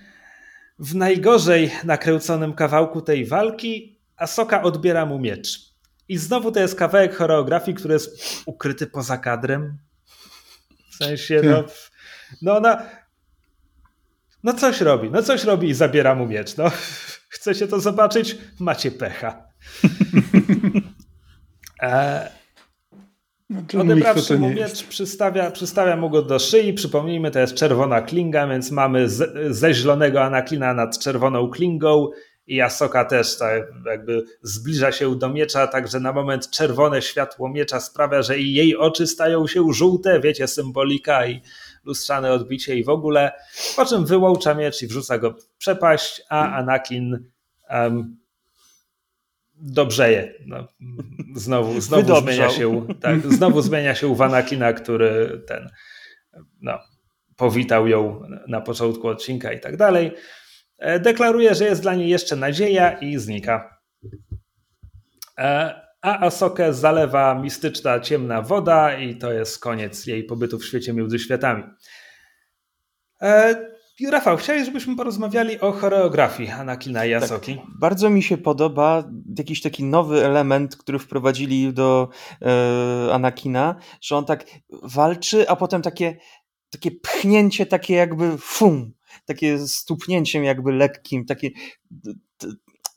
w 0.79 0.95
najgorzej 0.95 1.71
nakręconym 1.85 2.55
kawałku 2.55 3.03
tej 3.03 3.27
walki 3.27 4.01
Asoka 4.17 4.63
odbiera 4.63 5.07
mu 5.07 5.19
miecz. 5.19 5.75
I 6.09 6.17
znowu 6.17 6.53
to 6.53 6.61
jest 6.61 6.75
kawałek 6.75 7.15
choreografii, 7.17 7.77
który 7.77 7.95
jest 7.95 8.43
ukryty 8.47 8.87
poza 8.87 9.19
kadrem. 9.19 9.79
W 10.91 10.95
sensie, 10.95 11.41
no, 11.45 11.65
no 12.43 12.57
ona. 12.57 12.83
No 14.43 14.53
coś 14.53 14.81
robi, 14.81 15.11
no 15.11 15.23
coś 15.23 15.45
robi 15.45 15.69
i 15.69 15.75
zabiera 15.75 16.15
mu 16.15 16.27
miecz. 16.27 16.57
No, 16.57 16.71
chcecie 17.35 17.69
to 17.69 17.81
zobaczyć? 17.81 18.39
Macie 18.61 18.91
pecha. 18.91 19.49
e, 21.83 22.31
no, 23.51 23.81
Odebrawszy 23.81 24.39
mu 24.39 24.51
miecz, 24.51 24.85
przystawia, 24.85 25.51
przystawia 25.51 25.97
mu 25.97 26.11
go 26.11 26.23
do 26.23 26.39
szyi. 26.39 26.73
Przypomnijmy, 26.73 27.31
to 27.31 27.39
jest 27.39 27.55
czerwona 27.55 28.03
klinga, 28.03 28.47
więc 28.49 28.71
mamy 28.71 29.09
z, 29.09 29.57
zeźlonego 29.57 30.23
Anakina 30.23 30.75
nad 30.75 30.99
czerwoną 30.99 31.51
klingą 31.51 32.11
i 32.47 32.61
Asoka 32.61 33.05
też 33.05 33.39
tak 33.39 33.63
jakby 33.87 34.25
zbliża 34.43 34.93
się 34.93 35.19
do 35.19 35.29
miecza, 35.29 35.67
także 35.67 36.01
na 36.01 36.13
moment 36.13 36.51
czerwone 36.51 37.03
światło 37.03 37.49
miecza 37.49 37.81
sprawia, 37.81 38.23
że 38.23 38.39
i 38.39 38.55
jej 38.55 38.77
oczy 38.77 39.07
stają 39.07 39.47
się 39.47 39.73
żółte, 39.73 40.21
wiecie, 40.21 40.49
symbolika 40.49 41.27
i 41.27 41.41
lustrzane 41.85 42.33
odbicie 42.33 42.77
i 42.77 42.85
w 42.85 42.89
ogóle, 42.89 43.33
po 43.77 43.87
czym 43.87 44.07
wyłącza 44.07 44.55
miecz 44.55 44.83
i 44.83 44.87
wrzuca 44.87 45.19
go 45.19 45.31
w 45.31 45.57
przepaść, 45.59 46.23
a 46.29 46.53
Anakin 46.53 47.31
um, 47.71 48.17
dobrzeje. 49.55 50.35
No, 50.47 50.69
znowu 51.35 51.81
znowu 51.81 52.21
zmienia 52.21 52.51
się, 52.51 52.87
tak, 53.01 53.33
znowu 53.33 53.63
zmienia 53.63 53.95
się 53.95 54.17
Wanakina, 54.17 54.73
który 54.73 55.43
ten 55.47 55.71
no, 56.61 56.79
powitał 57.37 57.89
ją 57.89 58.23
na 58.49 58.61
początku 58.61 59.09
odcinka 59.09 59.53
i 59.53 59.61
tak 59.61 59.77
dalej. 59.77 60.13
E, 60.79 61.01
deklaruje, 61.01 61.55
że 61.55 61.65
jest 61.65 61.83
dla 61.83 61.95
niej 61.95 62.09
jeszcze 62.09 62.37
nadzieja 62.37 62.99
i 62.99 63.19
znika. 63.19 63.79
A 66.05 66.21
Asokę 66.21 66.75
zalewa 66.75 67.35
mistyczna 67.35 68.01
ciemna 68.01 68.43
woda 68.43 68.99
i 68.99 69.17
to 69.17 69.33
jest 69.33 69.59
koniec 69.59 70.07
jej 70.07 70.25
pobytu 70.25 70.59
w 70.59 70.65
świecie 70.65 70.93
między 70.93 71.19
światami. 71.19 71.63
E, 73.23 73.55
Rafał, 74.11 74.37
chciałeś, 74.37 74.65
żebyśmy 74.65 74.97
porozmawiali 74.97 75.61
o 75.61 75.73
choreografii 75.73 76.51
Anakina 76.51 77.05
i 77.05 77.15
Asoki. 77.15 77.57
Tak, 77.57 77.65
bardzo 77.81 78.11
mi 78.11 78.23
się 78.23 78.37
podoba 78.37 79.05
jakiś 79.39 79.63
taki 79.63 79.85
nowy 79.85 80.25
element, 80.25 80.77
który 80.77 80.99
wprowadzili 80.99 81.73
do 81.73 82.09
e, 82.43 83.13
Anakina, 83.13 83.77
że 84.01 84.17
on 84.17 84.25
tak 84.25 84.45
walczy, 84.83 85.49
a 85.49 85.57
potem 85.57 85.83
takie, 85.83 86.17
takie 86.71 86.91
pchnięcie, 86.91 87.67
takie 87.67 87.95
jakby 87.95 88.39
fum, 88.39 88.93
takie 89.25 89.59
stuknięciem 89.59 90.45
jakby 90.45 90.73
lekkim, 90.73 91.25
takie 91.27 91.51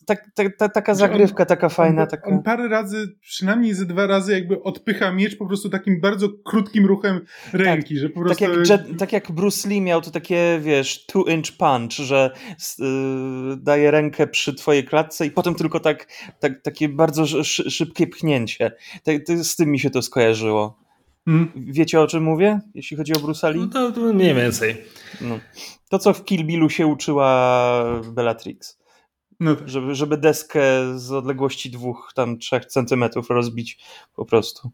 tak, 0.07 0.31
tak, 0.35 0.57
ta, 0.57 0.69
taka 0.69 0.95
znaczy 0.95 1.11
zagrywka, 1.13 1.43
on, 1.43 1.47
taka 1.47 1.69
fajna. 1.69 2.01
On, 2.01 2.07
taka... 2.07 2.29
on 2.29 2.43
parę 2.43 2.67
razy, 2.67 3.07
przynajmniej 3.21 3.73
ze 3.73 3.85
dwa 3.85 4.07
razy 4.07 4.31
jakby 4.31 4.63
odpycha 4.63 5.11
miecz 5.11 5.37
po 5.37 5.45
prostu 5.45 5.69
takim 5.69 6.01
bardzo 6.01 6.29
krótkim 6.45 6.85
ruchem 6.85 7.21
ręki, 7.53 7.95
tak, 7.95 8.01
że 8.01 8.09
po 8.09 8.21
prostu... 8.21 8.45
Tak 8.45 8.49
jak, 8.49 8.69
Jet, 8.69 8.99
tak 8.99 9.13
jak 9.13 9.31
Bruce 9.31 9.69
Lee 9.69 9.81
miał 9.81 10.01
to 10.01 10.11
takie, 10.11 10.59
wiesz, 10.61 11.05
two-inch 11.07 11.57
punch, 11.57 11.91
że 11.91 12.31
yy, 12.79 13.57
daje 13.57 13.91
rękę 13.91 14.27
przy 14.27 14.53
twojej 14.53 14.83
klatce 14.83 15.25
i 15.25 15.31
potem 15.31 15.55
tylko 15.55 15.79
tak, 15.79 16.07
tak 16.39 16.61
takie 16.61 16.89
bardzo 16.89 17.43
szybkie 17.43 18.07
pchnięcie. 18.07 18.71
Tak, 19.03 19.15
z 19.27 19.55
tym 19.55 19.71
mi 19.71 19.79
się 19.79 19.89
to 19.89 20.01
skojarzyło. 20.01 20.79
Hmm? 21.25 21.51
Wiecie 21.55 22.01
o 22.01 22.07
czym 22.07 22.23
mówię, 22.23 22.59
jeśli 22.73 22.97
chodzi 22.97 23.13
o 23.13 23.19
Bruce 23.19 23.51
Lee? 23.51 23.59
No 23.59 23.67
to, 23.67 23.91
to 23.91 24.13
mniej 24.13 24.35
więcej. 24.35 24.77
No. 25.21 25.39
To, 25.89 25.99
co 25.99 26.13
w 26.13 26.25
Kill 26.25 26.45
Billu 26.45 26.69
się 26.69 26.87
uczyła 26.87 28.01
Bellatrix. 28.13 28.77
No 29.39 29.55
tak. 29.55 29.69
żeby, 29.69 29.95
żeby 29.95 30.17
deskę 30.17 30.61
z 30.95 31.11
odległości 31.11 31.71
dwóch, 31.71 32.11
tam 32.15 32.37
trzech 32.37 32.65
centymetrów 32.65 33.29
rozbić 33.29 33.79
po 34.15 34.25
prostu. 34.25 34.71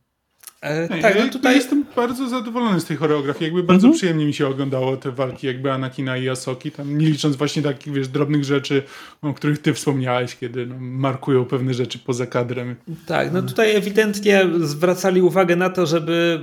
E, 0.64 1.02
tak, 1.02 1.16
no 1.20 1.30
tutaj 1.30 1.56
jestem 1.56 1.86
bardzo 1.96 2.30
zadowolony 2.30 2.80
z 2.80 2.86
tej 2.86 2.98
choreografii. 2.98 3.46
Jakby 3.46 3.64
bardzo 3.64 3.88
mhm. 3.88 3.98
przyjemnie 3.98 4.26
mi 4.26 4.34
się 4.34 4.48
oglądało 4.48 4.98
te 4.98 5.12
walki 5.12 5.48
jakby 5.48 5.72
Anakina 5.72 6.18
i 6.18 6.30
Asoki, 6.30 6.72
tam 6.72 6.98
nie 6.98 7.06
licząc 7.06 7.36
właśnie 7.36 7.62
takich, 7.62 7.94
wiesz, 7.94 8.08
drobnych 8.08 8.44
rzeczy, 8.44 8.84
o 9.22 9.34
których 9.34 9.62
ty 9.62 9.74
wspomniałeś, 9.74 10.36
kiedy 10.36 10.66
no, 10.66 10.76
markują 10.80 11.46
pewne 11.46 11.74
rzeczy 11.74 12.00
poza 12.00 12.28
kadrem. 12.28 12.76
Tak, 13.08 13.34
no 13.34 13.42
tutaj 13.42 13.76
ewidentnie 13.76 14.46
zwracali 14.60 15.22
uwagę 15.22 15.56
na 15.56 15.70
to, 15.70 15.86
żeby 15.86 16.40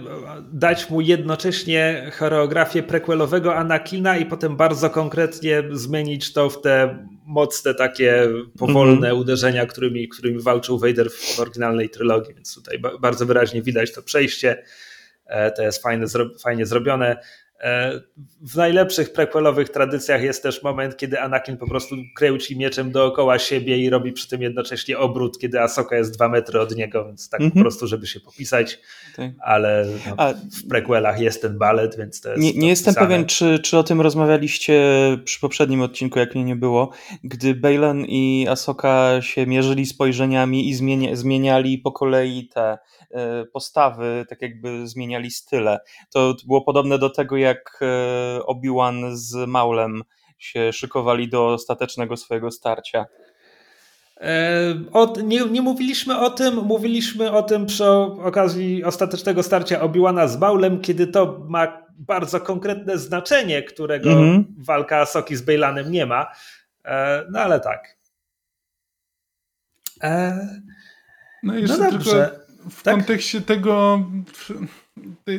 dać 0.52 0.90
mu 0.90 1.00
jednocześnie 1.00 2.10
choreografię 2.18 2.82
prequelowego 2.82 3.56
Anakina 3.56 4.16
i 4.16 4.26
potem 4.26 4.56
bardzo 4.56 4.90
konkretnie 4.90 5.62
zmienić 5.72 6.32
to 6.32 6.50
w 6.50 6.60
te 6.60 7.06
mocne 7.30 7.74
takie 7.74 8.28
powolne 8.58 9.06
mm 9.08 9.18
-hmm. 9.18 9.20
uderzenia, 9.20 9.66
którymi, 9.66 10.08
którymi 10.08 10.42
walczył 10.42 10.78
Vader 10.78 11.10
w 11.10 11.40
oryginalnej 11.40 11.90
trylogii, 11.90 12.34
więc 12.34 12.54
tutaj 12.54 12.78
bardzo 13.00 13.26
wyraźnie 13.26 13.62
widać 13.62 13.92
to 13.92 14.02
przejście. 14.02 14.64
E, 15.26 15.50
to 15.50 15.62
jest 15.62 15.82
fajne, 15.82 16.06
fajnie 16.42 16.66
zrobione. 16.66 17.16
E, 17.60 18.00
w 18.42 18.56
najlepszych 18.56 19.12
prequelowych 19.12 19.68
tradycjach 19.68 20.22
jest 20.22 20.42
też 20.42 20.62
moment, 20.62 20.96
kiedy 20.96 21.20
Anakin 21.20 21.56
po 21.56 21.68
prostu 21.68 21.94
kręci 22.16 22.58
mieczem 22.58 22.92
dookoła 22.92 23.38
siebie 23.38 23.78
i 23.78 23.90
robi 23.90 24.12
przy 24.12 24.28
tym 24.28 24.42
jednocześnie 24.42 24.98
obrót, 24.98 25.38
kiedy 25.38 25.60
Asoka 25.60 25.96
jest 25.96 26.14
dwa 26.14 26.28
metry 26.28 26.60
od 26.60 26.76
niego, 26.76 27.04
więc 27.04 27.28
tak 27.28 27.40
mm 27.40 27.50
-hmm. 27.50 27.52
po 27.52 27.58
mhm. 27.58 27.64
prostu, 27.64 27.86
żeby 27.86 28.06
się 28.06 28.20
popisać. 28.20 28.78
Tak. 29.16 29.30
Ale 29.40 29.86
no, 30.06 30.14
A, 30.16 30.32
w 30.32 30.68
prequelach 30.68 31.20
jest 31.20 31.42
ten 31.42 31.58
balet, 31.58 31.96
więc 31.96 32.20
to 32.20 32.30
jest. 32.30 32.42
Nie, 32.42 32.52
nie 32.52 32.68
jestem 32.68 32.94
pewien, 32.94 33.26
czy, 33.26 33.58
czy 33.58 33.78
o 33.78 33.82
tym 33.82 34.00
rozmawialiście 34.00 34.82
przy 35.24 35.40
poprzednim 35.40 35.82
odcinku, 35.82 36.18
jak 36.18 36.34
mnie 36.34 36.44
nie 36.44 36.56
było, 36.56 36.90
gdy 37.24 37.54
Baylan 37.54 38.04
i 38.04 38.46
Asoka 38.48 39.22
się 39.22 39.46
mierzyli 39.46 39.86
spojrzeniami 39.86 40.68
i 40.68 40.74
zmienia, 40.74 41.16
zmieniali 41.16 41.78
po 41.78 41.92
kolei 41.92 42.48
te 42.48 42.78
postawy, 43.52 44.26
tak 44.28 44.42
jakby 44.42 44.88
zmieniali 44.88 45.30
style. 45.30 45.80
To 46.10 46.34
było 46.46 46.62
podobne 46.62 46.98
do 46.98 47.10
tego, 47.10 47.36
jak 47.36 47.80
e, 47.82 48.46
Obi-Wan 48.46 49.16
z 49.16 49.48
Maulem 49.48 50.02
się 50.38 50.72
szykowali 50.72 51.28
do 51.28 51.46
ostatecznego 51.46 52.16
swojego 52.16 52.50
starcia. 52.50 53.06
E, 54.20 55.22
nie, 55.24 55.44
nie, 55.44 55.62
mówiliśmy 55.62 56.18
o 56.18 56.30
tym, 56.30 56.54
mówiliśmy 56.54 57.32
o 57.32 57.42
tym 57.42 57.66
przy 57.66 57.88
okazji 58.22 58.84
ostatecznego 58.84 59.42
starcia 59.42 59.80
Obi-Wana 59.80 60.28
z 60.28 60.38
Maulem, 60.38 60.80
kiedy 60.80 61.06
to 61.06 61.40
ma 61.48 61.86
bardzo 61.98 62.40
konkretne 62.40 62.98
znaczenie, 62.98 63.62
którego 63.62 64.12
mm 64.12 64.42
-hmm. 64.42 64.44
walka 64.58 65.06
Soki 65.06 65.36
z 65.36 65.42
Bejlanem 65.42 65.90
nie 65.90 66.06
ma. 66.06 66.26
E, 66.84 67.24
no 67.30 67.40
ale 67.40 67.60
tak. 67.60 67.96
no 71.42 71.54
jeszcze 71.54 71.78
no 71.78 71.90
dobrze. 71.90 72.40
W 72.70 72.82
tak? 72.82 72.94
kontekście 72.94 73.40
tego 73.40 74.06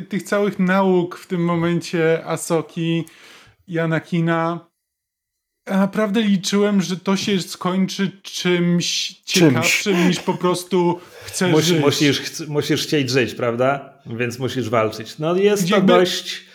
tych 0.09 0.23
całych 0.23 0.59
nauk 0.59 1.17
w 1.17 1.27
tym 1.27 1.45
momencie 1.45 2.25
Asoki 2.25 3.05
i 3.67 3.79
Anakina 3.79 4.71
naprawdę 5.67 6.21
liczyłem, 6.21 6.81
że 6.81 6.97
to 6.97 7.17
się 7.17 7.41
skończy 7.41 8.11
czymś, 8.23 9.21
ciekawszym 9.25 10.07
niż 10.07 10.19
po 10.19 10.33
prostu 10.33 10.99
chcesz 11.25 11.51
Musi, 11.51 11.67
żyć. 11.67 11.81
Musisz, 11.81 12.47
musisz 12.47 12.83
chcieć 12.83 13.09
żyć, 13.09 13.35
prawda? 13.35 13.93
Więc 14.05 14.39
musisz 14.39 14.69
walczyć. 14.69 15.19
No 15.19 15.35
jest 15.35 15.69
to 15.69 15.81
dość 15.81 16.50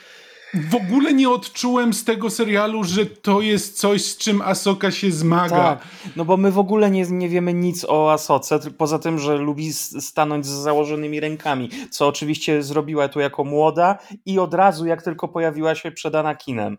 w 0.71 0.75
ogóle 0.75 1.15
nie 1.15 1.31
odczułem 1.31 1.93
z 1.93 2.05
tego 2.05 2.31
serialu, 2.31 2.85
że 2.85 3.07
to 3.07 3.41
jest 3.41 3.79
coś, 3.79 4.05
z 4.05 4.17
czym 4.17 4.43
Asoka 4.43 4.91
się 4.91 5.11
zmaga. 5.11 5.57
Tak, 5.57 5.79
no 6.17 6.25
bo 6.25 6.37
my 6.37 6.51
w 6.51 6.59
ogóle 6.59 6.91
nie, 6.91 7.07
nie 7.11 7.29
wiemy 7.29 7.55
nic 7.55 7.87
o 7.89 8.13
Asoce, 8.13 8.59
poza 8.79 8.99
tym, 8.99 9.19
że 9.19 9.37
lubi 9.37 9.73
stanąć 9.73 10.47
z 10.47 10.51
założonymi 10.51 11.21
rękami, 11.21 11.71
co 11.91 12.09
oczywiście 12.09 12.63
zrobiła 12.63 13.09
tu 13.09 13.21
jako 13.21 13.45
młoda 13.45 13.99
i 14.27 14.39
od 14.39 14.55
razu, 14.55 14.87
jak 14.87 15.03
tylko 15.03 15.29
pojawiła 15.29 15.75
się 15.75 15.91
przed 15.91 16.15
Anakinem. 16.15 16.79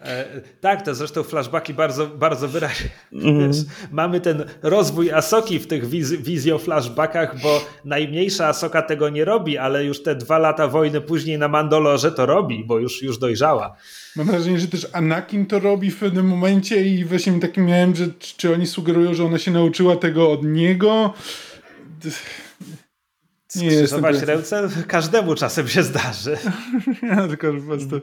E, 0.00 0.40
tak, 0.60 0.82
to 0.82 0.94
zresztą 0.94 1.22
flashbacki 1.22 1.74
bardzo, 1.74 2.06
bardzo 2.06 2.48
wyraźnie. 2.48 2.90
Mm. 3.12 3.50
mamy 3.90 4.20
ten 4.20 4.44
rozwój 4.62 5.12
Asoki 5.12 5.58
w 5.58 5.66
tych 5.66 5.88
wiz 5.88 6.12
wizjo 6.12 6.58
flashbackach, 6.58 7.42
bo 7.42 7.64
najmniejsza 7.84 8.46
Asoka 8.46 8.82
tego 8.82 9.08
nie 9.08 9.24
robi, 9.24 9.58
ale 9.58 9.84
już 9.84 10.02
te 10.02 10.14
dwa 10.14 10.38
lata 10.38 10.68
wojny 10.68 11.00
później 11.00 11.38
na 11.38 11.48
Mandolorze 11.48 12.12
to 12.12 12.26
robi, 12.26 12.64
bo 12.64 12.78
już, 12.78 13.02
już 13.02 13.18
dojrzała. 13.18 13.76
Mam 14.16 14.26
wrażenie, 14.26 14.60
że 14.60 14.68
też 14.68 14.86
Anakin 14.92 15.46
to 15.46 15.58
robi 15.58 15.90
w 15.90 15.98
pewnym 15.98 16.26
momencie 16.26 16.86
i 16.86 17.04
właśnie 17.04 17.40
takim 17.40 17.66
miałem, 17.66 17.96
że 17.96 18.06
czy 18.36 18.54
oni 18.54 18.66
sugerują, 18.66 19.14
że 19.14 19.24
ona 19.24 19.38
się 19.38 19.50
nauczyła 19.50 19.96
tego 19.96 20.30
od 20.32 20.44
niego 20.44 21.14
skrzyżować 23.50 24.22
ręce 24.22 24.68
każdemu 24.86 25.34
czasem 25.34 25.68
się 25.68 25.82
zdarzy. 25.82 26.36
ja 27.10 27.28
tylko 27.28 27.52
po 27.52 27.60
prostu... 27.60 28.00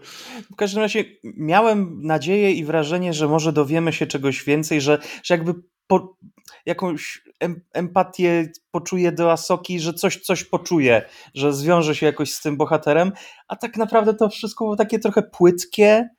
W 0.52 0.56
każdym 0.56 0.82
razie 0.82 1.06
miałem 1.24 2.04
nadzieję 2.04 2.52
i 2.52 2.66
wrażenie, 2.66 3.14
że 3.14 3.28
może 3.28 3.54
dowiemy 3.54 3.94
się 3.94 4.08
czegoś 4.08 4.44
więcej, 4.44 4.82
że, 4.82 5.00
że 5.24 5.34
jakby 5.34 5.54
po, 5.88 6.18
jakąś 6.66 7.22
em, 7.40 7.62
empatię 7.74 8.52
poczuje 8.72 9.12
do 9.12 9.32
Asoki, 9.32 9.80
że 9.80 9.94
coś, 9.94 10.22
coś 10.22 10.44
poczuje, 10.44 11.02
że 11.34 11.54
zwiąże 11.54 11.96
się 11.96 12.06
jakoś 12.06 12.32
z 12.34 12.42
tym 12.42 12.58
bohaterem, 12.58 13.12
a 13.48 13.56
tak 13.56 13.78
naprawdę 13.78 14.14
to 14.14 14.30
wszystko 14.30 14.66
było 14.66 14.76
takie 14.76 15.00
trochę 15.00 15.24
płytkie, 15.24 16.10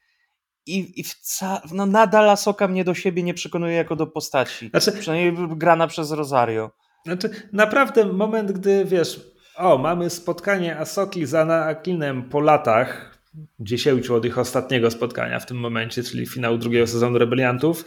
i, 0.68 1.00
i 1.00 1.04
wca, 1.04 1.62
no 1.72 1.86
nadal 1.86 2.30
Asoka 2.30 2.68
mnie 2.68 2.84
do 2.84 2.94
siebie 2.94 3.22
nie 3.22 3.34
przekonuje 3.34 3.74
jako 3.74 3.96
do 3.96 4.06
postaci. 4.06 4.68
Znaczy, 4.68 4.92
Przynajmniej 4.92 5.48
grana 5.56 5.86
przez 5.86 6.12
Rosario. 6.12 6.70
Znaczy, 7.08 7.30
naprawdę 7.52 8.04
moment, 8.04 8.52
gdy 8.52 8.84
wiesz, 8.84 9.20
o, 9.56 9.78
mamy 9.78 10.10
spotkanie 10.10 10.78
Asoki 10.78 11.26
z 11.26 11.34
Anakinem 11.34 12.22
po 12.22 12.40
latach, 12.40 13.18
dziesięciu 13.60 14.14
od 14.14 14.24
ich 14.24 14.38
ostatniego 14.38 14.90
spotkania 14.90 15.40
w 15.40 15.46
tym 15.46 15.56
momencie, 15.56 16.02
czyli 16.02 16.26
finału 16.26 16.58
drugiego 16.58 16.86
sezonu 16.86 17.18
Rebeliantów. 17.18 17.84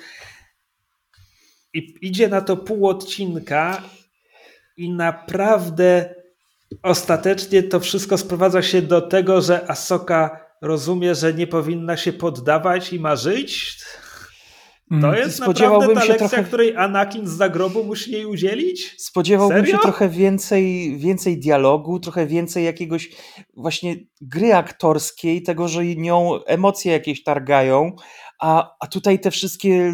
I 1.73 1.95
idzie 2.01 2.27
na 2.27 2.41
to 2.41 2.57
pół 2.57 2.87
odcinka 2.87 3.81
i 4.77 4.89
naprawdę 4.89 6.15
ostatecznie 6.83 7.63
to 7.63 7.79
wszystko 7.79 8.17
sprowadza 8.17 8.61
się 8.61 8.81
do 8.81 9.01
tego, 9.01 9.41
że 9.41 9.71
Asoka 9.71 10.45
rozumie, 10.61 11.15
że 11.15 11.33
nie 11.33 11.47
powinna 11.47 11.97
się 11.97 12.13
poddawać 12.13 12.93
i 12.93 12.99
ma 12.99 13.15
żyć. 13.15 13.77
To 14.91 15.07
mm. 15.07 15.15
jest 15.15 15.39
naprawdę 15.39 15.93
ta 15.93 16.03
lekcja, 16.03 16.15
trochę... 16.15 16.43
której 16.43 16.75
Anakin 16.75 17.27
z 17.27 17.31
zagrobu 17.31 17.83
musi 17.83 18.11
jej 18.11 18.25
udzielić? 18.25 18.95
Spodziewałbym 19.01 19.57
Serio? 19.57 19.75
się 19.75 19.81
trochę 19.81 20.09
więcej, 20.09 20.97
więcej 20.97 21.39
dialogu, 21.39 21.99
trochę 21.99 22.27
więcej 22.27 22.65
jakiegoś 22.65 23.09
właśnie 23.57 23.95
gry 24.21 24.53
aktorskiej, 24.53 25.43
tego, 25.43 25.67
że 25.67 25.85
nią 25.85 26.43
emocje 26.45 26.91
jakieś 26.91 27.23
targają, 27.23 27.95
a, 28.39 28.75
a 28.79 28.87
tutaj 28.87 29.19
te 29.19 29.31
wszystkie 29.31 29.93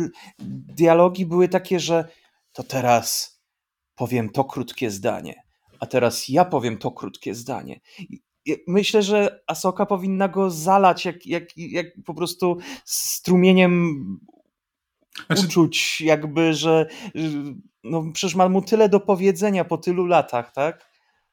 dialogi 0.77 1.25
były 1.25 1.47
takie, 1.47 1.79
że 1.79 2.07
to 2.51 2.63
teraz 2.63 3.39
powiem 3.95 4.29
to 4.29 4.43
krótkie 4.43 4.91
zdanie, 4.91 5.35
a 5.79 5.85
teraz 5.85 6.29
ja 6.29 6.45
powiem 6.45 6.77
to 6.77 6.91
krótkie 6.91 7.35
zdanie. 7.35 7.79
Myślę, 8.67 9.03
że 9.03 9.39
Asoka 9.47 9.85
powinna 9.85 10.27
go 10.27 10.49
zalać 10.49 11.05
jak, 11.05 11.25
jak, 11.25 11.57
jak 11.57 11.85
po 12.05 12.13
prostu 12.13 12.57
strumieniem 12.85 13.95
znaczy... 15.25 15.45
uczuć, 15.45 16.01
jakby, 16.01 16.53
że 16.53 16.85
no 17.83 18.03
przecież 18.13 18.35
ma 18.35 18.49
mu 18.49 18.61
tyle 18.61 18.89
do 18.89 18.99
powiedzenia 18.99 19.65
po 19.65 19.77
tylu 19.77 20.05
latach, 20.05 20.51
tak? 20.51 20.87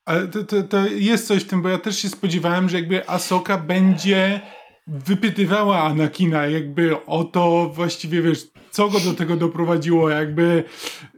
Ale 0.05 0.29
to, 0.29 0.45
to, 0.45 0.63
to 0.63 0.87
jest 0.87 1.27
coś 1.27 1.43
w 1.43 1.47
tym, 1.47 1.63
bo 1.63 1.69
ja 1.69 1.79
też 1.79 1.99
się 1.99 2.09
spodziewałem, 2.09 2.69
że 2.69 2.77
jakby 2.77 3.09
Asoka 3.09 3.59
będzie 3.59 4.41
wypytywała 4.87 5.83
Anakina 5.83 6.47
jakby 6.47 7.05
o 7.07 7.25
to 7.25 7.71
właściwie, 7.75 8.23
wiesz, 8.23 8.47
co 8.71 8.89
go 8.89 9.01
do 9.01 9.15
tego 9.15 9.37
doprowadziło, 9.37 10.11
jakby 10.11 10.65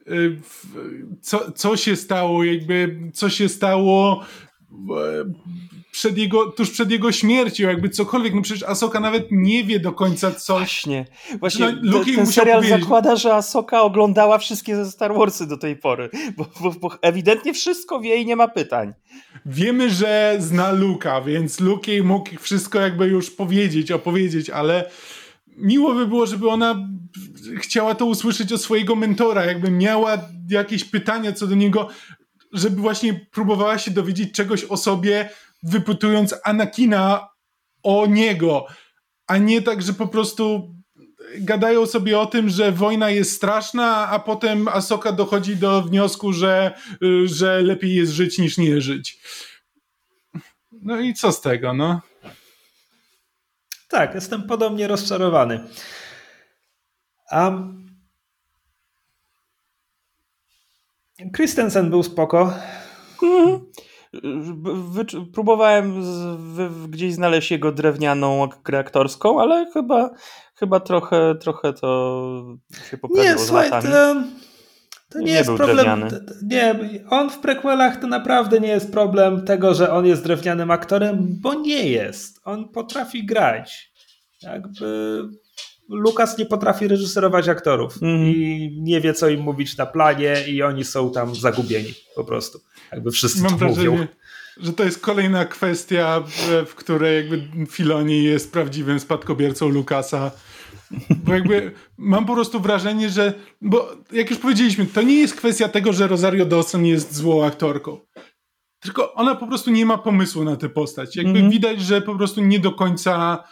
y, 0.08 0.36
co, 1.22 1.52
co 1.52 1.76
się 1.76 1.96
stało, 1.96 2.44
jakby 2.44 3.00
co 3.14 3.30
się 3.30 3.48
stało 3.48 4.24
przed 5.96 6.18
jego, 6.18 6.46
tuż 6.46 6.70
przed 6.70 6.90
jego 6.90 7.12
śmiercią, 7.12 7.68
jakby 7.68 7.88
cokolwiek, 7.88 8.34
no 8.34 8.42
przecież 8.42 8.62
Asoka 8.62 9.00
nawet 9.00 9.26
nie 9.30 9.64
wie 9.64 9.80
do 9.80 9.92
końca 9.92 10.32
co. 10.32 10.54
Właśnie, 10.54 11.06
właśnie 11.40 11.78
no, 11.82 12.04
ten, 12.04 12.14
ten 12.14 12.26
serial 12.26 12.58
powiedzieć. 12.58 12.80
zakłada, 12.80 13.16
że 13.16 13.34
Asoka 13.34 13.82
oglądała 13.82 14.38
wszystkie 14.38 14.84
Star 14.84 15.14
Warsy 15.14 15.46
do 15.46 15.56
tej 15.56 15.76
pory, 15.76 16.10
bo, 16.36 16.46
bo, 16.60 16.70
bo, 16.70 16.90
ewidentnie 17.02 17.54
wszystko 17.54 18.00
wie 18.00 18.16
i 18.16 18.26
nie 18.26 18.36
ma 18.36 18.48
pytań. 18.48 18.92
Wiemy, 19.46 19.90
że 19.90 20.36
zna 20.38 20.72
Luka, 20.72 21.20
więc 21.20 21.60
Luke 21.60 21.92
jej 21.92 22.02
mógł 22.02 22.30
wszystko 22.40 22.80
jakby 22.80 23.06
już 23.06 23.30
powiedzieć, 23.30 23.90
opowiedzieć, 23.90 24.50
ale 24.50 24.90
miło 25.56 25.94
by 25.94 26.06
było, 26.06 26.26
żeby 26.26 26.48
ona 26.48 26.88
chciała 27.58 27.94
to 27.94 28.06
usłyszeć 28.06 28.52
od 28.52 28.60
swojego 28.60 28.96
mentora, 28.96 29.44
jakby 29.44 29.70
miała 29.70 30.18
jakieś 30.50 30.84
pytania 30.84 31.32
co 31.32 31.46
do 31.46 31.54
niego, 31.54 31.88
żeby 32.52 32.80
właśnie 32.80 33.26
próbowała 33.32 33.78
się 33.78 33.90
dowiedzieć 33.90 34.32
czegoś 34.32 34.64
o 34.64 34.76
sobie, 34.76 35.28
wypytując 35.66 36.34
Anakina 36.44 37.28
o 37.82 38.06
niego, 38.06 38.66
a 39.26 39.36
nie 39.36 39.62
tak, 39.62 39.82
że 39.82 39.92
po 39.92 40.06
prostu 40.08 40.74
gadają 41.38 41.86
sobie 41.86 42.18
o 42.18 42.26
tym, 42.26 42.48
że 42.48 42.72
wojna 42.72 43.10
jest 43.10 43.32
straszna, 43.36 44.08
a 44.08 44.18
potem 44.18 44.68
Asoka 44.68 45.12
dochodzi 45.12 45.56
do 45.56 45.82
wniosku, 45.82 46.32
że, 46.32 46.78
że 47.24 47.62
lepiej 47.62 47.94
jest 47.94 48.12
żyć 48.12 48.38
niż 48.38 48.58
nie 48.58 48.80
żyć. 48.80 49.18
No 50.72 51.00
i 51.00 51.14
co 51.14 51.32
z 51.32 51.40
tego, 51.40 51.72
no? 51.72 52.00
Tak, 53.88 54.14
jestem 54.14 54.42
podobnie 54.42 54.86
rozczarowany. 54.88 55.68
Um, 57.32 57.86
Christensen 61.36 61.90
był 61.90 62.02
spoko. 62.02 62.54
Mhm. 63.22 63.66
Próbowałem 65.34 66.04
z, 66.04 66.90
gdzieś 66.90 67.14
znaleźć 67.14 67.50
jego 67.50 67.72
drewnianą 67.72 68.48
grę 68.64 68.78
aktorską, 68.78 69.40
ale 69.40 69.70
chyba, 69.72 70.10
chyba 70.54 70.80
trochę, 70.80 71.34
trochę 71.40 71.72
to 71.72 72.56
się 72.90 72.98
poprawiło 72.98 73.34
nie, 73.34 73.38
z 73.38 73.46
słuchaj, 73.46 73.70
latami. 73.70 73.92
To, 73.92 74.14
to 75.08 75.18
nie, 75.18 75.24
nie, 75.24 75.32
jest 75.32 75.50
problem. 75.50 76.08
Nie, 76.42 76.74
on 77.10 77.30
w 77.30 77.38
prequelach 77.38 77.96
to 78.00 78.06
naprawdę 78.06 78.60
nie 78.60 78.68
jest 78.68 78.92
problem 78.92 79.44
tego, 79.44 79.74
że 79.74 79.92
on 79.92 80.06
jest 80.06 80.22
drewnianym 80.22 80.70
aktorem, 80.70 81.26
bo 81.40 81.54
nie 81.54 81.88
jest. 81.88 82.40
On 82.44 82.68
potrafi 82.68 83.26
grać. 83.26 83.92
Jakby 84.42 85.22
Lukas 85.88 86.38
nie 86.38 86.46
potrafi 86.46 86.88
reżyserować 86.88 87.48
aktorów 87.48 88.02
mm. 88.02 88.26
i 88.26 88.70
nie 88.82 89.00
wie, 89.00 89.14
co 89.14 89.28
im 89.28 89.40
mówić 89.40 89.76
na 89.76 89.86
planie, 89.86 90.34
i 90.48 90.62
oni 90.62 90.84
są 90.84 91.12
tam 91.12 91.34
zagubieni 91.34 91.94
po 92.14 92.24
prostu. 92.24 92.60
Jakby 92.92 93.10
wszyscy 93.10 93.42
Mam 93.42 93.50
to 93.50 93.56
wrażenie, 93.56 93.90
mówią. 93.90 94.06
Że 94.56 94.72
to 94.72 94.84
jest 94.84 95.00
kolejna 95.00 95.44
kwestia, 95.44 96.22
w 96.66 96.74
której 96.74 97.16
jakby 97.16 97.66
Filoni 97.70 98.24
jest 98.24 98.52
prawdziwym 98.52 99.00
spadkobiercą 99.00 99.68
Lukasa. 99.68 100.30
Bo 101.24 101.34
jakby 101.34 101.72
mam 101.96 102.26
po 102.26 102.34
prostu 102.34 102.60
wrażenie, 102.60 103.10
że. 103.10 103.32
Bo 103.60 103.92
jak 104.12 104.30
już 104.30 104.38
powiedzieliśmy, 104.38 104.86
to 104.86 105.02
nie 105.02 105.20
jest 105.20 105.34
kwestia 105.34 105.68
tego, 105.68 105.92
że 105.92 106.06
Rosario 106.06 106.46
Dawson 106.46 106.86
jest 106.86 107.14
złą 107.14 107.44
aktorką. 107.44 108.00
Tylko 108.80 109.14
ona 109.14 109.34
po 109.34 109.46
prostu 109.46 109.70
nie 109.70 109.86
ma 109.86 109.98
pomysłu 109.98 110.44
na 110.44 110.56
tę 110.56 110.68
postać. 110.68 111.16
Jakby 111.16 111.38
mm 111.38 111.50
widać, 111.50 111.80
że 111.80 112.02
po 112.02 112.14
prostu 112.14 112.40
nie 112.40 112.60
do 112.60 112.72
końca 112.72 113.44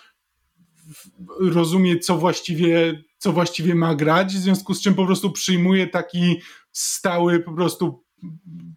rozumie, 1.40 1.98
co 1.98 2.16
właściwie, 2.16 3.02
co 3.18 3.32
właściwie 3.32 3.74
ma 3.74 3.94
grać, 3.94 4.34
w 4.34 4.38
związku 4.38 4.74
z 4.74 4.82
czym 4.82 4.94
po 4.94 5.06
prostu 5.06 5.32
przyjmuje 5.32 5.86
taki 5.86 6.40
stały, 6.72 7.40
po 7.40 7.52
prostu 7.52 8.04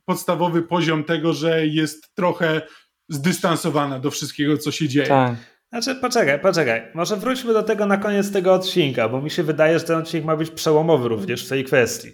podstawowy 0.05 0.61
poziom 0.61 1.03
tego, 1.03 1.33
że 1.33 1.67
jest 1.67 2.15
trochę 2.15 2.61
zdystansowana 3.09 3.99
do 3.99 4.11
wszystkiego, 4.11 4.57
co 4.57 4.71
się 4.71 4.87
dzieje. 4.87 5.07
Tak. 5.07 5.35
Znaczy, 5.69 5.95
poczekaj, 5.95 6.39
poczekaj. 6.39 6.81
Może 6.93 7.17
wróćmy 7.17 7.53
do 7.53 7.63
tego 7.63 7.85
na 7.85 7.97
koniec 7.97 8.31
tego 8.31 8.53
odcinka, 8.53 9.09
bo 9.09 9.21
mi 9.21 9.29
się 9.29 9.43
wydaje, 9.43 9.79
że 9.79 9.85
ten 9.85 9.97
odcinek 9.97 10.25
ma 10.25 10.35
być 10.35 10.49
przełomowy 10.49 11.09
również 11.09 11.45
w 11.45 11.49
tej 11.49 11.63
kwestii. 11.63 12.11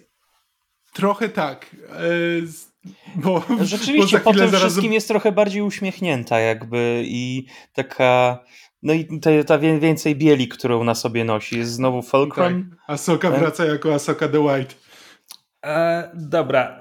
Trochę 0.92 1.28
tak. 1.28 1.76
E, 1.90 2.00
bo, 3.14 3.42
Rzeczywiście, 3.60 4.18
bo 4.18 4.24
po 4.24 4.32
tym 4.32 4.50
zaraz... 4.50 4.62
wszystkim 4.62 4.92
jest 4.92 5.08
trochę 5.08 5.32
bardziej 5.32 5.62
uśmiechnięta 5.62 6.40
jakby 6.40 7.02
i 7.06 7.46
taka 7.72 8.44
no 8.84 8.92
i 8.92 9.20
ta, 9.20 9.30
ta 9.46 9.58
więcej 9.58 10.16
bieli, 10.16 10.48
którą 10.48 10.84
na 10.84 10.94
sobie 10.94 11.24
nosi. 11.24 11.58
Jest 11.58 11.72
znowu 11.72 12.02
Fulcrum. 12.02 12.70
Tak. 12.70 12.80
Asoka 12.86 13.28
e? 13.28 13.38
wraca 13.38 13.64
jako 13.64 13.94
Asoka 13.94 14.28
the 14.28 14.40
White. 14.40 14.74
E, 15.66 16.10
dobra. 16.14 16.80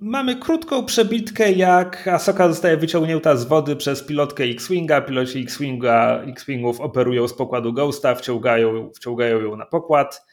mamy 0.00 0.36
krótką 0.36 0.84
przebitkę, 0.84 1.52
jak 1.52 2.08
Asoka 2.08 2.48
zostaje 2.48 2.76
wyciągnięta 2.76 3.36
z 3.36 3.44
wody 3.44 3.76
przez 3.76 4.02
pilotkę 4.02 4.44
X-Winga. 4.44 5.00
Piloci 5.00 5.40
X-Winga, 5.42 6.22
X-Wingów 6.22 6.80
operują 6.80 7.28
z 7.28 7.34
pokładu 7.34 7.72
Ghosta, 7.72 8.14
wciągają, 8.14 8.90
wciągają 8.96 9.40
ją 9.40 9.56
na 9.56 9.66
pokład. 9.66 10.26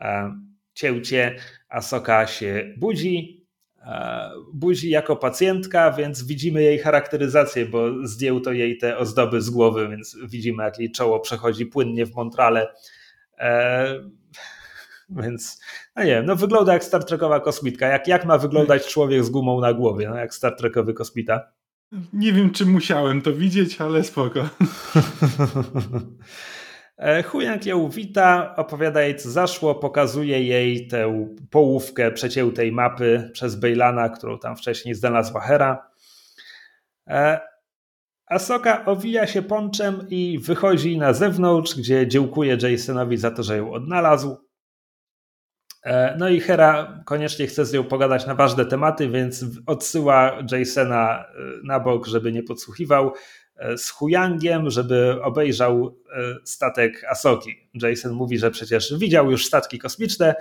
E, 0.00 0.34
cięcie. 0.74 1.36
Asoka 1.68 2.26
się 2.26 2.74
budzi, 2.76 3.37
E, 3.37 3.37
buzi 4.52 4.90
jako 4.90 5.16
pacjentka, 5.16 5.92
więc 5.92 6.24
widzimy 6.24 6.62
jej 6.62 6.78
charakteryzację, 6.78 7.66
bo 7.66 8.06
zdjął 8.06 8.40
to 8.40 8.52
jej 8.52 8.78
te 8.78 8.98
ozdoby 8.98 9.42
z 9.42 9.50
głowy, 9.50 9.88
więc 9.88 10.16
widzimy, 10.28 10.62
jak 10.62 10.78
jej 10.78 10.90
czoło 10.90 11.20
przechodzi 11.20 11.66
płynnie 11.66 12.06
w 12.06 12.14
Montrale. 12.14 12.74
E, 13.38 13.86
więc, 15.10 15.60
no 15.96 16.04
nie 16.04 16.10
wiem, 16.10 16.26
no 16.26 16.36
wygląda 16.36 16.72
jak 16.72 16.84
Star 16.84 17.04
Trekowa 17.04 17.40
kosmitka. 17.40 17.86
Jak, 17.86 18.08
jak 18.08 18.24
ma 18.24 18.38
wyglądać 18.38 18.86
człowiek 18.86 19.24
z 19.24 19.30
gumą 19.30 19.60
na 19.60 19.72
głowie, 19.72 20.08
no 20.08 20.16
jak 20.16 20.34
Star 20.34 20.56
Trekowy 20.56 20.94
kosmita? 20.94 21.52
Nie 22.12 22.32
wiem, 22.32 22.50
czy 22.50 22.66
musiałem 22.66 23.22
to 23.22 23.32
widzieć, 23.32 23.80
ale 23.80 24.04
spoko. 24.04 24.48
E, 26.98 27.22
Huyang 27.22 27.66
ją 27.66 27.88
wita, 27.88 28.56
opowiada 28.56 29.02
jej 29.02 29.16
co 29.16 29.30
zaszło, 29.30 29.74
pokazuje 29.74 30.44
jej 30.44 30.88
tę 30.88 31.28
połówkę 31.50 32.12
przeciętej 32.12 32.72
mapy 32.72 33.30
przez 33.32 33.56
Bejlana, 33.56 34.08
którą 34.08 34.38
tam 34.38 34.56
wcześniej 34.56 34.94
znalazła 34.94 35.40
Hera. 35.40 35.90
E, 37.06 37.40
Asoka 38.26 38.84
owija 38.84 39.26
się 39.26 39.42
ponczem 39.42 40.06
i 40.10 40.38
wychodzi 40.38 40.98
na 40.98 41.12
zewnątrz, 41.12 41.74
gdzie 41.74 42.08
dziękuje 42.08 42.56
Jasonowi 42.62 43.16
za 43.16 43.30
to, 43.30 43.42
że 43.42 43.56
ją 43.56 43.72
odnalazł. 43.72 44.36
E, 45.84 46.16
no 46.18 46.28
i 46.28 46.40
Hera 46.40 47.02
koniecznie 47.06 47.46
chce 47.46 47.64
z 47.64 47.72
nią 47.72 47.84
pogadać 47.84 48.26
na 48.26 48.34
ważne 48.34 48.64
tematy, 48.66 49.08
więc 49.08 49.44
odsyła 49.66 50.38
Jasona 50.52 51.24
na 51.64 51.80
bok, 51.80 52.06
żeby 52.06 52.32
nie 52.32 52.42
podsłuchiwał. 52.42 53.12
E, 53.58 53.78
z 53.78 53.90
Huyangiem, 53.90 54.70
żeby 54.70 55.22
obejrzał 55.22 55.96
e, 56.12 56.34
statek 56.44 57.04
Asoki. 57.04 57.68
Jason 57.74 58.12
mówi, 58.12 58.38
że 58.38 58.50
przecież 58.50 58.94
widział 58.98 59.30
już 59.30 59.46
statki 59.46 59.78
kosmiczne, 59.78 60.34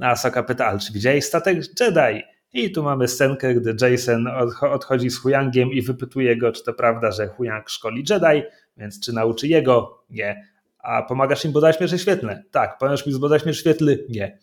a 0.00 0.10
Asoka 0.10 0.42
pyta, 0.42 0.66
ale 0.66 0.78
czy 0.78 0.92
widziałeś 0.92 1.24
statek 1.24 1.58
Jedi? 1.80 2.22
I 2.52 2.72
tu 2.72 2.82
mamy 2.82 3.08
scenkę, 3.08 3.54
gdy 3.54 3.76
Jason 3.80 4.28
odchodzi 4.60 5.10
z 5.10 5.18
Huyangiem 5.18 5.72
i 5.72 5.82
wypytuje 5.82 6.36
go, 6.36 6.52
czy 6.52 6.64
to 6.64 6.72
prawda, 6.72 7.12
że 7.12 7.28
Huyang 7.28 7.70
szkoli 7.70 8.04
Jedi, 8.10 8.42
więc 8.76 9.00
czy 9.00 9.12
nauczy 9.12 9.48
jego? 9.48 10.04
Nie. 10.10 10.48
A 10.78 11.02
pomagasz 11.02 11.44
im 11.44 11.52
bodać 11.52 11.80
miecze 11.80 11.98
świetlne? 11.98 12.44
Tak. 12.50 12.78
Pomagasz 12.78 13.06
mi 13.06 13.12
zbadać 13.12 13.46
miecz 13.46 13.56
świetlny? 13.56 13.98
Nie. 14.08 14.38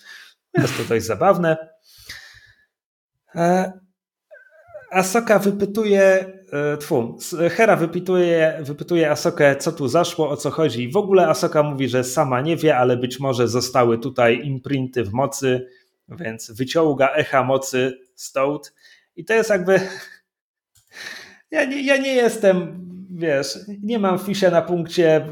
Jest 0.57 0.77
to 0.77 0.83
dość 0.83 1.05
zabawne. 1.05 1.57
E, 3.35 3.71
Asoka 4.91 5.39
wypytuje 5.39 6.25
tfu, 6.79 7.17
Hera 7.51 7.75
wypytuje, 7.75 8.59
wypytuje 8.61 9.11
Asokę, 9.11 9.55
co 9.55 9.71
tu 9.71 9.87
zaszło, 9.87 10.29
o 10.29 10.37
co 10.37 10.49
chodzi. 10.49 10.89
W 10.89 10.97
ogóle 10.97 11.27
Asoka 11.27 11.63
mówi, 11.63 11.87
że 11.87 12.03
sama 12.03 12.41
nie 12.41 12.57
wie, 12.57 12.77
ale 12.77 12.97
być 12.97 13.19
może 13.19 13.47
zostały 13.47 13.97
tutaj 13.97 14.41
imprinty 14.45 15.03
w 15.03 15.13
mocy, 15.13 15.67
więc 16.09 16.51
wyciąga 16.51 17.13
echa 17.13 17.43
mocy 17.43 17.99
Stout. 18.15 18.73
I 19.15 19.25
to 19.25 19.33
jest 19.33 19.49
jakby. 19.49 19.79
Ja 21.51 21.65
nie, 21.65 21.81
ja 21.81 21.97
nie 21.97 22.13
jestem, 22.13 22.87
wiesz, 23.09 23.59
nie 23.83 23.99
mam 23.99 24.19
fisia 24.19 24.51
na 24.51 24.61
punkcie 24.61 25.27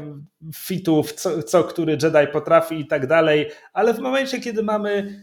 fitów, 0.54 1.12
co, 1.12 1.42
co 1.42 1.64
który 1.64 1.92
Jedi 1.92 2.32
potrafi 2.32 2.80
i 2.80 2.86
tak 2.86 3.06
dalej, 3.06 3.50
ale 3.72 3.94
w 3.94 3.98
momencie, 3.98 4.40
kiedy 4.40 4.62
mamy 4.62 5.20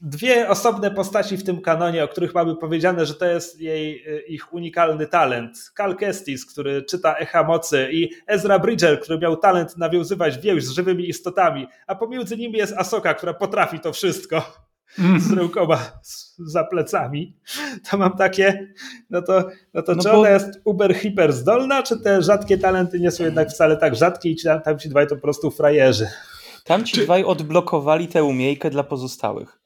dwie 0.00 0.48
osobne 0.48 0.90
postaci 0.90 1.36
w 1.36 1.44
tym 1.44 1.60
kanonie, 1.60 2.04
o 2.04 2.08
których 2.08 2.34
mamy 2.34 2.56
powiedziane, 2.56 3.06
że 3.06 3.14
to 3.14 3.26
jest 3.26 3.60
jej, 3.60 4.04
e, 4.06 4.20
ich 4.20 4.52
unikalny 4.52 5.06
talent. 5.06 5.72
Cal 5.76 5.96
Kestis, 5.96 6.46
który 6.46 6.82
czyta 6.82 7.14
Echa 7.14 7.42
Mocy 7.42 7.88
i 7.92 8.10
Ezra 8.26 8.58
Bridger, 8.58 9.00
który 9.00 9.18
miał 9.18 9.36
talent 9.36 9.76
nawiązywać 9.76 10.38
więź 10.38 10.64
z 10.64 10.70
żywymi 10.70 11.08
istotami, 11.08 11.66
a 11.86 11.94
pomiędzy 11.94 12.36
nimi 12.36 12.58
jest 12.58 12.72
Asoka, 12.72 13.14
która 13.14 13.34
potrafi 13.34 13.80
to 13.80 13.92
wszystko 13.92 14.64
z 15.18 15.32
rękoma 15.32 15.78
za 16.38 16.64
plecami, 16.64 17.36
to 17.90 17.98
mam 17.98 18.16
takie, 18.16 18.74
no 19.10 19.22
to, 19.22 19.48
no 19.74 19.82
to 19.82 19.94
no 19.94 20.02
czy 20.02 20.08
bo... 20.08 20.20
ona 20.20 20.30
jest 20.30 20.60
uber 20.64 20.94
hiper 20.94 21.32
zdolna, 21.32 21.82
czy 21.82 22.00
te 22.00 22.22
rzadkie 22.22 22.58
talenty 22.58 23.00
nie 23.00 23.10
są 23.10 23.24
jednak 23.24 23.50
wcale 23.50 23.76
tak 23.76 23.96
rzadkie 23.96 24.30
i 24.30 24.42
tam, 24.42 24.62
tam 24.62 24.78
ci 24.78 24.88
dwaj 24.88 25.06
to 25.06 25.14
po 25.14 25.22
prostu 25.22 25.50
frajerzy? 25.50 26.08
Tam 26.64 26.84
ci 26.84 26.94
czy... 26.94 27.04
dwaj 27.04 27.24
odblokowali 27.24 28.08
tę 28.08 28.24
umiejkę 28.24 28.70
dla 28.70 28.84
pozostałych. 28.84 29.63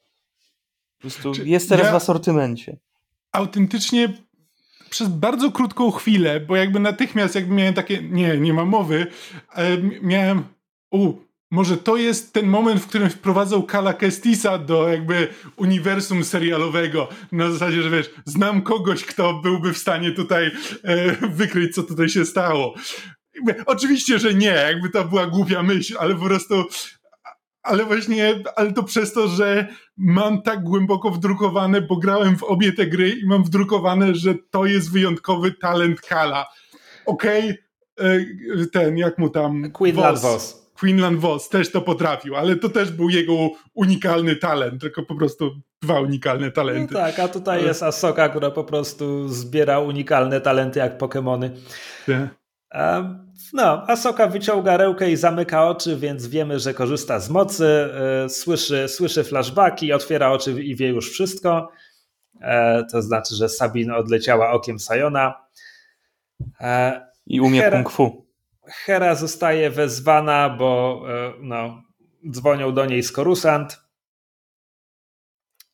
Po 0.99 1.03
prostu 1.03 1.35
Czy 1.35 1.49
jest 1.49 1.69
teraz 1.69 1.87
ja 1.87 1.93
w 1.93 1.95
asortymencie. 1.95 2.77
Autentycznie 3.33 4.13
przez 4.91 5.09
bardzo 5.09 5.53
krótką 5.53 5.91
chwilę, 5.91 6.41
bo 6.41 6.57
jakby 6.57 6.81
natychmiast 6.81 7.35
jakby 7.35 7.55
miałem 7.55 7.75
takie, 7.75 8.03
nie, 8.03 8.39
nie 8.39 8.55
ma 8.55 8.65
mowy, 8.65 9.07
miałem, 10.03 10.45
u, 10.91 11.15
może 11.51 11.77
to 11.77 11.97
jest 11.97 12.33
ten 12.33 12.47
moment, 12.47 12.83
w 12.83 12.87
którym 12.87 13.11
wprowadzał 13.11 13.63
Kala 13.63 13.95
Kestisa 13.95 14.59
do 14.59 14.89
jakby 14.89 15.29
uniwersum 15.57 16.25
serialowego. 16.25 17.09
Na 17.33 17.51
zasadzie, 17.51 17.83
że 17.83 17.91
wiesz, 17.91 18.11
znam 18.25 18.63
kogoś, 18.63 19.05
kto 19.05 19.35
byłby 19.35 19.73
w 19.73 19.79
stanie 19.79 20.13
tutaj 20.13 20.51
e, 20.85 21.13
wykryć, 21.29 21.75
co 21.75 21.83
tutaj 21.83 22.09
się 22.09 22.25
stało. 22.25 22.75
Jakby, 23.35 23.65
oczywiście, 23.67 24.19
że 24.19 24.35
nie, 24.35 24.47
jakby 24.47 24.91
to 24.91 25.05
była 25.05 25.27
głupia 25.27 25.63
myśl, 25.63 25.97
ale 26.01 26.15
po 26.15 26.25
prostu 26.25 26.65
ale 27.69 27.85
właśnie, 27.85 28.43
ale 28.57 28.73
to 28.73 28.83
przez 28.83 29.13
to, 29.13 29.29
że 29.29 29.67
mam 29.97 30.43
tak 30.43 30.63
głęboko 30.63 31.11
wdrukowane, 31.11 31.81
bo 31.81 31.97
grałem 31.97 32.37
w 32.37 32.43
obie 32.43 32.73
te 32.73 32.87
gry 32.87 33.11
i 33.11 33.27
mam 33.27 33.45
wdrukowane, 33.45 34.15
że 34.15 34.35
to 34.51 34.67
jest 34.67 34.93
wyjątkowy 34.93 35.53
talent 35.53 36.01
Kala. 36.01 36.47
Okej, 37.07 37.59
okay, 37.97 38.63
e, 38.63 38.67
ten, 38.67 38.99
jak 38.99 39.19
mu 39.19 39.31
tam... 39.31 39.71
Queenland 39.73 40.19
Voss. 40.19 40.69
Queenland 40.81 41.19
Voss 41.19 41.49
też 41.49 41.73
to 41.73 41.81
potrafił, 41.81 42.37
ale 42.37 42.57
to 42.57 42.69
też 42.69 42.91
był 42.91 43.11
jego 43.11 43.51
unikalny 43.75 44.37
talent, 44.37 44.81
tylko 44.81 45.03
po 45.03 45.15
prostu 45.15 45.51
dwa 45.83 46.01
unikalne 46.01 46.51
talenty. 46.51 46.95
No 46.95 47.01
tak, 47.01 47.19
a 47.19 47.29
tutaj 47.29 47.65
jest 47.65 47.83
Asoka, 47.83 48.29
która 48.29 48.51
po 48.51 48.65
prostu 48.65 49.29
zbiera 49.29 49.81
unikalne 49.81 50.41
talenty 50.41 50.79
jak 50.79 50.99
Pokémony. 50.99 51.51
No, 53.53 53.85
Asoka 53.87 54.27
wyciąga 54.27 54.77
rękę 54.77 55.11
i 55.11 55.17
zamyka 55.17 55.69
oczy, 55.69 55.97
więc 55.97 56.27
wiemy, 56.27 56.59
że 56.59 56.75
korzysta 56.75 57.21
z 57.21 57.31
mocy, 57.31 57.91
e, 58.25 58.29
słyszy, 58.29 58.89
słyszy 58.89 59.25
flashbacki, 59.25 59.93
otwiera 59.93 60.31
oczy 60.31 60.63
i 60.63 60.77
wie 60.77 60.89
już 60.89 61.11
wszystko. 61.11 61.71
E, 62.41 62.85
to 62.93 63.03
znaczy, 63.03 63.35
że 63.35 63.49
Sabine 63.49 63.97
odleciała 63.97 64.51
okiem 64.51 64.79
Sayona. 64.79 65.35
E, 66.61 67.01
I 67.27 67.41
umie 67.41 67.61
Hera, 67.61 67.77
kung 67.77 67.91
fu. 67.91 68.27
Hera 68.65 69.15
zostaje 69.15 69.71
wezwana, 69.71 70.51
bo 70.59 71.03
no, 71.41 71.83
dzwonią 72.31 72.75
do 72.75 72.87
niej 72.87 73.03
z 73.03 73.13
Korusant 73.13 73.88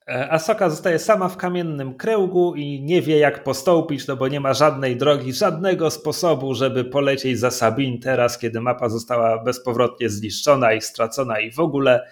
Asoka 0.07 0.70
zostaje 0.70 0.98
sama 0.98 1.28
w 1.28 1.36
kamiennym 1.36 1.94
kręgu 1.94 2.55
i 2.55 2.82
nie 2.82 3.02
wie 3.02 3.18
jak 3.18 3.44
postąpić, 3.44 4.07
no 4.07 4.16
bo 4.16 4.28
nie 4.28 4.40
ma 4.40 4.55
żadnej 4.55 4.96
drogi, 4.96 5.32
żadnego 5.32 5.90
sposobu, 5.90 6.55
żeby 6.55 6.84
polecieć 6.84 7.38
za 7.38 7.50
Sabin 7.50 8.00
teraz, 8.00 8.38
kiedy 8.38 8.61
mapa 8.61 8.88
została 8.88 9.44
bezpowrotnie 9.44 10.09
zniszczona 10.09 10.72
i 10.72 10.80
stracona 10.80 11.40
i 11.40 11.52
w 11.52 11.61
ogóle. 11.61 12.09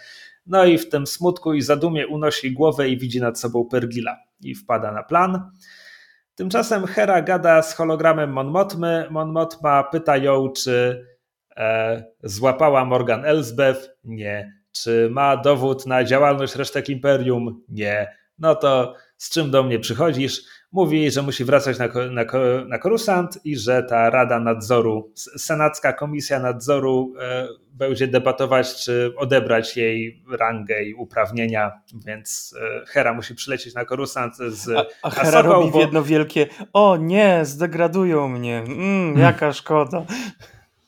No 0.47 0.64
i 0.64 0.78
w 0.78 0.88
tym 0.88 1.07
smutku 1.07 1.55
i 1.55 1.62
zadumie 1.62 2.07
unosi 2.07 2.53
głowę 2.53 2.88
i 2.88 2.99
widzi 2.99 3.20
nad 3.20 3.40
sobą 3.40 3.68
Pergila 3.70 4.16
i 4.40 4.55
wpada 4.55 4.93
na 4.93 5.03
plan. 5.03 5.51
Tymczasem 6.34 6.86
Hera 6.86 7.22
gada 7.22 7.62
z 7.62 7.74
hologramem 7.74 8.32
Mon 8.32 8.47
Mothmy. 8.47 9.07
Mon 9.11 9.32
Mothma 9.32 9.84
pyta 9.84 10.16
ją, 10.16 10.49
czy 10.49 11.07
e, 11.57 12.05
złapała 12.22 12.84
Morgan 12.84 13.24
Elsbeth. 13.24 13.88
Nie. 14.05 14.62
Czy 14.73 15.09
ma 15.11 15.37
dowód 15.37 15.87
na 15.87 16.05
działalność 16.05 16.55
resztek 16.55 16.89
imperium? 16.89 17.62
Nie. 17.68 18.16
No 18.39 18.55
to 18.55 18.95
z 19.16 19.31
czym 19.31 19.51
do 19.51 19.62
mnie 19.62 19.79
przychodzisz? 19.79 20.43
Mówi, 20.73 21.11
że 21.11 21.23
musi 21.23 21.45
wracać 21.45 21.79
na, 21.79 21.89
na, 22.11 22.25
na 22.66 22.79
Korusant 22.79 23.39
i 23.45 23.57
że 23.57 23.83
ta 23.83 24.11
Rada 24.11 24.41
Nadzoru, 24.41 25.12
Senacka 25.37 25.93
Komisja 25.93 26.39
Nadzoru 26.39 27.14
e, 27.20 27.49
będzie 27.73 28.07
debatować, 28.09 28.85
czy 28.85 29.12
odebrać 29.16 29.77
jej 29.77 30.25
rangę 30.31 30.83
i 30.83 30.95
uprawnienia, 30.95 31.73
więc 32.07 32.55
e, 32.61 32.87
Hera 32.87 33.14
musi 33.14 33.35
przylecieć 33.35 33.75
na 33.75 33.85
Korusant 33.85 34.37
z 34.37 34.68
A, 34.77 34.85
a 35.03 35.11
Hera 35.11 35.43
robi 35.43 35.70
bo... 35.70 35.81
jedno 35.81 36.03
wielkie 36.03 36.47
o 36.73 36.97
nie, 36.97 37.41
zdegradują 37.43 38.29
mnie, 38.29 38.59
mm, 38.59 39.18
jaka 39.18 39.53
szkoda. 39.53 40.05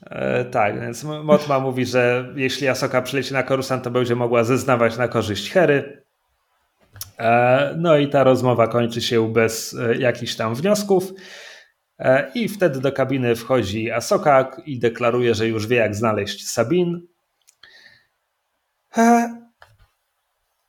E, 0.05 0.45
tak, 0.45 0.81
więc 0.81 1.05
Motma 1.05 1.61
mówi, 1.61 1.87
że 1.87 2.33
jeśli 2.37 2.69
Asoka 2.69 3.03
przyleci 3.03 3.33
na 3.33 3.43
Korusant, 3.43 3.85
to 3.85 3.91
będzie 3.91 4.17
mogła 4.17 4.45
zeznawać 4.45 4.97
na 4.97 5.09
korzyść 5.09 5.51
Hery. 5.51 6.05
E, 7.19 7.75
no 7.79 7.97
i 7.97 8.09
ta 8.09 8.25
rozmowa 8.25 8.69
kończy 8.69 9.03
się 9.03 9.33
bez 9.33 9.75
e, 9.75 9.97
jakichś 9.97 10.35
tam 10.35 10.55
wniosków. 10.55 11.13
I 12.35 12.49
wtedy 12.49 12.81
do 12.81 12.93
kabiny 12.93 13.37
wchodzi 13.37 13.91
Asoka 13.91 14.51
i 14.67 14.79
deklaruje, 14.79 15.35
że 15.35 15.49
już 15.49 15.67
wie, 15.67 15.77
jak 15.77 15.95
znaleźć 15.95 16.49
Sabin. 16.49 17.07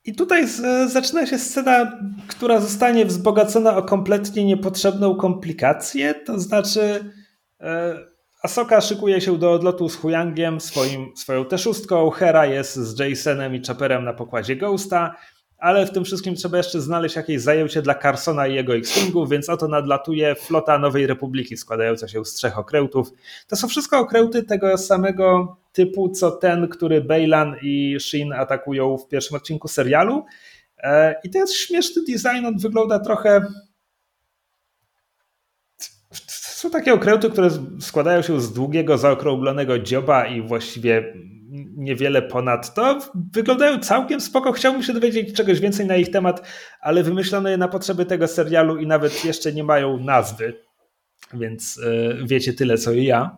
I 0.04 0.16
tutaj 0.16 0.48
zaczyna 0.88 1.26
się 1.26 1.40
scena, 1.40 2.00
która 2.28 2.60
zostanie 2.60 3.06
wzbogacona 3.06 3.78
o 3.78 3.84
kompletnie 3.84 4.46
niepotrzebną 4.46 5.16
komplikację. 5.16 6.14
To 6.14 6.40
znaczy, 6.40 7.14
Asoka 8.46 8.82
szykuje 8.82 9.22
się 9.22 9.38
do 9.38 9.52
odlotu 9.52 9.90
z 9.90 9.96
Huyangiem, 9.96 10.62
swoim, 10.62 11.12
swoją 11.16 11.46
teszustką. 11.46 12.10
Hera 12.10 12.46
jest 12.46 12.76
z 12.76 13.00
Jasonem 13.00 13.56
i 13.56 13.62
Chopperem 13.68 14.04
na 14.04 14.14
pokładzie 14.14 14.56
Ghosta, 14.56 15.16
ale 15.58 15.86
w 15.86 15.92
tym 15.92 16.06
wszystkim 16.06 16.36
trzeba 16.36 16.58
jeszcze 16.58 16.82
znaleźć 16.82 17.16
jakieś 17.16 17.42
zajęcie 17.42 17.82
dla 17.82 17.96
Carsona 17.96 18.48
i 18.48 18.56
jego 18.56 18.76
X-Wingów, 18.76 19.30
więc 19.30 19.50
oto 19.50 19.68
nadlatuje 19.68 20.36
flota 20.36 20.80
Nowej 20.80 21.08
Republiki 21.08 21.58
składająca 21.58 22.08
się 22.08 22.26
z 22.26 22.34
trzech 22.34 22.60
okrętów. 22.60 23.12
To 23.48 23.56
są 23.56 23.68
wszystko 23.68 24.00
okręty 24.00 24.44
tego 24.44 24.78
samego 24.78 25.58
typu, 25.74 26.10
co 26.10 26.32
ten, 26.32 26.68
który 26.68 27.02
Bejlan 27.02 27.56
i 27.62 27.98
Shin 28.00 28.34
atakują 28.34 28.98
w 28.98 29.08
pierwszym 29.08 29.38
odcinku 29.38 29.68
serialu. 29.68 30.26
E, 30.78 31.16
I 31.24 31.30
to 31.30 31.38
jest 31.38 31.54
śmieszny 31.54 32.02
design, 32.08 32.46
on 32.46 32.58
wygląda 32.58 33.00
trochę 33.00 33.42
są 36.66 36.72
takie 36.72 36.94
okręty, 36.94 37.30
które 37.30 37.50
składają 37.80 38.22
się 38.22 38.42
z 38.42 38.54
długiego, 38.54 38.98
zaokrąglonego 38.98 39.80
dzioba 39.80 40.28
i 40.28 40.42
właściwie 40.42 41.14
niewiele 41.78 42.22
ponad 42.22 42.74
to. 42.74 43.00
Wyglądają 43.34 43.80
całkiem 43.80 44.22
spoko. 44.22 44.52
Chciałbym 44.52 44.84
się 44.84 44.94
dowiedzieć 44.94 45.36
czegoś 45.36 45.60
więcej 45.60 45.86
na 45.86 45.96
ich 45.96 46.12
temat, 46.12 46.48
ale 46.82 47.04
wymyślono 47.04 47.50
je 47.50 47.58
na 47.58 47.68
potrzeby 47.68 48.06
tego 48.06 48.28
serialu 48.28 48.78
i 48.78 48.88
nawet 48.88 49.26
jeszcze 49.26 49.54
nie 49.54 49.64
mają 49.64 50.00
nazwy, 50.00 50.54
więc 51.34 51.76
yy, 51.76 52.28
wiecie 52.28 52.54
tyle 52.54 52.78
co 52.78 52.92
i 52.92 53.06
ja. 53.06 53.38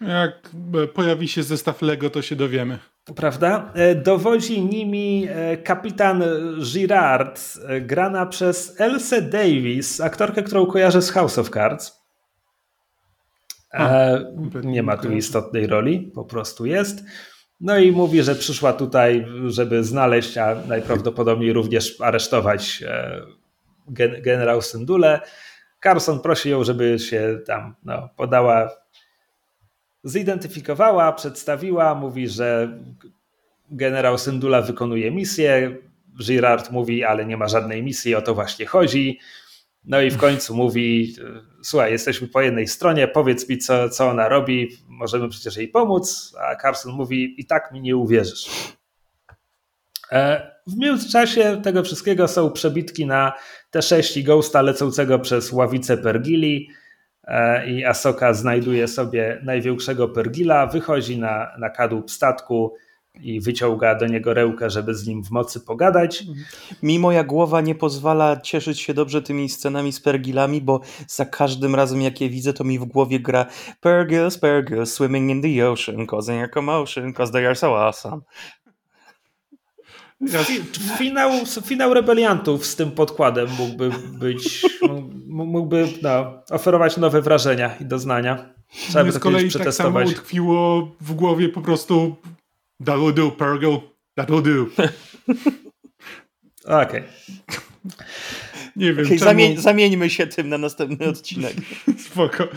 Jak 0.00 0.50
pojawi 0.94 1.28
się 1.28 1.42
zestaw 1.42 1.82
Lego, 1.82 2.10
to 2.10 2.22
się 2.22 2.36
dowiemy. 2.36 2.78
Prawda? 3.16 3.72
E, 3.74 3.94
dowodzi 3.94 4.62
nimi 4.62 5.28
e, 5.30 5.56
kapitan 5.56 6.24
Girard, 6.72 7.40
grana 7.80 8.26
przez 8.26 8.80
Elsa 8.80 9.20
Davis, 9.20 10.00
aktorkę, 10.00 10.42
którą 10.42 10.66
kojarzę 10.66 11.02
z 11.02 11.10
House 11.10 11.38
of 11.38 11.50
Cards. 11.50 12.05
Nie 14.62 14.82
ma 14.82 14.96
tu 14.96 15.12
istotnej 15.12 15.66
roli, 15.66 16.10
po 16.14 16.24
prostu 16.24 16.66
jest. 16.66 17.04
No 17.60 17.78
i 17.78 17.92
mówi, 17.92 18.22
że 18.22 18.34
przyszła 18.34 18.72
tutaj, 18.72 19.26
żeby 19.46 19.84
znaleźć, 19.84 20.38
a 20.38 20.54
najprawdopodobniej 20.68 21.52
również 21.52 22.00
aresztować 22.00 22.82
e, 22.86 23.20
gen 23.88 24.22
generał 24.22 24.62
Syndule. 24.62 25.20
Carson 25.82 26.20
prosi 26.20 26.50
ją, 26.50 26.64
żeby 26.64 26.98
się 26.98 27.38
tam 27.46 27.74
no, 27.84 28.08
podała, 28.16 28.70
zidentyfikowała, 30.04 31.12
przedstawiła, 31.12 31.94
mówi, 31.94 32.28
że 32.28 32.78
generał 33.70 34.18
Syndula 34.18 34.62
wykonuje 34.62 35.10
misję. 35.10 35.76
Girard 36.24 36.70
mówi, 36.70 37.04
ale 37.04 37.26
nie 37.26 37.36
ma 37.36 37.48
żadnej 37.48 37.82
misji, 37.82 38.14
o 38.14 38.22
to 38.22 38.34
właśnie 38.34 38.66
chodzi. 38.66 39.18
No 39.86 40.00
i 40.00 40.10
w 40.10 40.16
końcu 40.16 40.54
mówi: 40.54 41.16
Słuchaj, 41.62 41.92
jesteśmy 41.92 42.28
po 42.28 42.40
jednej 42.40 42.66
stronie, 42.66 43.08
powiedz 43.08 43.48
mi, 43.48 43.58
co, 43.58 43.88
co 43.88 44.08
ona 44.08 44.28
robi, 44.28 44.68
możemy 44.88 45.28
przecież 45.28 45.56
jej 45.56 45.68
pomóc. 45.68 46.34
A 46.40 46.56
Carson 46.56 46.92
mówi: 46.92 47.34
I 47.40 47.46
tak 47.46 47.72
mi 47.72 47.80
nie 47.80 47.96
uwierzysz. 47.96 48.48
E, 50.12 50.50
w 50.66 50.76
międzyczasie 50.76 51.60
tego 51.62 51.82
wszystkiego 51.82 52.28
są 52.28 52.50
przebitki 52.50 53.06
na 53.06 53.32
T6 53.74 54.18
i 54.18 54.24
Ghosta 54.24 54.62
lecącego 54.62 55.18
przez 55.18 55.52
ławicę 55.52 55.96
Pergili 55.96 56.70
e, 57.24 57.70
i 57.70 57.84
Asoka 57.84 58.34
znajduje 58.34 58.88
sobie 58.88 59.40
największego 59.44 60.08
Pergila, 60.08 60.66
wychodzi 60.66 61.18
na, 61.18 61.52
na 61.58 61.70
kadłub 61.70 62.10
statku, 62.10 62.74
i 63.20 63.40
wyciąga 63.40 63.94
do 63.94 64.06
niego 64.06 64.34
rękę, 64.34 64.70
żeby 64.70 64.94
z 64.94 65.06
nim 65.06 65.24
w 65.24 65.30
mocy 65.30 65.60
pogadać. 65.60 66.24
Mi 66.82 66.98
moja 66.98 67.24
głowa 67.24 67.60
nie 67.60 67.74
pozwala 67.74 68.40
cieszyć 68.40 68.80
się 68.80 68.94
dobrze 68.94 69.22
tymi 69.22 69.48
scenami 69.48 69.92
z 69.92 70.00
pergilami, 70.00 70.60
bo 70.60 70.80
za 71.08 71.24
każdym 71.24 71.74
razem 71.74 72.02
jak 72.02 72.20
je 72.20 72.30
widzę, 72.30 72.52
to 72.52 72.64
mi 72.64 72.78
w 72.78 72.84
głowie 72.84 73.20
gra 73.20 73.46
Pergils, 73.80 74.38
pergils, 74.38 74.94
swimming 74.94 75.30
in 75.30 75.42
the 75.42 75.70
ocean, 75.70 76.06
causing 76.06 76.42
a 76.42 76.48
commotion, 76.48 77.12
cause 77.12 77.32
they 77.32 77.46
are 77.46 77.56
so 77.56 77.86
awesome. 77.86 78.20
Finał, 80.98 81.30
finał 81.64 81.94
rebeliantów 81.94 82.66
z 82.66 82.76
tym 82.76 82.90
podkładem 82.90 83.48
mógłby 83.58 83.90
być, 84.18 84.66
mógłby 85.28 85.88
no, 86.02 86.42
oferować 86.50 86.96
nowe 86.96 87.22
wrażenia 87.22 87.76
i 87.80 87.84
doznania. 87.84 88.54
Trzeba 88.88 89.04
by 89.04 89.12
to 89.12 89.18
z 89.18 89.22
kolei 89.22 89.50
tak 89.50 89.74
samo 89.74 90.00
utkwiło 90.00 90.88
w 91.00 91.14
głowie 91.14 91.48
po 91.48 91.60
prostu 91.60 92.16
That 92.84 92.98
will 92.98 93.14
do, 93.14 93.30
Pergo. 93.30 93.82
That 94.14 94.30
will 94.30 94.42
do. 94.42 94.66
Okej. 96.64 96.84
Okay. 96.84 97.02
Nie 98.76 98.94
wiem, 98.94 99.06
okay, 99.06 99.18
czemu... 99.18 99.30
Zamień, 99.30 99.56
zamieńmy 99.56 100.10
się 100.10 100.26
tym 100.26 100.48
na 100.48 100.58
następny 100.58 101.08
odcinek. 101.12 101.54
Spoko. 101.98 102.48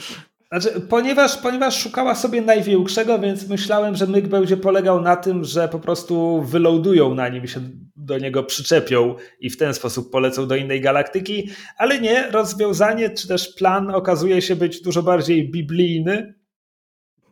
Znaczy, 0.51 0.81
ponieważ, 0.81 1.37
ponieważ 1.37 1.83
szukała 1.83 2.15
sobie 2.15 2.41
największego, 2.41 3.19
więc 3.19 3.49
myślałem, 3.49 3.95
że 3.95 4.07
myk 4.07 4.27
będzie 4.27 4.57
polegał 4.57 5.01
na 5.01 5.15
tym, 5.15 5.43
że 5.43 5.67
po 5.67 5.79
prostu 5.79 6.41
wyloadują 6.41 7.15
na 7.15 7.29
nim, 7.29 7.47
się 7.47 7.59
do 7.95 8.17
niego 8.17 8.43
przyczepią 8.43 9.15
i 9.39 9.49
w 9.49 9.57
ten 9.57 9.73
sposób 9.73 10.11
polecą 10.11 10.47
do 10.47 10.55
innej 10.55 10.81
galaktyki, 10.81 11.49
ale 11.77 11.99
nie, 11.99 12.31
rozwiązanie 12.31 13.09
czy 13.09 13.27
też 13.27 13.53
plan 13.55 13.89
okazuje 13.89 14.41
się 14.41 14.55
być 14.55 14.81
dużo 14.81 15.03
bardziej 15.03 15.51
biblijny 15.51 16.39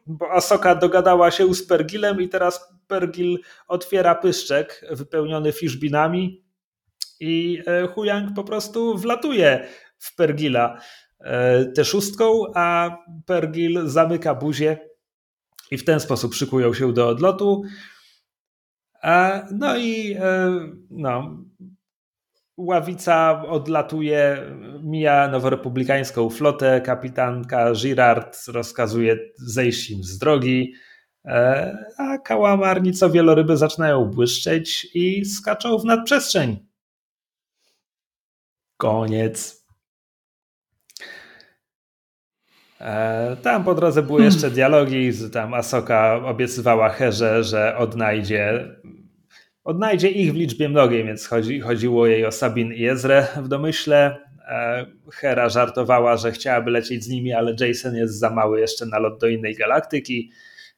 bo 0.08 0.32
Asoka 0.32 0.76
dogadała 0.76 1.32
się 1.32 1.54
z 1.54 1.68
Pergilem 1.68 2.22
i 2.22 2.30
teraz 2.30 2.76
Pergil 2.88 3.40
otwiera 3.68 4.16
pyszczek 4.16 4.86
wypełniony 4.92 5.52
fiszbinami 5.52 6.44
i 7.20 7.62
e, 7.66 7.88
Huyang 7.88 8.34
po 8.36 8.44
prostu 8.44 8.98
wlatuje 8.98 9.68
w 9.98 10.16
Pergila 10.16 10.82
e, 11.20 11.66
tę 11.66 11.86
szóstką, 11.86 12.44
a 12.56 12.98
Pergil 13.26 13.90
zamyka 13.90 14.36
buzię 14.36 14.78
i 15.72 15.78
w 15.78 15.86
ten 15.86 16.00
sposób 16.00 16.36
szykują 16.36 16.74
się 16.74 16.94
do 16.94 17.08
odlotu. 17.08 17.62
No 19.52 19.78
i 19.78 20.16
e, 20.20 20.60
no, 20.90 21.44
Ławica 22.58 23.44
odlatuje, 23.48 24.38
mija 24.84 25.28
noworepublikańską 25.28 26.30
flotę, 26.30 26.82
kapitanka 26.82 27.74
Girard 27.74 28.48
rozkazuje 28.48 29.18
zejść 29.36 29.92
im 29.92 30.04
z 30.04 30.18
drogi, 30.18 30.74
e, 30.74 30.87
a 31.97 32.17
kałamarnico 32.17 33.09
wieloryby 33.09 33.57
zaczynają 33.57 34.05
błyszczeć 34.05 34.88
i 34.93 35.25
skaczą 35.25 35.78
w 35.78 35.86
nadprzestrzeń. 35.86 36.67
Koniec. 38.78 39.65
E, 42.82 43.38
tam 43.41 43.63
po 43.63 43.75
drodze 43.75 44.03
były 44.03 44.19
hmm. 44.19 44.34
jeszcze 44.34 44.51
dialogi, 44.51 45.11
tam 45.34 45.53
Asoka 45.53 46.15
obiecywała 46.25 46.89
Herze, 46.89 47.43
że 47.43 47.78
odnajdzie 47.78 48.75
odnajdzie 49.63 50.09
ich 50.09 50.34
w 50.34 50.36
liczbie 50.36 50.69
mnogiej, 50.69 51.03
więc 51.05 51.28
chodzi, 51.28 51.59
chodziło 51.59 52.07
jej 52.07 52.25
o 52.25 52.32
Sabin 52.32 52.73
i 52.73 52.86
Ezrę 52.86 53.28
w 53.38 53.47
domyśle. 53.47 54.17
E, 54.47 54.86
Hera 55.13 55.49
żartowała, 55.49 56.17
że 56.17 56.32
chciałaby 56.32 56.71
lecieć 56.71 57.03
z 57.03 57.09
nimi, 57.09 57.34
ale 57.34 57.55
Jason 57.59 57.95
jest 57.95 58.19
za 58.19 58.30
mały 58.30 58.59
jeszcze 58.59 58.86
na 58.86 58.99
lot 58.99 59.19
do 59.19 59.28
innej 59.28 59.55
galaktyki 59.55 60.32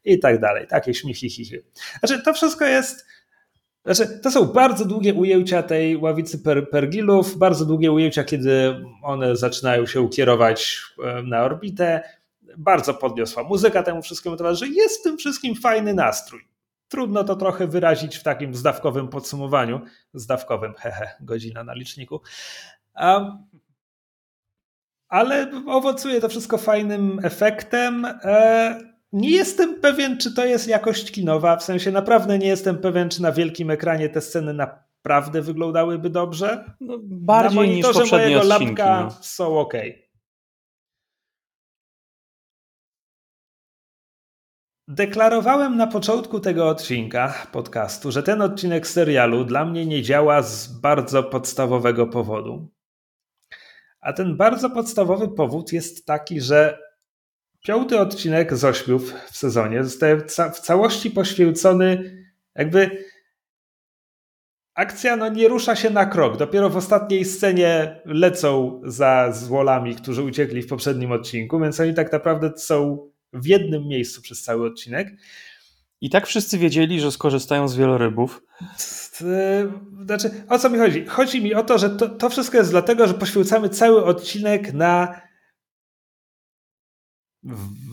i 0.05 0.19
tak 0.19 0.39
dalej. 0.39 0.67
Takie 0.67 0.93
śmichy, 0.93 1.29
chichy. 1.29 1.63
Znaczy, 1.99 2.23
to 2.23 2.33
wszystko 2.33 2.65
jest. 2.65 3.05
Znaczy, 3.85 4.19
to 4.19 4.31
są 4.31 4.45
bardzo 4.45 4.85
długie 4.85 5.13
ujęcia 5.13 5.63
tej 5.63 5.97
ławicy 5.97 6.39
per, 6.39 6.69
pergilów, 6.69 7.37
bardzo 7.37 7.65
długie 7.65 7.91
ujęcia, 7.91 8.23
kiedy 8.23 8.85
one 9.03 9.35
zaczynają 9.35 9.85
się 9.85 10.01
ukierować 10.01 10.81
na 11.23 11.43
orbitę. 11.43 12.03
Bardzo 12.57 12.93
podniosła 12.93 13.43
muzyka 13.43 13.83
temu 13.83 14.01
wszystkiemu 14.01 14.37
towarzyszy. 14.37 14.71
Jest 14.73 14.99
w 14.99 15.03
tym 15.03 15.17
wszystkim 15.17 15.55
fajny 15.55 15.93
nastrój. 15.93 16.47
Trudno 16.87 17.23
to 17.23 17.35
trochę 17.35 17.67
wyrazić 17.67 18.17
w 18.17 18.23
takim 18.23 18.55
zdawkowym 18.55 19.07
podsumowaniu. 19.07 19.81
Zdawkowym, 20.13 20.73
hehe, 20.73 21.07
godzina 21.21 21.63
na 21.63 21.73
liczniku. 21.73 22.21
ale 25.09 25.51
owocuje 25.67 26.21
to 26.21 26.29
wszystko 26.29 26.57
fajnym 26.57 27.19
efektem. 27.23 28.05
E, 28.05 28.98
nie 29.11 29.29
jestem 29.29 29.81
pewien, 29.81 30.17
czy 30.17 30.33
to 30.33 30.45
jest 30.45 30.67
jakość 30.67 31.11
kinowa. 31.11 31.57
W 31.57 31.63
sensie 31.63 31.91
naprawdę 31.91 32.39
nie 32.39 32.47
jestem 32.47 32.77
pewien, 32.77 33.09
czy 33.09 33.21
na 33.21 33.31
wielkim 33.31 33.71
ekranie 33.71 34.09
te 34.09 34.21
sceny 34.21 34.53
naprawdę 34.53 35.41
wyglądały 35.41 35.99
dobrze. 35.99 36.73
No, 36.79 36.97
bardziej 37.03 37.59
na 37.59 37.65
niż 37.75 37.85
poprzednie 37.85 38.17
mojego 38.17 38.39
odcinki, 38.39 38.65
lapka 38.65 39.03
no. 39.03 39.11
są 39.21 39.59
ok. 39.59 39.73
Deklarowałem 44.87 45.77
na 45.77 45.87
początku 45.87 46.39
tego 46.39 46.69
odcinka 46.69 47.47
podcastu, 47.51 48.11
że 48.11 48.23
ten 48.23 48.41
odcinek 48.41 48.87
serialu 48.87 49.45
dla 49.45 49.65
mnie 49.65 49.85
nie 49.85 50.01
działa 50.01 50.41
z 50.41 50.67
bardzo 50.67 51.23
podstawowego 51.23 52.07
powodu. 52.07 52.69
A 54.01 54.13
ten 54.13 54.37
bardzo 54.37 54.69
podstawowy 54.69 55.27
powód 55.27 55.73
jest 55.73 56.05
taki, 56.05 56.41
że 56.41 56.88
piąty 57.61 57.99
odcinek 57.99 58.55
z 58.55 58.65
ośmiu 58.65 58.99
w 58.99 59.37
sezonie 59.37 59.83
zostaje 59.83 60.17
w 60.53 60.59
całości 60.59 61.11
poświęcony 61.11 62.19
jakby 62.55 63.05
akcja 64.73 65.15
no, 65.15 65.29
nie 65.29 65.47
rusza 65.47 65.75
się 65.75 65.89
na 65.89 66.05
krok. 66.05 66.37
Dopiero 66.37 66.69
w 66.69 66.77
ostatniej 66.77 67.25
scenie 67.25 68.01
lecą 68.05 68.81
za 68.85 69.31
złolami, 69.31 69.95
którzy 69.95 70.23
uciekli 70.23 70.61
w 70.61 70.67
poprzednim 70.67 71.11
odcinku, 71.11 71.59
więc 71.59 71.79
oni 71.79 71.93
tak 71.93 72.11
naprawdę 72.11 72.51
są 72.57 73.09
w 73.33 73.45
jednym 73.45 73.87
miejscu 73.87 74.21
przez 74.21 74.43
cały 74.43 74.67
odcinek. 74.67 75.07
I 76.01 76.09
tak 76.09 76.27
wszyscy 76.27 76.57
wiedzieli, 76.57 76.99
że 76.99 77.11
skorzystają 77.11 77.67
z 77.67 77.75
wielorybów. 77.75 78.43
Znaczy, 80.05 80.31
o 80.49 80.59
co 80.59 80.69
mi 80.69 80.77
chodzi? 80.77 81.05
Chodzi 81.05 81.43
mi 81.43 81.53
o 81.53 81.63
to, 81.63 81.77
że 81.77 81.89
to, 81.89 82.09
to 82.09 82.29
wszystko 82.29 82.57
jest 82.57 82.71
dlatego, 82.71 83.07
że 83.07 83.13
poświęcamy 83.13 83.69
cały 83.69 84.05
odcinek 84.05 84.73
na 84.73 85.21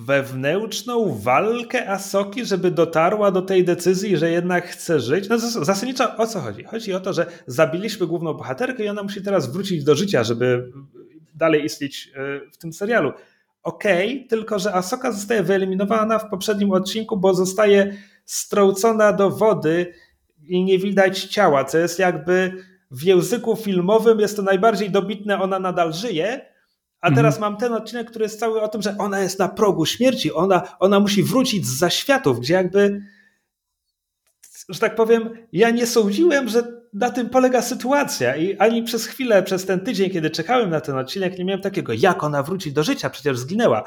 wewnętrzną 0.06 1.18
walkę 1.18 1.90
Asoki, 1.90 2.44
żeby 2.44 2.70
dotarła 2.70 3.30
do 3.30 3.42
tej 3.42 3.64
decyzji, 3.64 4.16
że 4.16 4.30
jednak 4.30 4.66
chce 4.66 5.00
żyć. 5.00 5.28
No 5.28 5.38
zasadniczo 5.38 6.16
o 6.16 6.26
co 6.26 6.40
chodzi? 6.40 6.64
Chodzi 6.64 6.92
o 6.92 7.00
to, 7.00 7.12
że 7.12 7.26
zabiliśmy 7.46 8.06
główną 8.06 8.34
bohaterkę 8.34 8.84
i 8.84 8.88
ona 8.88 9.02
musi 9.02 9.22
teraz 9.22 9.52
wrócić 9.52 9.84
do 9.84 9.94
życia, 9.94 10.24
żeby 10.24 10.72
dalej 11.34 11.64
istnieć 11.64 12.10
e, 12.14 12.50
w 12.52 12.56
tym 12.56 12.72
serialu 12.72 13.12
ok, 13.66 13.84
tylko 14.28 14.58
że 14.58 14.74
Asoka 14.74 15.12
zostaje 15.12 15.42
wyeliminowana 15.42 16.18
w 16.18 16.30
poprzednim 16.30 16.72
odcinku, 16.72 17.16
bo 17.16 17.34
zostaje 17.34 17.96
strącona 18.24 19.12
do 19.12 19.30
wody 19.30 19.94
i 20.48 20.64
nie 20.64 20.78
widać 20.78 21.24
ciała, 21.24 21.64
co 21.64 21.78
jest 21.78 21.98
jakby 21.98 22.52
w 22.90 23.02
języku 23.02 23.56
filmowym 23.56 24.20
jest 24.20 24.36
to 24.36 24.42
najbardziej 24.42 24.90
dobitne, 24.90 25.40
ona 25.42 25.58
nadal 25.58 25.92
żyje, 25.92 26.55
a 27.00 27.10
teraz 27.10 27.34
mhm. 27.34 27.52
mam 27.52 27.60
ten 27.60 27.72
odcinek, 27.72 28.10
który 28.10 28.24
jest 28.24 28.40
cały 28.40 28.62
o 28.62 28.68
tym, 28.68 28.82
że 28.82 28.96
ona 28.98 29.20
jest 29.20 29.38
na 29.38 29.48
progu 29.48 29.86
śmierci, 29.86 30.32
ona, 30.32 30.76
ona 30.78 31.00
musi 31.00 31.22
wrócić 31.22 31.66
z 31.66 31.78
zaświatów, 31.78 32.40
gdzie 32.40 32.54
jakby, 32.54 33.02
że 34.68 34.80
tak 34.80 34.94
powiem, 34.94 35.30
ja 35.52 35.70
nie 35.70 35.86
sądziłem, 35.86 36.48
że 36.48 36.76
na 36.92 37.10
tym 37.10 37.28
polega 37.28 37.62
sytuacja. 37.62 38.36
I 38.36 38.58
ani 38.58 38.82
przez 38.82 39.06
chwilę, 39.06 39.42
przez 39.42 39.66
ten 39.66 39.80
tydzień, 39.80 40.10
kiedy 40.10 40.30
czekałem 40.30 40.70
na 40.70 40.80
ten 40.80 40.98
odcinek, 40.98 41.38
nie 41.38 41.44
miałem 41.44 41.62
takiego, 41.62 41.92
jak 41.92 42.24
ona 42.24 42.42
wróci 42.42 42.72
do 42.72 42.84
życia, 42.84 43.10
przecież 43.10 43.38
zginęła. 43.38 43.84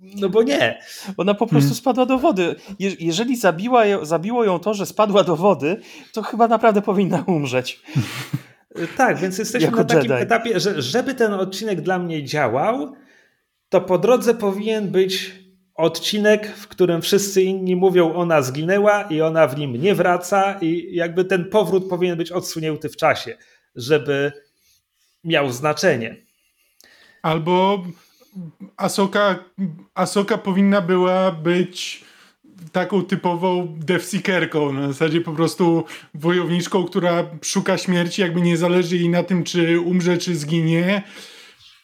No 0.00 0.28
bo 0.28 0.42
nie. 0.42 0.82
Ona 1.16 1.34
po 1.34 1.46
prostu 1.46 1.68
hmm. 1.68 1.76
spadła 1.76 2.06
do 2.06 2.18
wody. 2.18 2.54
Je 2.78 2.90
jeżeli 3.00 3.36
zabiła, 3.36 3.82
zabiło 4.02 4.44
ją 4.44 4.58
to, 4.58 4.74
że 4.74 4.86
spadła 4.86 5.24
do 5.24 5.36
wody, 5.36 5.80
to 6.12 6.22
chyba 6.22 6.48
naprawdę 6.48 6.82
powinna 6.82 7.24
umrzeć. 7.26 7.80
tak, 8.96 9.18
więc 9.18 9.38
jesteśmy 9.38 9.66
jako 9.66 9.78
na 9.78 9.84
takim 9.84 10.10
Jedi. 10.10 10.22
etapie, 10.22 10.60
że 10.60 10.82
żeby 10.82 11.14
ten 11.14 11.32
odcinek 11.32 11.80
dla 11.80 11.98
mnie 11.98 12.24
działał, 12.24 12.92
to 13.68 13.80
po 13.80 13.98
drodze 13.98 14.34
powinien 14.34 14.90
być 14.90 15.34
odcinek, 15.74 16.56
w 16.56 16.68
którym 16.68 17.02
wszyscy 17.02 17.42
inni 17.42 17.76
mówią, 17.76 18.14
ona 18.14 18.42
zginęła 18.42 19.02
i 19.02 19.22
ona 19.22 19.46
w 19.46 19.58
nim 19.58 19.76
nie 19.76 19.94
wraca, 19.94 20.58
i 20.60 20.94
jakby 20.94 21.24
ten 21.24 21.44
powrót 21.44 21.88
powinien 21.88 22.16
być 22.16 22.32
odsunięty 22.32 22.88
w 22.88 22.96
czasie, 22.96 23.36
żeby 23.74 24.32
miał 25.24 25.50
znaczenie. 25.50 26.16
Albo 27.22 27.84
Asoka, 28.76 29.44
Asoka 29.94 30.38
powinna 30.38 30.80
była 30.80 31.32
być 31.32 32.04
taką 32.72 33.04
typową 33.04 33.78
devseekerką, 33.78 34.72
na 34.72 34.88
zasadzie 34.88 35.20
po 35.20 35.32
prostu 35.32 35.84
wojowniczką, 36.14 36.84
która 36.84 37.30
szuka 37.42 37.78
śmierci, 37.78 38.22
jakby 38.22 38.40
nie 38.40 38.56
zależy 38.56 38.96
jej 38.96 39.08
na 39.08 39.22
tym, 39.22 39.44
czy 39.44 39.80
umrze, 39.80 40.18
czy 40.18 40.36
zginie 40.36 41.02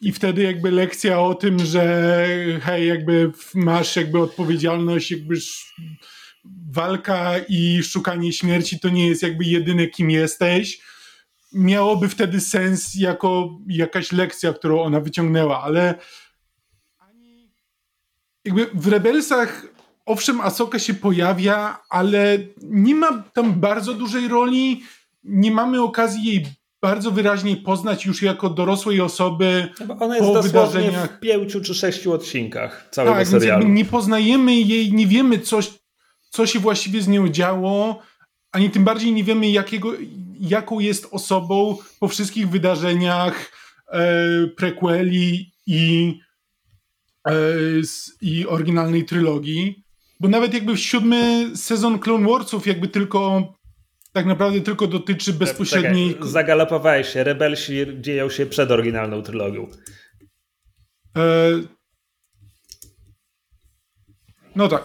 i 0.00 0.12
wtedy 0.12 0.42
jakby 0.42 0.70
lekcja 0.70 1.20
o 1.20 1.34
tym, 1.34 1.58
że 1.58 2.26
hej, 2.62 2.88
jakby 2.88 3.32
masz 3.54 3.96
jakby 3.96 4.18
odpowiedzialność, 4.18 5.10
jakby 5.10 5.34
walka 6.70 7.32
i 7.48 7.82
szukanie 7.82 8.32
śmierci 8.32 8.80
to 8.80 8.88
nie 8.88 9.06
jest 9.06 9.22
jakby 9.22 9.44
jedyne 9.44 9.86
kim 9.86 10.10
jesteś. 10.10 10.80
Miałoby 11.52 12.08
wtedy 12.08 12.40
sens 12.40 12.94
jako 12.94 13.58
jakaś 13.68 14.12
lekcja, 14.12 14.52
którą 14.52 14.80
ona 14.80 15.00
wyciągnęła, 15.00 15.62
ale 15.62 15.94
jakby 18.44 18.66
w 18.74 18.86
Rebelsach 18.86 19.75
owszem 20.06 20.40
Asoka 20.40 20.78
się 20.78 20.94
pojawia, 20.94 21.78
ale 21.88 22.38
nie 22.62 22.94
ma 22.94 23.22
tam 23.32 23.52
bardzo 23.52 23.94
dużej 23.94 24.28
roli, 24.28 24.82
nie 25.24 25.50
mamy 25.50 25.82
okazji 25.82 26.24
jej 26.24 26.46
bardzo 26.82 27.10
wyraźnie 27.10 27.56
poznać 27.56 28.06
już 28.06 28.22
jako 28.22 28.50
dorosłej 28.50 29.00
osoby 29.00 29.68
no 29.88 29.96
ona 30.00 30.16
jest 30.16 30.28
po 30.28 30.42
wydarzeniach. 30.42 31.16
w 31.16 31.20
pięciu 31.20 31.60
czy 31.60 31.74
sześciu 31.74 32.12
odcinkach 32.12 32.88
całego 32.90 33.16
tak, 33.16 33.28
serialu. 33.28 33.64
Więc 33.64 33.76
nie 33.76 33.84
poznajemy 33.84 34.54
jej, 34.54 34.92
nie 34.92 35.06
wiemy 35.06 35.38
coś, 35.38 35.70
co 36.30 36.46
się 36.46 36.58
właściwie 36.58 37.02
z 37.02 37.08
nią 37.08 37.28
działo, 37.28 38.02
ani 38.52 38.70
tym 38.70 38.84
bardziej 38.84 39.12
nie 39.12 39.24
wiemy 39.24 39.50
jakiego, 39.50 39.92
jaką 40.40 40.80
jest 40.80 41.08
osobą 41.10 41.76
po 42.00 42.08
wszystkich 42.08 42.48
wydarzeniach 42.48 43.52
e, 43.92 44.00
prequeli 44.46 45.52
i, 45.66 46.18
e, 47.28 47.32
i 48.20 48.46
oryginalnej 48.46 49.04
trylogii. 49.04 49.85
Bo 50.20 50.28
nawet 50.28 50.54
jakby 50.54 50.74
w 50.74 50.80
siódmy 50.80 51.50
sezon 51.56 51.98
Clone 51.98 52.28
Warsów 52.28 52.66
jakby 52.66 52.88
tylko 52.88 53.42
tak 54.12 54.26
naprawdę 54.26 54.60
tylko 54.60 54.86
dotyczy 54.86 55.32
bezpośredniej... 55.32 56.14
Czekaj, 56.14 56.28
zagalopowałeś 56.28 57.08
się. 57.08 57.24
Rebelsi 57.24 57.86
dzieją 58.00 58.30
się 58.30 58.46
przed 58.46 58.70
oryginalną 58.70 59.22
trylogią. 59.22 59.68
E... 61.16 61.22
No 64.56 64.68
tak. 64.68 64.82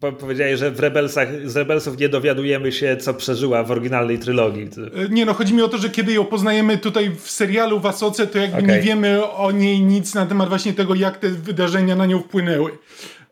Bo 0.00 0.12
powiedziałeś, 0.12 0.58
że 0.58 0.70
w 0.70 0.80
Rebelsach, 0.80 1.28
z 1.44 1.56
Rebelsów 1.56 1.98
nie 1.98 2.08
dowiadujemy 2.08 2.72
się, 2.72 2.96
co 2.96 3.14
przeżyła 3.14 3.64
w 3.64 3.70
oryginalnej 3.70 4.18
trylogii. 4.18 4.68
E, 4.94 5.08
nie 5.08 5.26
no, 5.26 5.34
chodzi 5.34 5.54
mi 5.54 5.62
o 5.62 5.68
to, 5.68 5.78
że 5.78 5.90
kiedy 5.90 6.12
ją 6.12 6.24
poznajemy 6.24 6.78
tutaj 6.78 7.10
w 7.16 7.30
serialu 7.30 7.80
w 7.80 7.86
Asoce, 7.86 8.26
to 8.26 8.38
jakby 8.38 8.58
okay. 8.58 8.76
nie 8.76 8.82
wiemy 8.82 9.30
o 9.30 9.52
niej 9.52 9.80
nic 9.80 10.14
na 10.14 10.26
temat 10.26 10.48
właśnie 10.48 10.72
tego, 10.72 10.94
jak 10.94 11.18
te 11.18 11.28
wydarzenia 11.28 11.96
na 11.96 12.06
nią 12.06 12.20
wpłynęły. 12.22 12.78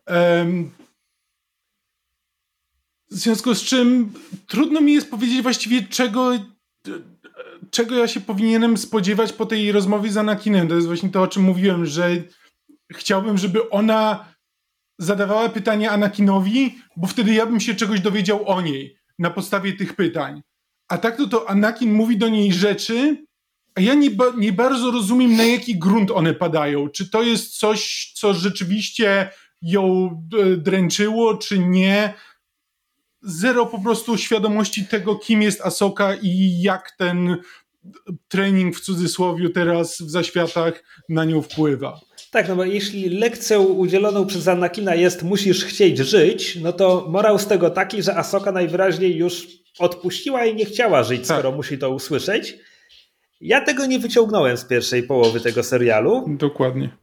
Um, 0.07 0.71
w 3.11 3.15
związku 3.15 3.55
z 3.55 3.63
czym 3.63 4.13
trudno 4.47 4.81
mi 4.81 4.93
jest 4.93 5.11
powiedzieć 5.11 5.43
właściwie 5.43 5.83
czego 5.83 6.33
czego 7.71 7.95
ja 7.95 8.09
się 8.09 8.21
powinienem 8.21 8.77
spodziewać 8.77 9.33
po 9.33 9.47
tej 9.47 9.73
rozmowie 9.73 10.11
z 10.11 10.17
Anakinem. 10.17 10.69
To 10.69 10.75
jest 10.75 10.87
właśnie 10.87 11.09
to, 11.09 11.23
o 11.23 11.29
czym 11.29 11.43
mówiłem, 11.43 11.87
że 11.87 12.17
chciałbym, 12.93 13.39
żeby 13.39 13.71
ona 13.71 14.33
zadawała 14.99 15.49
pytania 15.49 15.91
Anakinowi, 15.91 16.79
bo 16.97 17.07
wtedy 17.07 17.35
ja 17.35 17.47
bym 17.47 17.61
się 17.61 17.75
czegoś 17.75 18.01
dowiedział 18.01 18.49
o 18.49 18.61
niej 18.61 18.99
na 19.19 19.31
podstawie 19.31 19.73
tych 19.73 19.97
pytań. 19.97 20.43
A 20.89 20.99
tak 20.99 21.17
to, 21.17 21.27
to 21.27 21.51
Anakin 21.51 21.93
mówi 21.93 22.17
do 22.17 22.29
niej 22.29 22.53
rzeczy, 22.53 23.25
a 23.75 23.81
ja 23.81 23.95
nie, 23.95 24.11
ba 24.11 24.25
nie 24.37 24.53
bardzo 24.53 24.91
rozumiem, 24.91 25.37
na 25.37 25.45
jaki 25.45 25.79
grunt 25.79 26.11
one 26.11 26.35
padają. 26.35 26.89
Czy 26.89 27.11
to 27.11 27.23
jest 27.23 27.59
coś, 27.59 28.13
co 28.15 28.35
rzeczywiście 28.35 29.31
ją 29.63 30.11
e, 30.39 30.57
dręczyło, 30.57 31.37
czy 31.37 31.59
nie 31.59 32.15
zero 33.23 33.67
po 33.67 33.79
prostu 33.81 34.19
świadomości 34.19 34.87
tego, 34.87 35.17
kim 35.17 35.43
jest 35.43 35.61
Asoka 35.61 36.15
i 36.23 36.61
jak 36.63 36.91
ten 36.99 37.37
trening 38.29 38.77
w 38.77 38.81
cudzysłowie 38.81 39.51
teraz 39.51 40.03
w 40.03 40.11
zaświatach 40.11 40.85
na 41.09 41.25
nią 41.25 41.43
wpływa. 41.43 42.01
Tak, 42.31 42.49
no 42.49 42.57
bo 42.57 42.65
jeśli 42.65 43.09
lekcją 43.09 43.65
udzieloną 43.65 44.27
przez 44.27 44.49
Anakina 44.49 44.95
jest 44.95 45.23
musisz 45.23 45.65
chcieć 45.65 45.99
żyć, 45.99 46.59
no 46.63 46.73
to 46.73 47.07
morał 47.09 47.39
z 47.39 47.47
tego 47.47 47.71
taki, 47.71 48.03
że 48.03 48.17
Asoka 48.17 48.53
najwyraźniej 48.53 49.17
już 49.17 49.47
odpuściła 49.79 50.47
i 50.47 50.55
nie 50.55 50.65
chciała 50.65 51.03
żyć, 51.03 51.29
tak. 51.29 51.39
skoro 51.39 51.57
musi 51.57 51.79
to 51.79 51.91
usłyszeć. 51.91 52.57
Ja 53.41 53.61
tego 53.61 53.87
nie 53.87 53.99
wyciągnąłem 53.99 54.57
z 54.57 54.65
pierwszej 54.65 55.03
połowy 55.03 55.41
tego 55.41 55.63
serialu. 55.63 56.25
Dokładnie. 56.29 56.97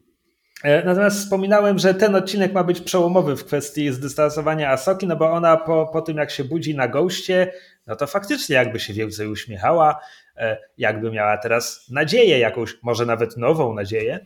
E, 0.65 0.85
natomiast 0.85 1.19
wspominałem, 1.19 1.79
że 1.79 1.93
ten 1.93 2.15
odcinek 2.15 2.53
ma 2.53 2.63
być 2.63 2.81
przełomowy 2.81 3.35
w 3.35 3.45
kwestii 3.45 3.91
zdystansowania 3.91 4.69
Asoki, 4.69 5.07
no 5.07 5.15
bo 5.15 5.31
ona 5.31 5.57
po, 5.57 5.89
po 5.93 6.01
tym 6.01 6.17
jak 6.17 6.31
się 6.31 6.43
budzi 6.43 6.75
na 6.75 6.87
goście, 6.87 7.51
no 7.87 7.95
to 7.95 8.07
faktycznie 8.07 8.55
jakby 8.55 8.79
się 8.79 8.93
więcej 8.93 9.27
uśmiechała, 9.27 9.99
e, 10.37 10.57
jakby 10.77 11.11
miała 11.11 11.37
teraz 11.37 11.85
nadzieję 11.89 12.39
jakąś, 12.39 12.77
może 12.83 13.05
nawet 13.05 13.37
nową 13.37 13.73
nadzieję. 13.73 14.25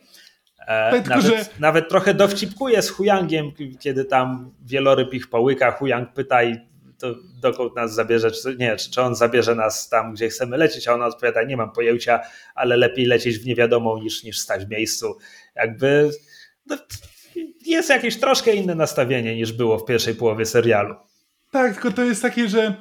E, 0.68 0.92
tak, 0.92 1.08
nawet, 1.08 1.26
że... 1.26 1.46
nawet 1.60 1.90
trochę 1.90 2.14
dowcipkuje 2.14 2.82
z 2.82 2.90
Huyangiem, 2.90 3.52
kiedy 3.80 4.06
tam 4.06 4.52
wieloryb 4.66 5.14
ich 5.14 5.30
połyka, 5.30 5.72
Huyang 5.72 6.14
pyta 6.14 6.44
i 6.44 6.70
to 7.00 7.16
dokąd 7.42 7.76
nas 7.76 7.94
zabierze, 7.94 8.32
czy, 8.32 8.56
nie, 8.56 8.76
czy, 8.76 8.92
czy 8.92 9.02
on 9.02 9.16
zabierze 9.16 9.56
nas 9.56 9.90
tam, 9.90 10.14
gdzie 10.14 10.30
chcemy 10.30 10.58
lecieć, 10.58 10.88
a 10.88 10.94
ona 10.94 11.06
odpowiada, 11.06 11.44
nie 11.44 11.58
mam 11.58 11.72
pojęcia, 11.72 12.20
ale 12.56 12.78
lepiej 12.78 13.06
lecieć 13.06 13.40
w 13.40 13.46
niewiadomą 13.46 13.98
niż, 13.98 14.24
niż 14.24 14.40
stać 14.40 14.66
w 14.66 14.70
miejscu. 14.70 15.18
Jakby 15.56 16.10
no, 16.70 16.78
jest 17.66 17.90
jakieś 17.90 18.20
troszkę 18.20 18.56
inne 18.56 18.76
nastawienie 18.76 19.36
niż 19.36 19.54
było 19.54 19.80
w 19.80 19.86
pierwszej 19.86 20.16
połowie 20.16 20.46
serialu. 20.46 20.96
Tak, 21.52 21.74
tylko 21.74 21.92
to 21.92 22.04
jest 22.04 22.22
takie, 22.22 22.50
że 22.50 22.76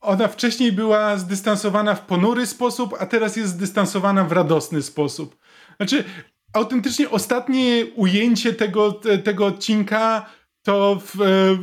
ona 0.00 0.28
wcześniej 0.28 0.72
była 0.72 1.16
zdystansowana 1.16 1.94
w 1.94 2.06
ponury 2.06 2.46
sposób, 2.46 2.94
a 2.98 3.06
teraz 3.06 3.36
jest 3.36 3.52
zdystansowana 3.52 4.24
w 4.24 4.32
radosny 4.32 4.82
sposób. 4.82 5.36
Znaczy, 5.76 6.04
autentycznie 6.52 7.10
ostatnie 7.10 7.86
ujęcie 7.94 8.52
tego, 8.52 9.00
tego 9.24 9.46
odcinka 9.46 10.30
to 10.62 11.00
w, 11.06 11.20
e, 11.22 11.58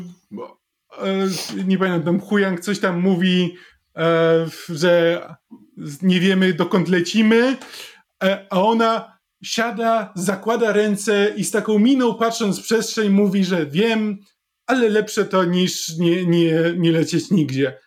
e, 1.06 1.66
nie 1.66 1.78
pamiętam, 1.78 2.04
tam 2.04 2.20
Huyang 2.20 2.60
coś 2.60 2.80
tam 2.80 3.00
mówi, 3.00 3.56
e, 3.98 4.46
że 4.70 5.26
nie 6.02 6.20
wiemy 6.20 6.54
dokąd 6.54 6.90
lecimy, 6.90 7.58
e, 8.24 8.48
a 8.50 8.62
ona 8.62 9.21
siada, 9.44 10.14
zakłada 10.16 10.72
ręce 10.72 11.34
i 11.38 11.44
z 11.44 11.52
taką 11.52 11.80
miną 11.80 12.16
patrząc 12.16 12.60
w 12.60 12.64
przestrzeń 12.64 13.10
mówi, 13.10 13.46
że 13.46 13.66
wiem, 13.66 14.18
ale 14.68 14.90
lepsze 14.90 15.26
to 15.26 15.46
niż 15.46 15.98
nie, 15.98 16.26
nie, 16.26 16.74
nie 16.78 16.92
lecieć 16.92 17.32
nigdzie, 17.32 17.78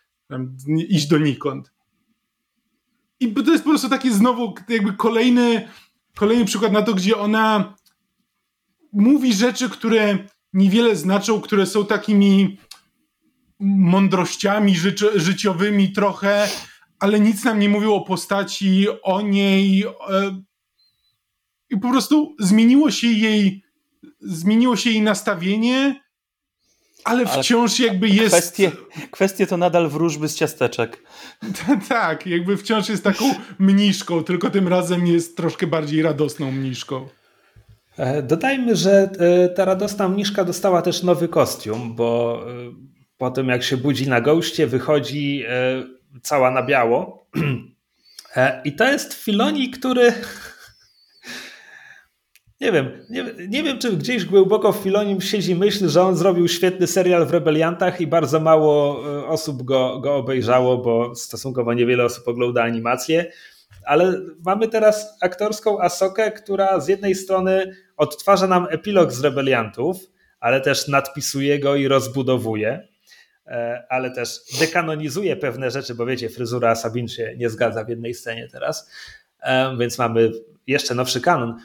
iść 0.89 1.07
donikąd. 1.07 1.71
I 3.19 3.33
to 3.33 3.51
jest 3.51 3.63
po 3.63 3.69
prostu 3.69 3.89
taki 3.89 4.13
znowu 4.13 4.53
jakby 4.69 4.93
kolejny, 4.93 5.67
kolejny 6.15 6.45
przykład 6.45 6.71
na 6.71 6.81
to, 6.81 6.93
gdzie 6.93 7.17
ona 7.17 7.75
mówi 8.93 9.33
rzeczy, 9.33 9.69
które 9.69 10.17
niewiele 10.53 10.95
znaczą, 10.95 11.41
które 11.41 11.65
są 11.65 11.85
takimi 11.85 12.57
mądrościami 13.59 14.75
życi 14.75 15.05
życiowymi 15.15 15.91
trochę, 15.91 16.47
ale 16.99 17.19
nic 17.19 17.43
nam 17.43 17.59
nie 17.59 17.69
mówią 17.69 17.93
o 17.93 18.05
postaci, 18.05 18.87
o 19.03 19.21
niej. 19.21 19.85
E, 21.75 21.77
I 21.77 21.79
po 21.79 21.89
prostu 21.89 22.35
zmieniło 22.39 22.91
się 22.91 23.07
jej, 23.07 23.63
zmieniło 24.21 24.75
się 24.75 24.89
jej 24.89 25.01
nastawienie, 25.01 26.01
ale 27.03 27.25
wciąż 27.25 27.79
ale 27.79 27.87
jakby 27.87 28.09
jest. 28.09 28.35
Kwestie, 28.35 28.71
kwestie 29.11 29.47
to 29.47 29.57
nadal 29.57 29.89
wróżby 29.89 30.29
z 30.29 30.35
ciasteczek. 30.35 31.03
tak, 31.89 32.27
jakby 32.27 32.57
wciąż 32.57 32.89
jest 32.89 33.03
taką 33.03 33.25
mniszką, 33.59 34.23
tylko 34.23 34.49
tym 34.49 34.67
razem 34.67 35.07
jest 35.07 35.37
troszkę 35.37 35.67
bardziej 35.67 36.01
radosną 36.01 36.51
mniszką. 36.51 37.07
E, 37.97 38.23
dodajmy, 38.23 38.75
że 38.75 39.09
e, 39.19 39.49
ta 39.49 39.65
radosna 39.65 40.09
mniszka 40.09 40.43
dostała 40.43 40.81
też 40.81 41.03
nowy 41.03 41.27
kostium, 41.27 41.95
bo 41.95 42.41
po 43.17 43.31
tym 43.31 43.49
jak 43.49 43.63
się 43.63 43.77
budzi 43.77 44.09
na 44.09 44.21
goście, 44.21 44.67
wychodzi 44.67 45.43
e, 45.47 45.83
cała 46.21 46.51
na 46.51 46.63
biało. 46.63 47.05
E, 48.35 48.61
I 48.65 48.75
to 48.75 48.91
jest 48.91 49.13
Filoni, 49.13 49.69
który. 49.69 50.13
Nie 52.61 52.71
wiem, 52.71 53.05
nie, 53.09 53.25
nie, 53.47 53.63
wiem, 53.63 53.79
czy 53.79 53.97
gdzieś 53.97 54.25
głęboko 54.25 54.73
w 54.73 54.77
Filonim 54.77 55.21
siedzi 55.21 55.55
myśl, 55.55 55.89
że 55.89 56.01
on 56.01 56.15
zrobił 56.15 56.47
świetny 56.47 56.87
serial 56.87 57.25
w 57.25 57.31
Rebeliantach 57.31 58.01
i 58.01 58.07
bardzo 58.07 58.39
mało 58.39 59.03
e, 59.19 59.27
osób 59.27 59.63
go, 59.63 59.99
go 59.99 60.15
obejrzało, 60.15 60.77
bo 60.77 61.15
stosunkowo 61.15 61.73
niewiele 61.73 62.05
osób 62.05 62.27
ogląda 62.27 62.63
animację. 62.63 63.31
Ale 63.85 64.21
mamy 64.45 64.67
teraz 64.67 65.17
aktorską 65.21 65.81
Asokę, 65.81 66.31
która 66.31 66.79
z 66.79 66.87
jednej 66.87 67.15
strony 67.15 67.75
odtwarza 67.97 68.47
nam 68.47 68.67
epilog 68.69 69.11
z 69.11 69.23
Rebeliantów, 69.23 69.97
ale 70.39 70.61
też 70.61 70.87
nadpisuje 70.87 71.59
go 71.59 71.75
i 71.75 71.87
rozbudowuje. 71.87 72.87
E, 73.47 73.83
ale 73.89 74.11
też 74.11 74.39
dekanonizuje 74.59 75.35
pewne 75.35 75.71
rzeczy, 75.71 75.95
bo 75.95 76.05
wiecie, 76.05 76.29
fryzura 76.29 76.75
Sabin 76.75 77.07
się 77.07 77.35
nie 77.37 77.49
zgadza 77.49 77.83
w 77.83 77.89
jednej 77.89 78.13
scenie 78.13 78.47
teraz, 78.51 78.91
e, 79.41 79.77
więc 79.77 79.97
mamy 79.97 80.31
jeszcze 80.67 80.95
nowszy 80.95 81.21
kanon. 81.21 81.59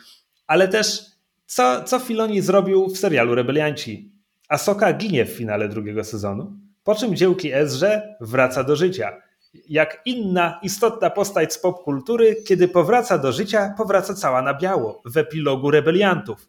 Ale 0.51 0.69
też 0.69 1.03
co, 1.47 1.85
co 1.85 1.99
Filoni 1.99 2.41
zrobił 2.41 2.89
w 2.89 2.99
serialu 2.99 3.35
Rebelianci? 3.35 4.13
Asoka 4.49 4.93
ginie 4.93 5.25
w 5.25 5.31
finale 5.31 5.69
drugiego 5.69 6.05
sezonu, 6.05 6.53
po 6.85 6.95
czym 6.95 7.17
dziełki 7.17 7.53
Ezrze 7.53 8.17
wraca 8.21 8.65
do 8.65 8.77
życia. 8.77 9.23
Jak 9.69 10.03
inna 10.05 10.61
istotna 10.63 11.11
postać 11.11 11.53
z 11.53 11.59
popkultury, 11.59 12.37
kiedy 12.47 12.69
powraca 12.69 13.19
do 13.19 13.33
życia, 13.33 13.75
powraca 13.77 14.15
cała 14.15 14.43
na 14.43 14.55
biało 14.55 15.03
w 15.05 15.17
epilogu 15.17 15.71
Rebeliantów. 15.71 16.49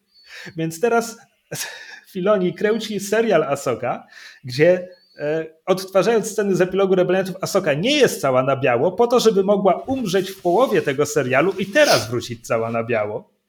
Więc 0.58 0.80
teraz 0.80 1.18
Filoni 2.12 2.54
kręci 2.54 3.00
serial 3.00 3.44
Asoka, 3.44 4.08
gdzie 4.44 4.88
E, 5.18 5.46
odtwarzając 5.66 6.32
sceny 6.32 6.56
z 6.56 6.62
epilogu 6.62 6.96
Rebeliantów, 6.96 7.36
Asoka 7.42 7.74
nie 7.74 7.98
jest 7.98 8.22
cała 8.22 8.44
na 8.44 8.56
biało, 8.56 8.92
po 8.92 9.08
to, 9.08 9.20
żeby 9.20 9.44
mogła 9.44 9.74
umrzeć 9.74 10.32
w 10.32 10.42
połowie 10.42 10.82
tego 10.82 11.06
serialu 11.06 11.52
i 11.52 11.66
teraz 11.66 12.10
wrócić 12.10 12.48
cała 12.48 12.72
na 12.72 12.84
biało. 12.84 13.41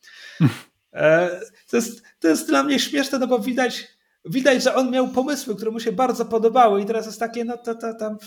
E, 0.93 1.40
to 1.70 1.76
jest, 1.76 2.03
to 2.20 2.28
jest 2.28 2.49
dla 2.49 2.62
mnie 2.62 2.78
śmieszne, 2.78 3.18
no 3.18 3.26
bo 3.26 3.38
widać, 3.38 3.88
widać, 4.24 4.62
że 4.62 4.74
on 4.74 4.90
miał 4.90 5.09
pomysły, 5.09 5.57
które 5.57 5.70
mu 5.70 5.80
się 5.80 5.93
bardzo 5.93 6.24
podobały 6.24 6.82
i 6.82 6.86
teraz 6.86 7.07
jest 7.07 7.20
takie, 7.20 7.45
no 7.45 7.57
to, 7.57 7.74
to 7.74 7.95
tam 7.95 8.18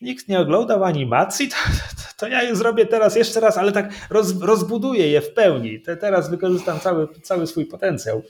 nikt 0.00 0.28
nie 0.28 0.40
oglądał 0.40 0.84
animacji, 0.84 1.48
to, 1.48 1.56
to, 1.96 2.02
to, 2.16 2.28
ja 2.28 2.42
je 2.42 2.56
zrobię 2.56 2.86
teraz 2.86 3.16
jeszcze 3.16 3.40
raz, 3.40 3.58
ale 3.58 3.72
tak 3.72 3.90
roz, 4.10 4.40
rozbuduję 4.40 5.08
je 5.08 5.20
w 5.20 5.34
pełni. 5.34 5.80
Te, 5.80 5.96
teraz 5.96 6.30
wykorzystam 6.30 6.80
cały, 6.80 7.08
cały 7.22 7.46
swój 7.46 7.66
potencjał. 7.66 8.22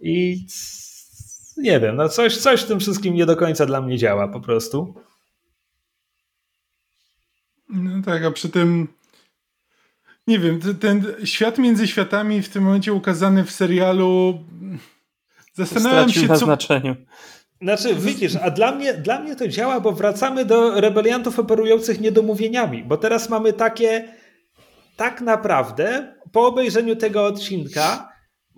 I 0.00 0.46
nie 1.56 1.80
wiem, 1.80 1.96
no 1.96 2.08
coś, 2.08 2.36
coś 2.36 2.62
w 2.62 2.66
tym 2.66 2.80
wszystkim 2.80 3.14
nie 3.14 3.26
do 3.26 3.36
końca 3.36 3.66
dla 3.66 3.80
mnie 3.80 3.98
działa 3.98 4.28
po 4.28 4.40
prostu. 4.40 4.94
No 7.68 8.02
tak, 8.04 8.24
a 8.24 8.30
przy 8.30 8.48
tym 8.48 8.88
nie 10.26 10.38
wiem, 10.38 10.60
ten 10.80 11.04
świat 11.24 11.58
między 11.58 11.88
światami 11.88 12.42
w 12.42 12.48
tym 12.48 12.64
momencie 12.64 12.92
ukazany 12.92 13.44
w 13.44 13.50
serialu 13.50 14.38
zastanawiam 15.54 16.10
się, 16.10 16.26
na 16.26 16.36
co... 16.36 16.44
znaczeniu. 16.44 16.96
Znaczy, 17.62 17.94
widzisz, 17.94 18.36
a 18.36 18.50
dla 18.50 18.72
mnie, 18.72 18.94
dla 18.94 19.20
mnie 19.20 19.36
to 19.36 19.48
działa, 19.48 19.80
bo 19.80 19.92
wracamy 19.92 20.44
do 20.44 20.80
rebeliantów 20.80 21.38
operujących 21.38 22.00
niedomówieniami, 22.00 22.84
bo 22.84 22.96
teraz 22.96 23.28
mamy 23.28 23.52
takie 23.52 24.08
tak 24.96 25.20
naprawdę 25.20 26.14
po 26.32 26.46
obejrzeniu 26.46 26.96
tego 26.96 27.26
odcinka 27.26 28.10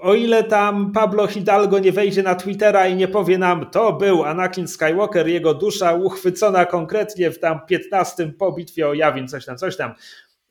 o 0.03 0.15
ile 0.15 0.45
tam 0.45 0.93
Pablo 0.93 1.27
Hidalgo 1.27 1.79
nie 1.79 1.93
wejdzie 1.93 2.23
na 2.23 2.35
Twittera 2.35 2.89
i 2.89 2.97
nie 2.97 3.09
powie 3.09 3.39
nam, 3.39 3.71
to 3.71 3.93
był 3.93 4.25
Anakin 4.25 4.69
Skywalker, 4.69 5.29
jego 5.29 5.55
dusza 5.55 5.95
uchwycona 5.95 6.67
konkretnie 6.67 7.31
w 7.31 7.39
tam 7.39 7.61
15 7.67 8.33
po 8.39 8.53
bitwie 8.53 8.89
o 8.89 8.95
Jawin, 8.95 9.29
coś 9.29 9.45
tam, 9.45 9.57
coś 9.57 9.77
tam, 9.77 9.95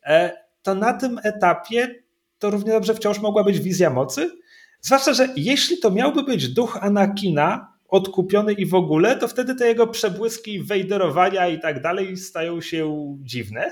e, 0.06 0.32
to 0.64 0.76
na 0.76 0.94
tym 0.94 1.20
etapie 1.24 1.96
to 2.40 2.50
równie 2.50 2.72
dobrze 2.72 2.94
wciąż 2.94 3.20
mogła 3.20 3.44
być 3.44 3.60
wizja 3.60 3.90
mocy. 3.90 4.32
Zwłaszcza, 4.82 5.14
że 5.14 5.28
jeśli 5.36 5.80
to 5.80 5.92
miałby 5.92 6.24
być 6.24 6.48
duch 6.48 6.78
Anakina, 6.82 7.74
odkupiony 7.88 8.54
i 8.54 8.66
w 8.66 8.76
ogóle, 8.76 9.16
to 9.16 9.28
wtedy 9.28 9.56
te 9.56 9.68
jego 9.68 9.88
przebłyski 9.88 10.64
wejderowania 10.64 11.48
i 11.48 11.60
tak 11.60 11.82
dalej 11.82 12.18
stają 12.18 12.62
się 12.62 13.16
dziwne. 13.24 13.72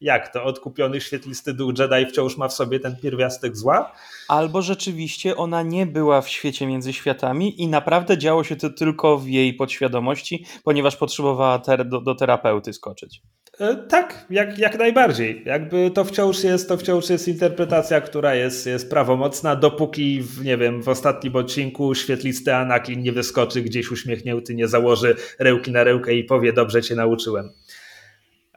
Jak 0.00 0.32
to? 0.32 0.44
Odkupiony 0.44 1.00
świetlisty 1.00 1.54
duch 1.54 1.78
Jedi 1.78 2.10
wciąż 2.10 2.36
ma 2.36 2.48
w 2.48 2.52
sobie 2.52 2.80
ten 2.80 2.96
pierwiastek 2.96 3.56
zła? 3.56 3.92
Albo 4.28 4.62
rzeczywiście 4.62 5.36
ona 5.36 5.62
nie 5.62 5.86
była 5.86 6.22
w 6.22 6.28
świecie 6.28 6.66
między 6.66 6.92
światami 6.92 7.62
i 7.62 7.68
naprawdę 7.68 8.18
działo 8.18 8.44
się 8.44 8.56
to 8.56 8.70
tylko 8.70 9.18
w 9.18 9.28
jej 9.28 9.54
podświadomości, 9.54 10.46
ponieważ 10.64 10.96
potrzebowała 10.96 11.58
ter 11.58 11.88
do, 11.88 12.00
do 12.00 12.14
terapeuty 12.14 12.72
skoczyć. 12.72 13.22
E, 13.60 13.76
tak, 13.76 14.26
jak, 14.30 14.58
jak 14.58 14.78
najbardziej. 14.78 15.42
Jakby 15.44 15.90
to 15.90 16.04
wciąż 16.04 16.44
jest, 16.44 16.68
to 16.68 16.76
wciąż 16.76 17.10
jest 17.10 17.28
interpretacja, 17.28 18.00
która 18.00 18.34
jest, 18.34 18.66
jest 18.66 18.90
prawomocna, 18.90 19.56
dopóki, 19.56 20.22
w, 20.22 20.44
nie 20.44 20.56
wiem, 20.56 20.82
w 20.82 20.88
ostatnim 20.88 21.36
odcinku 21.36 21.94
świetlisty 21.94 22.54
Anakin 22.54 23.02
nie 23.02 23.12
wyskoczy 23.12 23.62
gdzieś 23.62 23.90
uśmiechnięty, 23.90 24.54
nie 24.54 24.68
założy 24.68 25.16
rełki 25.38 25.72
na 25.72 25.84
rełkę 25.84 26.14
i 26.14 26.24
powie, 26.24 26.52
dobrze 26.52 26.82
cię 26.82 26.94
nauczyłem. 26.94 27.50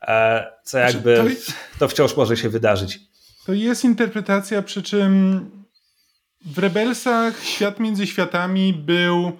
E, 0.01 0.47
co 0.63 0.77
znaczy, 0.77 0.93
jakby, 0.93 1.15
to, 1.15 1.53
to 1.79 1.87
wciąż 1.87 2.17
może 2.17 2.37
się 2.37 2.49
wydarzyć. 2.49 2.99
To 3.45 3.53
jest 3.53 3.83
interpretacja, 3.85 4.61
przy 4.61 4.83
czym 4.83 5.41
w 6.45 6.57
Rebelsach 6.57 7.43
świat 7.43 7.79
między 7.79 8.07
światami 8.07 8.73
był 8.73 9.31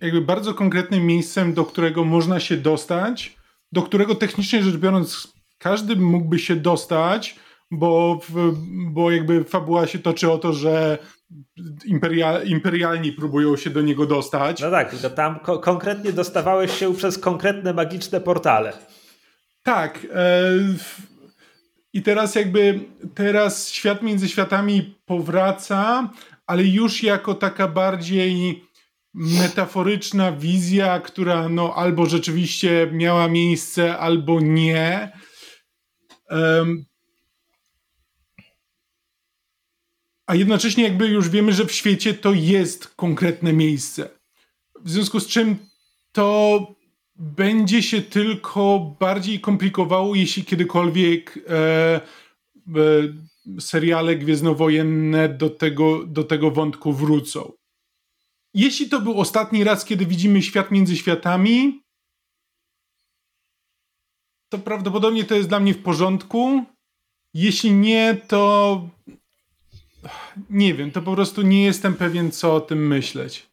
jakby 0.00 0.20
bardzo 0.20 0.54
konkretnym 0.54 1.06
miejscem, 1.06 1.54
do 1.54 1.64
którego 1.64 2.04
można 2.04 2.40
się 2.40 2.56
dostać, 2.56 3.36
do 3.76 3.82
którego 3.82 4.14
technicznie 4.14 4.62
rzecz 4.62 4.76
biorąc 4.76 5.32
każdy 5.58 5.96
mógłby 5.96 6.38
się 6.38 6.56
dostać, 6.56 7.36
bo, 7.70 8.20
bo 8.90 9.10
jakby 9.10 9.44
fabuła 9.44 9.86
się 9.86 9.98
toczy 9.98 10.30
o 10.30 10.38
to, 10.38 10.52
że 10.52 10.98
imperial, 11.84 12.46
imperialni 12.46 13.12
próbują 13.12 13.56
się 13.56 13.70
do 13.70 13.82
niego 13.82 14.06
dostać. 14.06 14.60
No 14.60 14.70
tak, 14.70 14.90
tylko 14.90 15.10
tam 15.10 15.38
ko 15.38 15.58
konkretnie 15.58 16.12
dostawałeś 16.12 16.78
się 16.78 16.94
przez 16.94 17.18
konkretne 17.18 17.72
magiczne 17.72 18.20
portale. 18.20 18.72
Tak. 19.62 20.06
E, 20.14 20.52
I 21.92 22.02
teraz 22.02 22.34
jakby 22.34 22.80
teraz 23.14 23.70
świat 23.70 24.02
między 24.02 24.28
światami 24.28 24.94
powraca, 25.06 26.10
ale 26.46 26.64
już 26.64 27.02
jako 27.02 27.34
taka 27.34 27.68
bardziej 27.68 28.65
metaforyczna 29.16 30.32
wizja, 30.32 31.00
która 31.00 31.48
no 31.48 31.74
albo 31.74 32.06
rzeczywiście 32.06 32.88
miała 32.92 33.28
miejsce, 33.28 33.98
albo 33.98 34.40
nie. 34.40 35.12
Um, 36.30 36.84
a 40.26 40.34
jednocześnie 40.34 40.84
jakby 40.84 41.08
już 41.08 41.28
wiemy, 41.28 41.52
że 41.52 41.64
w 41.64 41.72
świecie 41.72 42.14
to 42.14 42.32
jest 42.32 42.88
konkretne 42.88 43.52
miejsce. 43.52 44.08
W 44.80 44.90
związku 44.90 45.20
z 45.20 45.26
czym 45.26 45.56
to 46.12 46.60
będzie 47.14 47.82
się 47.82 48.02
tylko 48.02 48.96
bardziej 49.00 49.40
komplikowało, 49.40 50.14
jeśli 50.14 50.44
kiedykolwiek 50.44 51.38
e, 51.48 51.54
e, 51.54 52.00
seriale 53.60 54.16
gwiezdnowojenne 54.16 55.28
do 55.28 55.50
tego, 55.50 56.06
do 56.06 56.24
tego 56.24 56.50
wątku 56.50 56.92
wrócą. 56.92 57.52
Jeśli 58.56 58.88
to 58.88 59.00
był 59.00 59.20
ostatni 59.20 59.64
raz, 59.64 59.84
kiedy 59.84 60.06
widzimy 60.06 60.42
świat 60.42 60.70
między 60.70 60.96
światami, 60.96 61.82
to 64.48 64.58
prawdopodobnie 64.58 65.24
to 65.24 65.34
jest 65.34 65.48
dla 65.48 65.60
mnie 65.60 65.74
w 65.74 65.82
porządku. 65.82 66.64
Jeśli 67.34 67.72
nie, 67.72 68.16
to 68.28 68.82
nie 70.50 70.74
wiem, 70.74 70.90
to 70.90 71.02
po 71.02 71.14
prostu 71.14 71.42
nie 71.42 71.64
jestem 71.64 71.94
pewien, 71.94 72.30
co 72.30 72.54
o 72.54 72.60
tym 72.60 72.86
myśleć. 72.86 73.46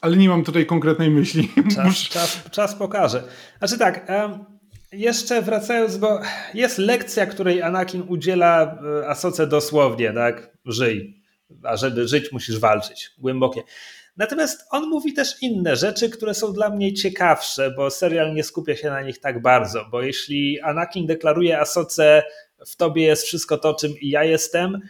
Ale 0.00 0.16
nie 0.16 0.28
mam 0.28 0.44
tutaj 0.44 0.66
konkretnej 0.66 1.10
myśli. 1.10 1.48
Czas, 1.74 1.96
czas, 1.96 2.42
czas 2.50 2.74
pokaże. 2.74 3.28
Znaczy 3.58 3.78
tak, 3.78 4.12
jeszcze 4.92 5.42
wracając, 5.42 5.96
bo 5.96 6.20
jest 6.54 6.78
lekcja, 6.78 7.26
której 7.26 7.62
Anakin 7.62 8.04
udziela 8.08 8.78
e, 9.02 9.08
Asoce 9.08 9.46
dosłownie, 9.46 10.12
tak? 10.12 10.56
Żyj 10.64 11.21
a 11.62 11.76
żeby 11.76 12.08
żyć, 12.08 12.32
musisz 12.32 12.58
walczyć. 12.58 13.10
Głębokie. 13.18 13.62
Natomiast 14.16 14.66
on 14.70 14.88
mówi 14.88 15.12
też 15.12 15.42
inne 15.42 15.76
rzeczy, 15.76 16.10
które 16.10 16.34
są 16.34 16.52
dla 16.52 16.70
mnie 16.70 16.94
ciekawsze, 16.94 17.70
bo 17.70 17.90
serial 17.90 18.34
nie 18.34 18.44
skupia 18.44 18.76
się 18.76 18.90
na 18.90 19.02
nich 19.02 19.20
tak 19.20 19.42
bardzo. 19.42 19.84
Bo 19.90 20.02
jeśli 20.02 20.60
Anakin 20.60 21.06
deklaruje 21.06 21.60
Asoce, 21.60 22.22
w 22.66 22.76
tobie 22.76 23.02
jest 23.02 23.24
wszystko 23.24 23.58
to, 23.58 23.74
czym 23.74 23.92
i 24.00 24.08
ja 24.08 24.24
jestem, 24.24 24.80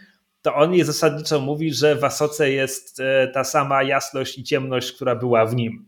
to 0.41 0.55
on 0.55 0.73
jej 0.73 0.83
zasadniczo 0.83 1.39
mówi, 1.39 1.73
że 1.73 1.95
w 1.95 2.03
Asoce 2.03 2.51
jest 2.51 2.99
e, 2.99 3.27
ta 3.27 3.43
sama 3.43 3.83
jasność 3.83 4.37
i 4.37 4.43
ciemność, 4.43 4.91
która 4.91 5.15
była 5.15 5.45
w 5.45 5.55
nim. 5.55 5.87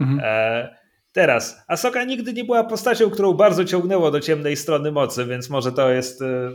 Mhm. 0.00 0.20
E, 0.22 0.83
teraz, 1.14 1.64
Asoka 1.68 2.04
nigdy 2.04 2.32
nie 2.32 2.44
była 2.44 2.64
postacią, 2.64 3.10
którą 3.10 3.32
bardzo 3.32 3.64
ciągnęło 3.64 4.10
do 4.10 4.20
ciemnej 4.20 4.56
strony 4.56 4.92
mocy, 4.92 5.24
więc 5.26 5.50
może 5.50 5.72
to 5.72 5.90
jest 5.90 6.22
e, 6.22 6.50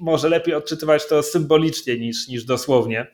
może 0.00 0.28
lepiej 0.28 0.54
odczytywać 0.54 1.08
to 1.08 1.22
symbolicznie 1.22 1.98
niż, 1.98 2.28
niż 2.28 2.44
dosłownie. 2.44 3.06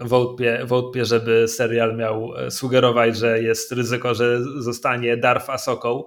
Wątpię, 0.00 0.62
wątpię, 0.64 1.04
żeby 1.04 1.48
serial 1.48 1.96
miał 1.96 2.36
e, 2.36 2.50
sugerować, 2.50 3.16
że 3.16 3.42
jest 3.42 3.72
ryzyko, 3.72 4.14
że 4.14 4.40
zostanie 4.62 5.16
Darth 5.16 5.50
Asoką. 5.50 6.04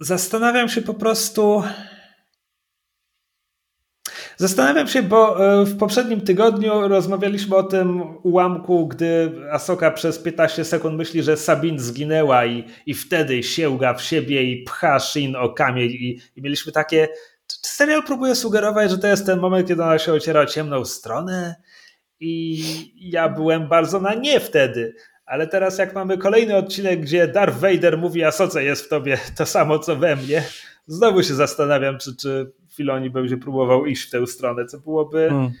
Zastanawiam 0.00 0.68
się 0.68 0.82
po 0.82 0.94
prostu. 0.94 1.62
Zastanawiam 4.36 4.88
się, 4.88 5.02
bo 5.02 5.46
e, 5.60 5.64
w 5.64 5.78
poprzednim 5.78 6.20
tygodniu 6.20 6.88
rozmawialiśmy 6.88 7.56
o 7.56 7.62
tym 7.62 8.02
ułamku, 8.22 8.88
gdy 8.88 9.32
Asoka 9.50 9.90
przez 9.90 10.18
15 10.18 10.64
sekund 10.64 10.96
myśli, 10.96 11.22
że 11.22 11.36
Sabin 11.36 11.78
zginęła 11.78 12.46
i, 12.46 12.64
i 12.86 12.94
wtedy 12.94 13.42
sięga 13.42 13.94
w 13.94 14.02
siebie 14.02 14.42
i 14.42 14.64
pcha 14.64 15.00
Shin 15.00 15.36
o 15.36 15.48
kamień 15.48 15.90
i, 15.90 16.20
i 16.36 16.42
mieliśmy 16.42 16.72
takie... 16.72 17.08
Serial 17.46 18.02
próbuje 18.02 18.34
sugerować, 18.34 18.90
że 18.90 18.98
to 18.98 19.06
jest 19.06 19.26
ten 19.26 19.40
moment, 19.40 19.68
kiedy 19.68 19.82
ona 19.82 19.98
się 19.98 20.12
ociera 20.12 20.40
o 20.40 20.46
ciemną 20.46 20.84
stronę? 20.84 21.54
I 22.20 22.64
ja 23.10 23.28
byłem 23.28 23.68
bardzo 23.68 24.00
na 24.00 24.14
nie 24.14 24.40
wtedy. 24.40 24.94
Ale 25.26 25.46
teraz 25.46 25.78
jak 25.78 25.94
mamy 25.94 26.18
kolejny 26.18 26.56
odcinek, 26.56 27.00
gdzie 27.00 27.28
Darth 27.28 27.58
Vader 27.58 27.98
mówi 27.98 28.24
Asoce 28.24 28.64
jest 28.64 28.84
w 28.84 28.88
tobie 28.88 29.18
to 29.36 29.46
samo, 29.46 29.78
co 29.78 29.96
we 29.96 30.16
mnie, 30.16 30.44
znowu 30.86 31.22
się 31.22 31.34
zastanawiam, 31.34 31.98
czy, 31.98 32.16
czy 32.16 32.52
Filoni 32.70 33.10
będzie 33.10 33.36
próbował 33.36 33.86
iść 33.86 34.02
w 34.02 34.10
tę 34.10 34.26
stronę, 34.26 34.66
co 34.66 34.78
byłoby... 34.78 35.28
Hmm. 35.28 35.52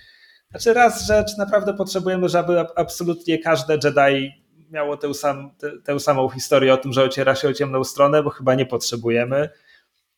Znaczy 0.50 0.72
raz, 0.72 1.06
czy 1.08 1.38
naprawdę 1.38 1.74
potrzebujemy, 1.74 2.28
żeby 2.28 2.60
absolutnie 2.76 3.38
każde 3.38 3.78
Jedi 3.84 4.44
miało 4.70 4.96
tę, 4.96 5.14
sam, 5.14 5.50
tę, 5.58 5.72
tę 5.84 6.00
samą 6.00 6.28
historię 6.28 6.74
o 6.74 6.76
tym, 6.76 6.92
że 6.92 7.02
ociera 7.02 7.34
się 7.34 7.48
o 7.48 7.52
ciemną 7.52 7.84
stronę, 7.84 8.22
bo 8.22 8.30
chyba 8.30 8.54
nie 8.54 8.66
potrzebujemy. 8.66 9.48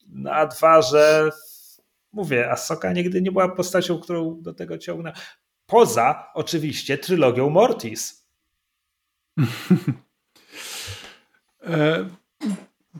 No 0.09 0.31
a 0.31 0.47
dwa, 0.47 0.83
że 0.83 1.31
mówię, 2.13 2.51
Ahsoka 2.51 2.93
nigdy 2.93 3.23
nie 3.23 3.33
była 3.33 3.49
postacią, 3.49 3.99
którą 3.99 4.43
do 4.43 4.55
tego 4.55 4.79
ciągnę. 4.79 5.13
Poza 5.67 6.31
oczywiście 6.35 6.99
trylogią 6.99 7.51
Mortis. 7.51 8.27
e, 11.67 12.09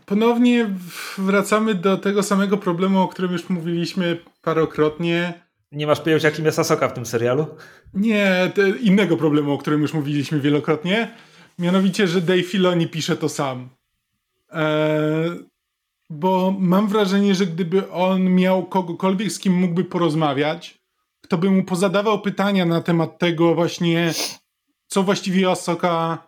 ponownie 0.07 0.71
wracamy 1.19 1.75
do 1.75 1.97
tego 1.97 2.23
samego 2.23 2.57
problemu, 2.57 3.03
o 3.03 3.09
którym 3.09 3.33
już 3.33 3.49
mówiliśmy 3.49 4.19
parokrotnie. 4.43 5.47
Nie 5.73 5.87
masz 5.87 6.01
pojęcia, 6.01 6.29
jakim 6.29 6.45
jest 6.45 6.59
Asoka 6.59 6.89
w 6.89 6.93
tym 6.93 7.07
serialu? 7.07 7.47
Nie, 7.95 8.53
innego 8.81 9.17
problemu, 9.17 9.53
o 9.53 9.59
którym 9.59 9.83
już 9.83 9.95
mówiliśmy 9.95 10.41
wielokrotnie. 10.41 11.15
Mianowicie, 11.59 12.09
że 12.09 12.21
Dave 12.21 12.47
Filoni 12.47 12.89
pisze 12.89 13.17
to 13.17 13.29
sam. 13.29 13.69
Eee, 14.53 15.31
bo 16.11 16.55
mam 16.59 16.89
wrażenie, 16.89 17.35
że 17.35 17.47
gdyby 17.47 17.91
on 17.91 18.35
miał 18.35 18.67
kogokolwiek, 18.67 19.33
z 19.33 19.39
kim 19.39 19.53
mógłby 19.53 19.85
porozmawiać, 19.85 20.79
kto 21.21 21.39
by 21.39 21.51
mu 21.51 21.65
pozadawał 21.65 22.21
pytania 22.21 22.67
na 22.67 22.81
temat 22.81 23.19
tego 23.19 23.55
właśnie, 23.55 24.13
co 24.87 25.03
właściwie 25.03 25.51
Asoka 25.51 26.26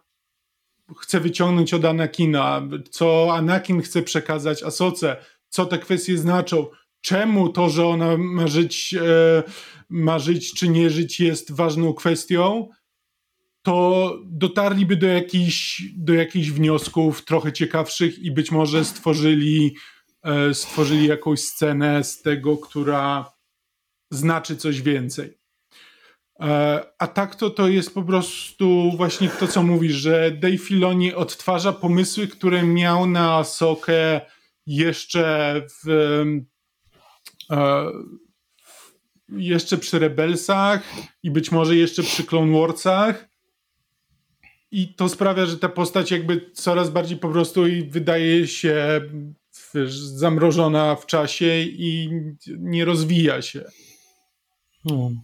chce 0.96 1.20
wyciągnąć 1.20 1.74
od 1.74 1.84
Anakina, 1.84 2.68
co 2.90 3.34
Anakin 3.34 3.82
chce 3.82 4.02
przekazać 4.02 4.62
Asoce, 4.62 5.16
co 5.48 5.66
te 5.66 5.78
kwestie 5.78 6.18
znaczą, 6.18 6.66
czemu 7.00 7.48
to, 7.48 7.68
że 7.68 7.86
ona 7.86 8.16
ma 8.16 8.46
żyć, 8.46 8.94
e, 8.94 9.42
ma 9.88 10.18
żyć 10.18 10.54
czy 10.54 10.68
nie 10.68 10.90
żyć 10.90 11.20
jest 11.20 11.52
ważną 11.52 11.94
kwestią, 11.94 12.68
to 13.62 14.18
dotarliby 14.24 14.96
do 14.96 15.06
jakichś, 15.06 15.82
do 15.96 16.14
jakichś 16.14 16.48
wniosków 16.48 17.24
trochę 17.24 17.52
ciekawszych 17.52 18.18
i 18.18 18.30
być 18.30 18.50
może 18.50 18.84
stworzyli 18.84 19.76
e, 20.22 20.54
stworzyli 20.54 21.06
jakąś 21.06 21.40
scenę 21.40 22.04
z 22.04 22.22
tego, 22.22 22.56
która 22.56 23.32
znaczy 24.10 24.56
coś 24.56 24.82
więcej. 24.82 25.37
E, 26.40 26.80
a 26.98 27.06
tak 27.06 27.34
to, 27.34 27.50
to 27.50 27.68
jest 27.68 27.94
po 27.94 28.02
prostu 28.02 28.92
właśnie 28.96 29.28
to, 29.28 29.46
co 29.46 29.62
mówisz, 29.62 29.94
że 29.94 30.30
Dave 30.30 30.58
Filoni 30.58 31.14
odtwarza 31.14 31.72
pomysły, 31.72 32.28
które 32.28 32.62
miał 32.62 33.06
na 33.06 33.44
Sokę 33.44 34.20
jeszcze 34.66 35.62
w 35.84 35.90
e, 37.50 37.86
jeszcze 39.28 39.78
przy 39.78 39.98
Rebelsach 39.98 40.82
i 41.22 41.30
być 41.30 41.52
może 41.52 41.76
jeszcze 41.76 42.02
przy 42.02 42.24
Clone 42.24 42.60
Warsach 42.60 43.28
i 44.70 44.94
to 44.94 45.08
sprawia, 45.08 45.46
że 45.46 45.58
ta 45.58 45.68
postać 45.68 46.10
jakby 46.10 46.50
coraz 46.54 46.90
bardziej 46.90 47.18
po 47.18 47.28
prostu 47.28 47.62
wydaje 47.88 48.46
się 48.46 49.00
zamrożona 49.90 50.96
w 50.96 51.06
czasie 51.06 51.60
i 51.60 52.10
nie 52.46 52.84
rozwija 52.84 53.42
się. 53.42 53.64
Hmm. 54.88 55.20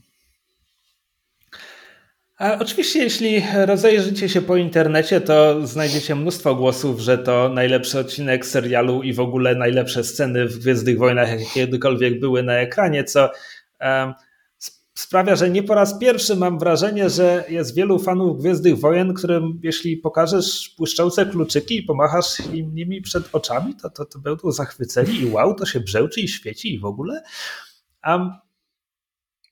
A 2.38 2.58
oczywiście, 2.58 2.98
jeśli 2.98 3.42
rozejrzycie 3.66 4.28
się 4.28 4.42
po 4.42 4.56
internecie, 4.56 5.20
to 5.20 5.66
znajdziecie 5.66 6.14
mnóstwo 6.14 6.54
głosów, 6.54 7.00
że 7.00 7.18
to 7.18 7.48
najlepszy 7.48 7.98
odcinek 7.98 8.46
serialu 8.46 9.02
i 9.02 9.12
w 9.12 9.20
ogóle 9.20 9.54
najlepsze 9.54 10.04
sceny 10.04 10.48
w 10.48 10.58
Gwiezdnych 10.58 10.98
Wojnach, 10.98 11.30
jakie 11.30 11.44
kiedykolwiek 11.44 12.20
były 12.20 12.42
na 12.42 12.52
ekranie, 12.52 13.04
co 13.04 13.30
um, 13.80 14.14
sprawia, 14.94 15.36
że 15.36 15.50
nie 15.50 15.62
po 15.62 15.74
raz 15.74 15.98
pierwszy 15.98 16.36
mam 16.36 16.58
wrażenie, 16.58 17.10
że 17.10 17.44
jest 17.48 17.74
wielu 17.74 17.98
fanów 17.98 18.40
Gwiezdnych 18.40 18.78
Wojen, 18.78 19.14
którym 19.14 19.60
jeśli 19.62 19.96
pokażesz 19.96 20.74
błyszczące 20.78 21.26
kluczyki 21.26 21.76
i 21.76 21.82
pomachasz 21.82 22.40
im 22.52 22.74
nimi 22.74 23.02
przed 23.02 23.24
oczami, 23.32 23.74
to, 23.82 23.90
to, 23.90 24.04
to 24.04 24.18
będą 24.18 24.50
zachwyceni 24.50 25.20
i 25.20 25.26
wow, 25.26 25.54
to 25.54 25.66
się 25.66 25.80
brzęczy 25.80 26.20
i 26.20 26.28
świeci 26.28 26.74
i 26.74 26.78
w 26.78 26.84
ogóle. 26.84 27.22
Um, 28.06 28.32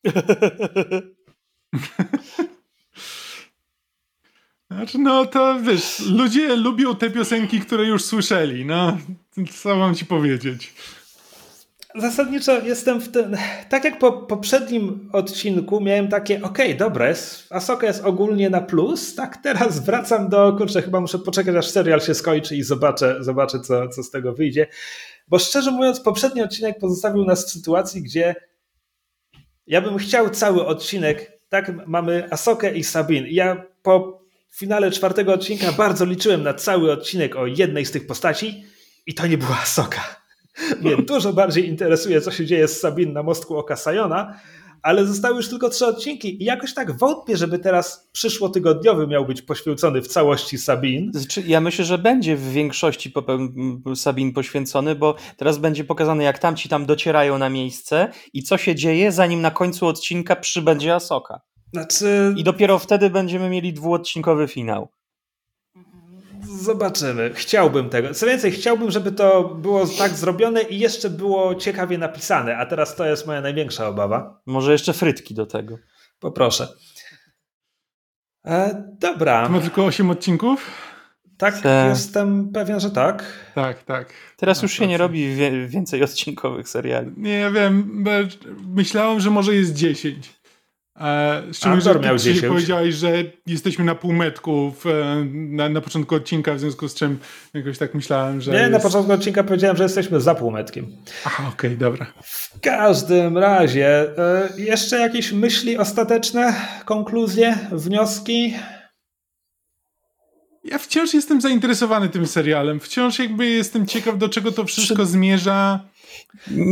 Znaczy, 4.76 4.98
no 4.98 5.26
to 5.26 5.60
wiesz, 5.60 6.00
ludzie 6.00 6.56
lubią 6.56 6.96
te 6.96 7.10
piosenki, 7.10 7.60
które 7.60 7.84
już 7.84 8.04
słyszeli. 8.04 8.64
No, 8.64 8.98
co 9.62 9.76
mam 9.76 9.94
ci 9.94 10.06
powiedzieć? 10.06 10.74
Zasadniczo 11.94 12.60
jestem 12.60 13.00
w 13.00 13.08
tym. 13.08 13.36
Tak 13.68 13.84
jak 13.84 13.98
po 13.98 14.12
poprzednim 14.12 15.10
odcinku 15.12 15.80
miałem 15.80 16.08
takie, 16.08 16.42
okej, 16.42 16.66
okay, 16.66 16.78
dobra, 16.78 17.08
jest, 17.08 17.52
Asoka 17.52 17.86
jest 17.86 18.04
ogólnie 18.04 18.50
na 18.50 18.60
plus. 18.60 19.14
Tak 19.14 19.36
teraz 19.36 19.84
wracam 19.84 20.28
do. 20.28 20.52
Kurczę, 20.52 20.82
chyba 20.82 21.00
muszę 21.00 21.18
poczekać, 21.18 21.56
aż 21.56 21.70
serial 21.70 22.00
się 22.00 22.14
skończy 22.14 22.56
i 22.56 22.62
zobaczę, 22.62 23.16
zobaczę 23.20 23.60
co, 23.60 23.88
co 23.88 24.02
z 24.02 24.10
tego 24.10 24.32
wyjdzie. 24.32 24.66
Bo 25.28 25.38
szczerze 25.38 25.70
mówiąc, 25.70 26.00
poprzedni 26.00 26.42
odcinek 26.42 26.78
pozostawił 26.78 27.24
nas 27.24 27.46
w 27.46 27.50
sytuacji, 27.50 28.02
gdzie 28.02 28.34
ja 29.66 29.80
bym 29.80 29.98
chciał 29.98 30.30
cały 30.30 30.66
odcinek. 30.66 31.38
Tak, 31.48 31.86
mamy 31.86 32.28
Asokę 32.30 32.74
i 32.74 32.84
Sabin. 32.84 33.26
Ja 33.30 33.64
po 33.82 34.21
w 34.52 34.58
finale 34.58 34.90
czwartego 34.90 35.32
odcinka 35.32 35.72
bardzo 35.72 36.04
liczyłem 36.04 36.42
na 36.42 36.54
cały 36.54 36.92
odcinek 36.92 37.36
o 37.36 37.46
jednej 37.46 37.86
z 37.86 37.90
tych 37.90 38.06
postaci 38.06 38.64
i 39.06 39.14
to 39.14 39.26
nie 39.26 39.38
była 39.38 39.64
Soka. 39.64 40.16
Mnie 40.80 40.96
dużo 41.12 41.32
bardziej 41.32 41.68
interesuje, 41.68 42.20
co 42.20 42.30
się 42.30 42.46
dzieje 42.46 42.68
z 42.68 42.80
Sabin 42.80 43.12
na 43.12 43.22
mostku 43.22 43.56
Oka 43.56 43.76
Sayona, 43.76 44.40
ale 44.82 45.06
zostały 45.06 45.36
już 45.36 45.48
tylko 45.48 45.68
trzy 45.68 45.86
odcinki 45.86 46.42
i 46.42 46.44
jakoś 46.44 46.74
tak 46.74 46.98
wątpię, 46.98 47.36
żeby 47.36 47.58
teraz 47.58 48.08
przyszłotygodniowy 48.12 49.06
miał 49.06 49.26
być 49.26 49.42
poświęcony 49.42 50.02
w 50.02 50.08
całości 50.08 50.58
Sabin. 50.58 51.10
Znaczy, 51.14 51.42
ja 51.46 51.60
myślę, 51.60 51.84
że 51.84 51.98
będzie 51.98 52.36
w 52.36 52.52
większości 52.52 53.12
Sabin 53.94 54.32
poświęcony, 54.32 54.94
bo 54.94 55.14
teraz 55.36 55.58
będzie 55.58 55.84
pokazane, 55.84 56.24
jak 56.24 56.38
tamci 56.38 56.68
tam 56.68 56.86
docierają 56.86 57.38
na 57.38 57.48
miejsce 57.48 58.08
i 58.32 58.42
co 58.42 58.58
się 58.58 58.74
dzieje, 58.74 59.12
zanim 59.12 59.40
na 59.40 59.50
końcu 59.50 59.86
odcinka 59.86 60.36
przybędzie 60.36 60.94
Asoka. 60.94 61.51
Znaczy... 61.72 62.34
I 62.36 62.44
dopiero 62.44 62.78
wtedy 62.78 63.10
będziemy 63.10 63.50
mieli 63.50 63.72
dwuodcinkowy 63.72 64.48
finał. 64.48 64.88
Zobaczymy. 66.42 67.30
Chciałbym 67.34 67.90
tego. 67.90 68.14
Co 68.14 68.26
więcej, 68.26 68.52
chciałbym, 68.52 68.90
żeby 68.90 69.12
to 69.12 69.44
było 69.44 69.86
tak 69.86 70.12
zrobione 70.12 70.62
i 70.62 70.78
jeszcze 70.78 71.10
było 71.10 71.54
ciekawie 71.54 71.98
napisane, 71.98 72.56
a 72.56 72.66
teraz 72.66 72.96
to 72.96 73.06
jest 73.06 73.26
moja 73.26 73.40
największa 73.40 73.88
obawa. 73.88 74.40
Może 74.46 74.72
jeszcze 74.72 74.92
frytki 74.92 75.34
do 75.34 75.46
tego. 75.46 75.78
Poproszę. 76.18 76.68
E, 78.46 78.84
dobra. 78.98 79.46
To 79.46 79.52
ma 79.52 79.60
tylko 79.60 79.84
8 79.84 80.10
odcinków? 80.10 80.70
Tak, 81.38 81.60
Te... 81.60 81.86
jestem 81.88 82.52
pewien, 82.52 82.80
że 82.80 82.90
tak. 82.90 83.24
Tak, 83.54 83.82
tak. 83.82 84.12
Teraz 84.36 84.62
już 84.62 84.72
się 84.72 84.86
nie 84.86 84.98
robi 84.98 85.36
więcej 85.66 86.02
odcinkowych 86.02 86.68
seriali. 86.68 87.12
Nie, 87.16 87.38
ja 87.38 87.50
wiem. 87.50 88.04
Myślałem, 88.66 89.20
że 89.20 89.30
może 89.30 89.54
jest 89.54 89.74
10. 89.74 90.41
E, 91.00 91.42
szczególnie, 91.52 91.82
że 91.82 92.00
miał 92.00 92.18
ty 92.18 92.48
powiedziałeś, 92.48 92.94
że 92.94 93.12
jesteśmy 93.46 93.84
na 93.84 93.94
półmetku 93.94 94.74
w, 94.84 94.84
na, 95.32 95.68
na 95.68 95.80
początku 95.80 96.14
odcinka, 96.14 96.54
w 96.54 96.60
związku 96.60 96.88
z 96.88 96.94
czym 96.94 97.18
jakoś 97.54 97.78
tak 97.78 97.94
myślałem, 97.94 98.40
że. 98.40 98.52
Nie, 98.52 98.58
jest... 98.58 98.72
na 98.72 98.80
początku 98.80 99.12
odcinka 99.12 99.44
powiedziałem, 99.44 99.76
że 99.76 99.82
jesteśmy 99.82 100.20
za 100.20 100.34
półmetkiem. 100.34 100.86
Aha, 101.24 101.42
okej, 101.42 101.70
okay, 101.70 101.76
dobra. 101.76 102.06
W 102.22 102.60
każdym 102.60 103.38
razie, 103.38 104.18
e, 104.18 104.48
jeszcze 104.58 104.98
jakieś 104.98 105.32
myśli 105.32 105.78
ostateczne, 105.78 106.54
konkluzje, 106.84 107.58
wnioski? 107.72 108.54
Ja 110.64 110.78
wciąż 110.78 111.14
jestem 111.14 111.40
zainteresowany 111.40 112.08
tym 112.08 112.26
serialem. 112.26 112.80
Wciąż 112.80 113.18
jakby 113.18 113.46
jestem 113.46 113.86
ciekaw, 113.86 114.18
do 114.18 114.28
czego 114.28 114.52
to 114.52 114.64
wszystko 114.64 115.06
zmierza. 115.06 115.80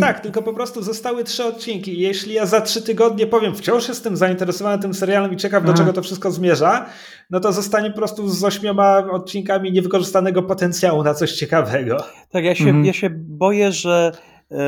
Tak, 0.01 0.21
tylko 0.21 0.43
po 0.43 0.53
prostu 0.53 0.83
zostały 0.83 1.25
trzy 1.25 1.45
odcinki. 1.45 1.99
Jeśli 1.99 2.35
ja 2.35 2.47
za 2.47 2.61
trzy 2.61 2.83
tygodnie 2.83 3.27
powiem, 3.27 3.55
wciąż 3.55 3.89
jestem 3.89 4.17
zainteresowany 4.17 4.83
tym 4.83 4.95
serialem 4.95 5.33
i 5.33 5.37
ciekaw, 5.37 5.65
do 5.65 5.75
czego 5.75 5.93
to 5.93 6.03
wszystko 6.03 6.31
zmierza, 6.31 6.87
no 7.31 7.41
to 7.41 7.53
zostanie 7.53 7.91
po 7.91 7.97
prostu 7.97 8.29
z 8.29 8.45
ośmioma 8.45 8.99
odcinkami 9.11 9.73
niewykorzystanego 9.73 10.43
potencjału 10.43 11.03
na 11.03 11.15
coś 11.15 11.33
ciekawego. 11.33 11.97
Tak, 12.31 12.45
ja 12.45 12.55
się, 12.55 12.65
mhm. 12.65 12.85
ja 12.85 12.93
się 12.93 13.11
boję, 13.15 13.73
że 13.73 14.13
yy, 14.51 14.59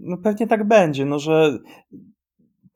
no 0.00 0.16
pewnie 0.16 0.46
tak 0.46 0.68
będzie, 0.68 1.04
no 1.04 1.18
że 1.18 1.58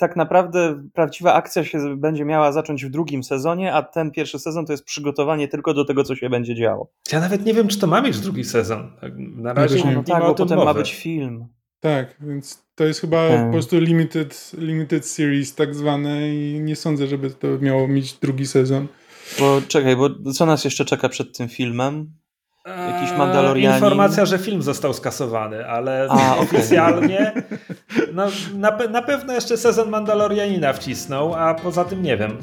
tak 0.00 0.16
naprawdę 0.16 0.82
prawdziwa 0.94 1.34
akcja 1.34 1.64
się 1.64 1.96
będzie 1.96 2.24
miała 2.24 2.52
zacząć 2.52 2.84
w 2.84 2.90
drugim 2.90 3.22
sezonie, 3.22 3.74
a 3.74 3.82
ten 3.82 4.10
pierwszy 4.10 4.38
sezon 4.38 4.66
to 4.66 4.72
jest 4.72 4.84
przygotowanie 4.84 5.48
tylko 5.48 5.74
do 5.74 5.84
tego, 5.84 6.04
co 6.04 6.16
się 6.16 6.30
będzie 6.30 6.54
działo. 6.54 6.92
Ja 7.12 7.20
nawet 7.20 7.44
nie 7.44 7.54
wiem, 7.54 7.68
czy 7.68 7.78
to 7.78 7.86
ma 7.86 8.00
mieć 8.00 8.18
drugi 8.18 8.44
sezon. 8.44 8.92
Tak, 9.00 9.12
na 9.16 9.52
razie 9.52 9.84
no, 9.84 9.92
no 9.92 10.02
tak, 10.02 10.22
bo 10.22 10.34
potem 10.34 10.58
ma 10.58 10.74
być 10.74 10.94
film. 10.94 11.46
Tak, 11.80 12.16
więc 12.20 12.66
to 12.74 12.84
jest 12.84 13.00
chyba 13.00 13.28
hmm. 13.28 13.46
po 13.46 13.52
prostu 13.52 13.80
limited, 13.80 14.52
limited 14.58 15.06
series 15.06 15.54
tak 15.54 15.74
zwane 15.74 16.34
i 16.34 16.60
nie 16.60 16.76
sądzę, 16.76 17.06
żeby 17.06 17.30
to 17.30 17.48
miało 17.60 17.88
mieć 17.88 18.12
drugi 18.12 18.46
sezon. 18.46 18.88
Bo 19.38 19.60
czekaj, 19.68 19.96
bo 19.96 20.32
co 20.32 20.46
nas 20.46 20.64
jeszcze 20.64 20.84
czeka 20.84 21.08
przed 21.08 21.36
tym 21.36 21.48
filmem? 21.48 22.12
Jakiś 22.66 23.18
Mandalorianin? 23.18 23.76
Informacja, 23.76 24.26
że 24.26 24.38
film 24.38 24.62
został 24.62 24.92
skasowany, 24.92 25.66
ale 25.66 26.06
A, 26.10 26.36
oficjalnie 26.44 27.32
no, 28.14 28.26
na, 28.54 28.76
na 28.90 29.02
pewno 29.02 29.32
jeszcze 29.32 29.56
sezon 29.56 29.90
Mandalorianina 29.90 30.72
wcisnął, 30.72 31.34
a 31.34 31.54
poza 31.54 31.84
tym 31.84 32.02
nie 32.02 32.16
wiem. 32.16 32.36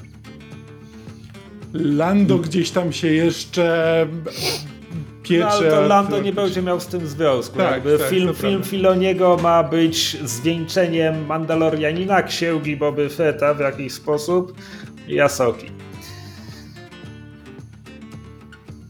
Lando 1.74 2.38
gdzieś 2.38 2.72
tam 2.72 2.94
się 2.94 3.08
jeszcze 3.08 4.08
piecze. 5.24 5.46
No, 5.46 5.52
ale 5.52 5.70
to 5.70 5.82
Lando 5.82 6.22
nie 6.22 6.34
będzie 6.34 6.62
miał 6.62 6.80
z 6.80 6.88
tym 6.88 7.08
związku. 7.08 7.58
Tak, 7.58 7.72
Jakby 7.72 7.98
tak, 7.98 8.08
film, 8.08 8.34
film 8.34 8.64
Filoniego 8.64 9.38
ma 9.44 9.64
być 9.64 10.18
zwieńczeniem 10.24 11.26
Mandalorianina, 11.26 12.24
księgi 12.24 12.78
Boby 12.78 13.10
Fetta 13.10 13.54
w 13.54 13.60
jakiś 13.60 13.94
sposób 13.94 14.54
i 15.08 15.22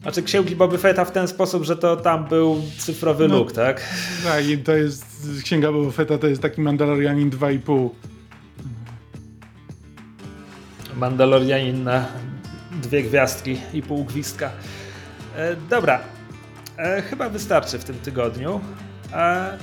Znaczy 0.08 0.24
księgi 0.24 0.56
Boby 0.56 0.78
Fetta 0.78 1.06
w 1.06 1.12
ten 1.12 1.28
sposób, 1.28 1.64
że 1.64 1.78
to 1.78 1.96
tam 1.96 2.26
był 2.26 2.62
cyfrowy 2.78 3.28
no, 3.28 3.38
look, 3.38 3.52
tak? 3.52 3.82
Tak, 4.24 4.48
i 4.48 4.58
to 4.58 4.76
jest 4.76 5.06
księga 5.44 5.72
Boba 5.72 5.92
Fetta 5.92 6.18
to 6.18 6.28
jest 6.28 6.42
taki 6.42 6.62
Mandalorianin 6.62 7.30
2,5. 7.30 7.90
Mandalorianin 10.96 11.84
na 11.84 12.06
dwie 12.82 13.04
gwiazdki 13.04 13.58
i 13.74 13.82
pół 13.82 14.04
gwizdka. 14.04 14.52
E, 15.36 15.56
dobra, 15.70 16.00
e, 16.78 17.02
chyba 17.02 17.30
wystarczy 17.30 17.80
w 17.80 17.84
tym 17.84 17.96
tygodniu. 18.00 18.62
E, 19.14 19.58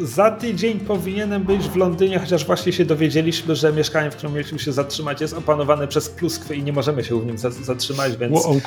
za 0.00 0.30
tydzień 0.30 0.80
powinienem 0.80 1.44
być 1.44 1.68
w 1.68 1.76
Londynie, 1.76 2.18
chociaż 2.18 2.46
właśnie 2.46 2.72
się 2.72 2.84
dowiedzieliśmy, 2.84 3.56
że 3.56 3.72
mieszkanie, 3.72 4.10
w 4.10 4.16
którym 4.16 4.34
mieliśmy 4.34 4.58
się 4.58 4.72
zatrzymać, 4.72 5.20
jest 5.20 5.34
opanowane 5.34 5.88
przez 5.88 6.08
pluskwę 6.08 6.56
i 6.56 6.62
nie 6.62 6.72
możemy 6.72 7.04
się 7.04 7.20
w 7.20 7.26
nim 7.26 7.38
zatrzymać, 7.38 8.16
więc. 8.16 8.44
Wow. 8.44 8.60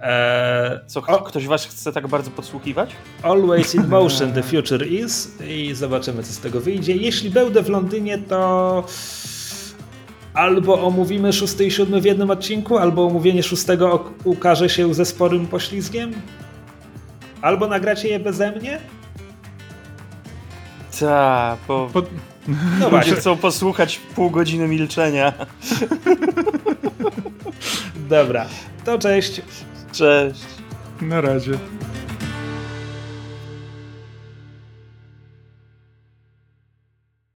Eee, 0.00 0.80
Co, 0.86 1.00
o, 1.06 1.18
ktoś 1.22 1.46
was 1.46 1.66
chce 1.66 1.92
tak 1.92 2.08
bardzo 2.08 2.30
podsłuchiwać? 2.30 2.90
Always 3.22 3.74
in 3.74 3.86
motion 3.98 4.32
the 4.32 4.42
future 4.42 4.86
is 4.86 5.32
i 5.48 5.74
zobaczymy 5.74 6.22
co 6.22 6.32
z 6.32 6.38
tego 6.38 6.60
wyjdzie. 6.60 6.96
Jeśli 6.96 7.30
będę 7.30 7.62
w 7.62 7.68
Londynie 7.68 8.18
to 8.18 8.84
albo 10.34 10.86
omówimy 10.86 11.32
szósty 11.32 11.64
i 11.66 11.70
siódmy 11.70 12.00
w 12.00 12.04
jednym 12.04 12.30
odcinku, 12.30 12.78
albo 12.78 13.06
omówienie 13.06 13.42
szóstego 13.42 14.10
ukaże 14.24 14.68
się 14.68 14.94
ze 14.94 15.04
sporym 15.04 15.46
poślizgiem, 15.46 16.12
albo 17.42 17.66
nagracie 17.66 18.08
je 18.08 18.20
beze 18.20 18.52
mnie, 18.52 18.80
Tak, 21.00 21.58
po... 21.58 21.88
po... 21.92 22.02
No 22.80 22.90
właśnie. 22.90 23.12
chcą 23.12 23.36
posłuchać 23.36 24.00
pół 24.14 24.30
godziny 24.30 24.68
milczenia. 24.68 25.32
Dobra, 28.08 28.46
to 28.84 28.98
cześć. 28.98 29.42
Cześć. 29.92 30.44
Na 31.00 31.20
razie. 31.20 31.58